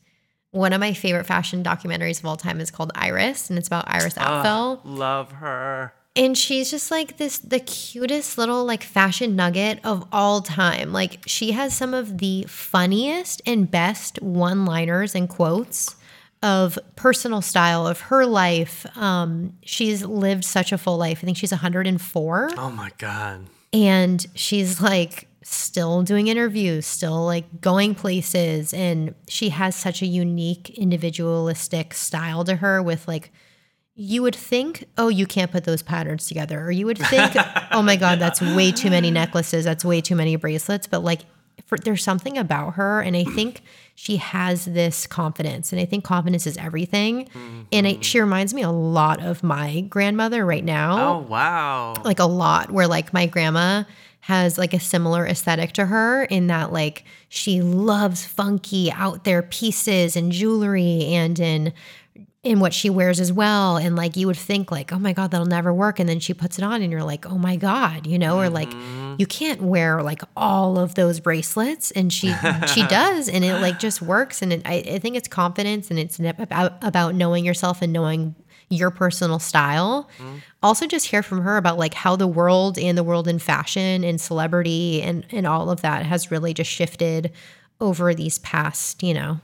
one 0.52 0.72
of 0.72 0.80
my 0.80 0.94
favorite 0.94 1.26
fashion 1.26 1.66
documentaries 1.66 2.20
of 2.20 2.28
all 2.28 2.38
time 2.38 2.62
is 2.62 2.72
called 2.72 2.94
Iris, 2.96 3.50
and 3.50 3.60
it's 3.60 3.68
about 3.68 3.84
Iris 3.90 4.14
Apfel. 4.14 4.80
Love 4.86 5.34
her. 5.34 5.92
And 6.16 6.38
she's 6.38 6.70
just 6.70 6.92
like 6.92 7.18
this, 7.18 7.38
the 7.40 7.60
cutest 7.62 8.38
little 8.38 8.66
like 8.66 8.84
fashion 8.84 9.36
nugget 9.36 9.80
of 9.86 10.06
all 10.12 10.42
time. 10.42 10.92
Like 10.92 11.24
she 11.26 11.52
has 11.54 11.74
some 11.76 11.94
of 11.94 12.18
the 12.18 12.44
funniest 12.50 13.42
and 13.46 13.70
best 13.72 14.22
one 14.22 14.66
liners 14.66 15.16
and 15.16 15.30
quotes 15.30 15.96
of 16.44 16.78
personal 16.98 17.42
style 17.42 17.88
of 17.88 18.02
her 18.02 18.26
life. 18.26 18.86
Um, 18.98 19.54
she's 19.64 20.04
lived 20.04 20.44
such 20.44 20.72
a 20.74 20.78
full 20.78 20.98
life. 20.98 21.20
I 21.22 21.26
think 21.26 21.38
she's 21.38 21.52
104 21.52 22.50
Oh 22.58 22.72
my 22.72 22.90
god. 22.98 23.46
and 23.72 24.26
she's 24.36 24.82
like 24.82 25.28
still 25.44 26.02
doing 26.04 26.28
interviews, 26.28 26.86
still 26.86 27.26
like 27.26 27.62
going 27.62 27.96
places, 27.96 28.74
and 28.74 29.16
she 29.30 29.50
has 29.50 29.76
such 29.76 30.02
a 30.02 30.06
unique 30.08 30.72
individualistic 30.72 31.94
style 31.94 32.44
to 32.44 32.58
her 32.58 32.82
with 32.82 33.08
like 33.08 33.32
you 33.96 34.22
would 34.22 34.36
think, 34.36 34.86
oh, 34.98 35.10
you 35.10 35.26
can't 35.26 35.52
put 35.52 35.66
those 35.66 35.82
patterns 35.82 36.28
together, 36.28 36.62
or 36.62 36.72
you 36.72 36.86
would 36.86 36.98
think, 36.98 37.34
oh 37.72 37.82
my 37.82 37.96
god, 37.96 38.20
that's 38.20 38.42
way 38.42 38.72
too 38.72 38.90
many 38.90 39.12
necklaces, 39.12 39.66
that's 39.66 39.84
way 39.84 40.02
too 40.02 40.16
many 40.16 40.36
bracelets, 40.36 40.88
but 40.88 41.04
like 41.04 41.22
for, 41.66 41.78
there's 41.78 42.04
something 42.04 42.38
about 42.38 42.76
her, 42.76 43.02
and 43.02 43.16
I 43.16 43.24
think 43.24 43.62
she 43.96 44.18
has 44.18 44.66
this 44.66 45.06
confidence, 45.08 45.72
and 45.72 45.82
I 45.82 45.86
think 45.86 46.04
confidence 46.04 46.48
is 46.48 46.58
everything, 46.58 47.30
and 47.72 47.86
I, 47.88 47.98
she 48.02 48.20
reminds 48.20 48.54
me 48.54 48.62
a 48.62 48.72
lot 48.72 49.22
of 49.22 49.44
my 49.44 49.82
grandmother 49.82 50.46
right 50.46 50.64
now. 50.64 51.16
Oh 51.16 51.20
wow. 51.20 51.94
like 52.04 52.20
a 52.20 52.26
lot 52.26 52.72
where 52.72 52.88
like 52.88 53.14
my 53.14 53.26
grandma 53.28 53.84
has 54.22 54.58
like 54.58 54.74
a 54.74 54.80
similar 54.80 55.26
aesthetic 55.26 55.74
to 55.74 55.88
her 55.88 56.24
in 56.26 56.48
that 56.48 56.72
like 56.72 57.04
she 57.28 57.62
loves 57.62 58.24
funky 58.26 58.92
out 58.92 59.24
there 59.24 59.42
pieces 59.42 60.16
and 60.16 60.32
jewelry 60.32 61.06
and 61.06 61.40
in 61.40 61.74
in 62.44 62.60
what 62.60 62.74
she 62.74 62.90
wears 62.90 63.20
as 63.20 63.32
well. 63.32 63.78
And 63.78 63.96
like 63.96 64.16
you 64.16 64.26
would 64.26 64.38
think 64.38 64.72
like 64.72 64.92
oh 64.92 65.00
my 65.00 65.14
god 65.14 65.32
that'll 65.32 65.46
never 65.46 65.74
work. 65.74 66.00
And 66.00 66.10
then 66.10 66.20
she 66.20 66.34
puts 66.34 66.58
it 66.58 66.64
on 66.64 66.82
and 66.82 66.92
you're 66.92 67.04
like 67.04 67.26
oh 67.26 67.38
my 67.38 67.56
god 67.56 68.08
you 68.08 68.18
know 68.18 68.40
or 68.40 68.50
like 68.50 68.70
mm-hmm. 68.70 69.16
you 69.20 69.28
can't 69.28 69.62
wear 69.62 70.02
like 70.02 70.22
all 70.36 70.80
of 70.80 70.96
those 70.96 71.20
bracelets. 71.20 71.92
And 71.92 72.12
she 72.12 72.34
she 72.68 72.84
does. 72.88 73.30
And 73.30 73.46
it 73.46 73.60
like 73.60 73.80
just 73.80 74.02
works. 74.02 74.42
And 74.42 74.54
it, 74.54 74.62
I, 74.66 74.84
I 74.94 75.00
think 75.00 75.16
it's 75.16 75.28
confidence 75.28 75.90
and 75.90 76.00
it's 76.00 76.20
about 76.20 76.84
about 76.84 77.16
knowing 77.16 77.46
yourself 77.46 77.82
and 77.82 77.94
knowing 77.94 78.36
your 78.70 78.90
personal 78.90 79.38
style. 79.38 80.10
Mm-hmm. 80.18 80.38
Also 80.64 80.88
just 80.88 81.08
hear 81.08 81.22
from 81.22 81.42
her 81.42 81.58
about 81.58 81.78
like 81.78 81.94
how 81.94 82.16
the 82.16 82.28
world 82.28 82.80
and 82.80 82.98
the 82.98 83.04
world 83.04 83.28
in 83.28 83.38
fashion 83.38 84.04
and 84.04 84.20
celebrity 84.20 85.02
and 85.04 85.26
and 85.30 85.46
all 85.46 85.70
of 85.70 85.82
that 85.82 86.08
has 86.08 86.32
really 86.32 86.56
just 86.56 86.72
shifted 86.72 87.32
over 87.80 88.16
these 88.16 88.40
past, 88.40 89.04
you 89.04 89.14
know, 89.14 89.40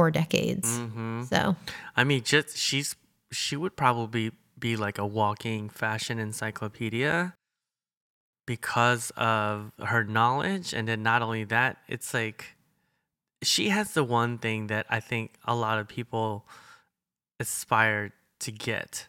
four 0.00 0.10
decades. 0.10 0.78
Mm-hmm. 0.78 1.24
So, 1.24 1.56
I 2.00 2.04
mean, 2.04 2.22
just 2.22 2.56
she's 2.56 2.96
she 3.30 3.56
would 3.56 3.76
probably 3.76 4.32
be 4.58 4.74
like 4.74 4.96
a 4.96 5.04
walking 5.04 5.68
fashion 5.68 6.18
encyclopedia 6.18 7.34
because 8.46 9.12
of 9.18 9.72
her 9.78 10.02
knowledge, 10.02 10.72
and 10.72 10.88
then 10.88 11.02
not 11.02 11.20
only 11.20 11.44
that, 11.44 11.76
it's 11.88 12.14
like 12.14 12.56
she 13.42 13.68
has 13.68 13.92
the 13.92 14.02
one 14.02 14.38
thing 14.38 14.68
that 14.68 14.86
I 14.88 14.98
think 14.98 15.34
a 15.44 15.54
lot 15.54 15.78
of 15.78 15.88
people 15.88 16.46
aspire 17.38 18.14
to 18.38 18.50
get. 18.50 19.06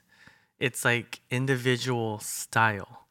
It's 0.60 0.84
like 0.84 1.22
individual 1.32 2.20
style. 2.20 3.08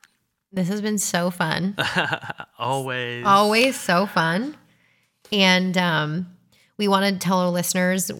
this 0.53 0.69
has 0.69 0.83
been 0.83 0.99
so 0.99 1.31
fun. 1.31 1.75
Always. 2.59 3.25
Always 3.25 3.81
so 3.81 4.05
fun. 4.05 4.59
And 5.33 5.79
um 5.79 6.37
we 6.77 6.87
want 6.87 7.07
to 7.07 7.19
tell 7.19 7.39
our 7.39 7.49
listeners 7.49 8.11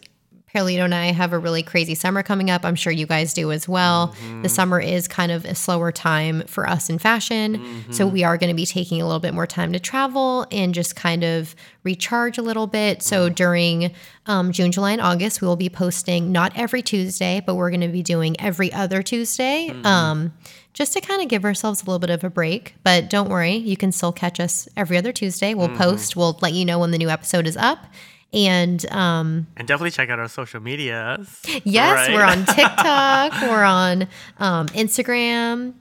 Perlito 0.55 0.85
and 0.85 0.95
I 0.95 1.13
have 1.13 1.33
a 1.33 1.39
really 1.39 1.63
crazy 1.63 1.95
summer 1.95 2.23
coming 2.23 2.51
up. 2.51 2.65
I'm 2.65 2.75
sure 2.75 2.93
you 2.93 3.07
guys 3.07 3.33
do 3.33 3.53
as 3.53 3.69
well. 3.69 4.09
Mm-hmm. 4.09 4.43
The 4.43 4.49
summer 4.49 4.81
is 4.81 5.07
kind 5.07 5.31
of 5.31 5.45
a 5.45 5.55
slower 5.55 5.93
time 5.93 6.43
for 6.47 6.69
us 6.69 6.91
in 6.91 6.99
fashion. 6.99 7.59
Mm-hmm. 7.59 7.93
So 7.93 8.07
we 8.07 8.25
are 8.25 8.37
going 8.37 8.51
to 8.51 8.57
be 8.57 8.67
taking 8.67 9.01
a 9.01 9.05
little 9.07 9.21
bit 9.21 9.33
more 9.33 9.47
time 9.47 9.73
to 9.73 9.79
travel 9.81 10.47
and 10.51 10.75
just 10.75 10.97
kind 10.97 11.23
of 11.23 11.55
recharge 11.85 12.37
a 12.37 12.43
little 12.43 12.67
bit. 12.67 13.03
So 13.03 13.31
Mm. 13.31 13.35
during 13.35 13.91
um, 14.27 14.53
June, 14.53 14.73
July, 14.73 14.93
and 14.93 15.01
August, 15.01 15.41
we 15.41 15.47
will 15.47 15.57
be 15.57 15.69
posting 15.69 16.33
not 16.33 16.53
every 16.57 16.83
Tuesday, 16.83 17.41
but 17.45 17.55
we're 17.55 17.71
going 17.71 17.81
to 17.81 17.89
be 17.89 18.03
doing 18.03 18.35
every 18.41 18.73
other 18.73 19.03
Tuesday. 19.03 19.69
Mm-hmm. 19.71 19.87
Um, 19.87 20.33
just 20.73 20.93
to 20.93 21.01
kind 21.01 21.21
of 21.21 21.29
give 21.29 21.45
ourselves 21.45 21.83
a 21.83 21.85
little 21.85 21.99
bit 21.99 22.11
of 22.11 22.23
a 22.23 22.31
break. 22.31 22.75
But 22.85 23.11
don't 23.11 23.29
worry, 23.29 23.55
you 23.57 23.77
can 23.77 23.91
still 23.93 24.13
catch 24.13 24.39
us 24.39 24.69
every 24.77 24.97
other 24.97 25.13
Tuesday. 25.13 25.53
We'll 25.53 25.69
post, 25.77 26.15
we'll 26.17 26.39
let 26.43 26.53
you 26.53 26.65
know 26.65 26.79
when 26.79 26.91
the 26.93 26.99
new 26.99 27.09
episode 27.09 27.47
is 27.47 27.57
up. 27.57 27.87
And 28.33 28.85
um, 28.93 29.49
And 29.57 29.67
definitely 29.67 29.91
check 29.91 30.09
out 30.09 30.19
our 30.21 30.29
social 30.29 30.61
medias. 30.61 31.41
yes, 31.65 32.09
right? 32.09 32.15
we're 32.15 32.25
on 32.25 32.45
TikTok, 32.55 33.33
we're 33.43 33.65
on 33.65 34.03
um, 34.39 34.67
Instagram, 34.69 35.75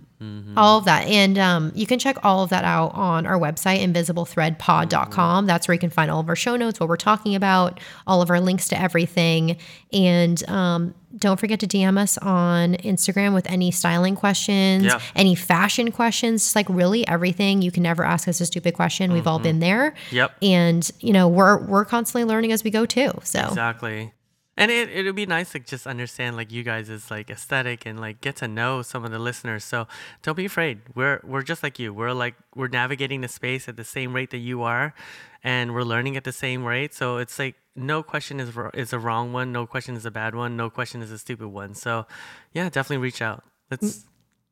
all 0.57 0.77
of 0.79 0.85
that. 0.85 1.07
And 1.07 1.37
um, 1.37 1.71
you 1.75 1.85
can 1.87 1.97
check 1.97 2.17
all 2.23 2.43
of 2.43 2.49
that 2.49 2.65
out 2.65 2.93
on 2.93 3.25
our 3.25 3.39
website, 3.39 3.79
invisiblethreadpod.com. 3.85 5.45
That's 5.45 5.67
where 5.67 5.73
you 5.73 5.79
can 5.79 5.89
find 5.89 6.11
all 6.11 6.19
of 6.19 6.29
our 6.29 6.35
show 6.35 6.55
notes, 6.55 6.79
what 6.79 6.89
we're 6.89 6.97
talking 6.97 7.35
about, 7.35 7.79
all 8.05 8.21
of 8.21 8.29
our 8.29 8.39
links 8.41 8.67
to 8.69 8.79
everything. 8.79 9.57
And 9.93 10.47
um, 10.49 10.93
don't 11.17 11.39
forget 11.39 11.59
to 11.61 11.67
DM 11.67 11.97
us 11.97 12.17
on 12.17 12.75
Instagram 12.75 13.33
with 13.33 13.49
any 13.49 13.71
styling 13.71 14.15
questions, 14.15 14.83
Yeah. 14.85 14.99
any 15.15 15.35
fashion 15.35 15.91
questions, 15.91 16.43
just 16.43 16.55
like 16.55 16.67
really 16.69 17.07
everything. 17.07 17.61
You 17.61 17.71
can 17.71 17.83
never 17.83 18.03
ask 18.03 18.27
us 18.27 18.41
a 18.41 18.45
stupid 18.45 18.73
question. 18.73 19.13
We've 19.13 19.27
all 19.27 19.39
been 19.39 19.59
there. 19.59 19.93
Yep. 20.11 20.31
And, 20.41 20.89
you 20.99 21.13
know, 21.13 21.27
we're 21.27 21.57
we're 21.65 21.85
constantly 21.85 22.25
learning 22.25 22.51
as 22.51 22.63
we 22.63 22.71
go 22.71 22.85
too. 22.85 23.11
So 23.23 23.39
Exactly. 23.39 24.11
And 24.59 24.69
it 24.69 24.89
it 24.89 25.03
would 25.05 25.15
be 25.15 25.25
nice 25.25 25.53
to 25.53 25.59
just 25.59 25.87
understand 25.87 26.35
like 26.35 26.51
you 26.51 26.63
guys' 26.63 27.09
like 27.09 27.29
aesthetic 27.29 27.85
and 27.87 27.99
like 27.99 28.19
get 28.21 28.35
to 28.37 28.47
know 28.47 28.81
some 28.81 29.05
of 29.05 29.11
the 29.11 29.17
listeners. 29.19 29.63
So 29.63 29.87
don't 30.21 30.35
be 30.35 30.45
afraid. 30.45 30.81
We're 30.95 31.21
we're 31.23 31.43
just 31.43 31.63
like 31.63 31.79
you. 31.79 31.93
We're 31.93 32.11
like 32.13 32.35
we're 32.55 32.67
navigating 32.67 33.21
the 33.21 33.27
space 33.29 33.67
at 33.69 33.77
the 33.77 33.83
same 33.85 34.13
rate 34.13 34.31
that 34.31 34.39
you 34.39 34.61
are, 34.63 34.93
and 35.43 35.73
we're 35.73 35.83
learning 35.83 36.17
at 36.17 36.25
the 36.25 36.33
same 36.33 36.65
rate. 36.65 36.93
So 36.93 37.17
it's 37.17 37.39
like 37.39 37.55
no 37.75 38.03
question 38.03 38.39
is 38.41 38.49
is 38.73 38.91
a 38.91 38.99
wrong 38.99 39.31
one. 39.31 39.51
No 39.53 39.65
question 39.65 39.95
is 39.95 40.05
a 40.05 40.11
bad 40.11 40.35
one. 40.35 40.57
No 40.57 40.69
question 40.69 41.01
is 41.01 41.11
a 41.11 41.17
stupid 41.17 41.47
one. 41.47 41.73
So 41.73 42.05
yeah, 42.53 42.65
definitely 42.69 42.97
reach 43.03 43.21
out. 43.21 43.43
Let's 43.71 43.83
mm, 43.99 44.03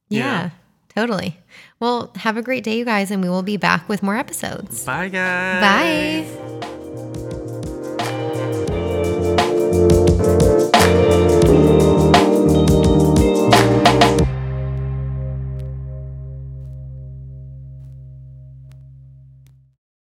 Yeah, 0.10 0.20
Yeah. 0.20 0.50
totally. 0.96 1.38
Well, 1.82 2.14
have 2.16 2.38
a 2.38 2.42
great 2.42 2.64
day, 2.64 2.78
you 2.78 2.86
guys, 2.86 3.12
and 3.12 3.22
we 3.22 3.30
will 3.30 3.44
be 3.44 3.58
back 3.58 3.90
with 3.90 4.02
more 4.02 4.16
episodes. 4.16 4.86
bye 4.86 5.10
guys. 5.10 5.62
Bye. 5.62 7.27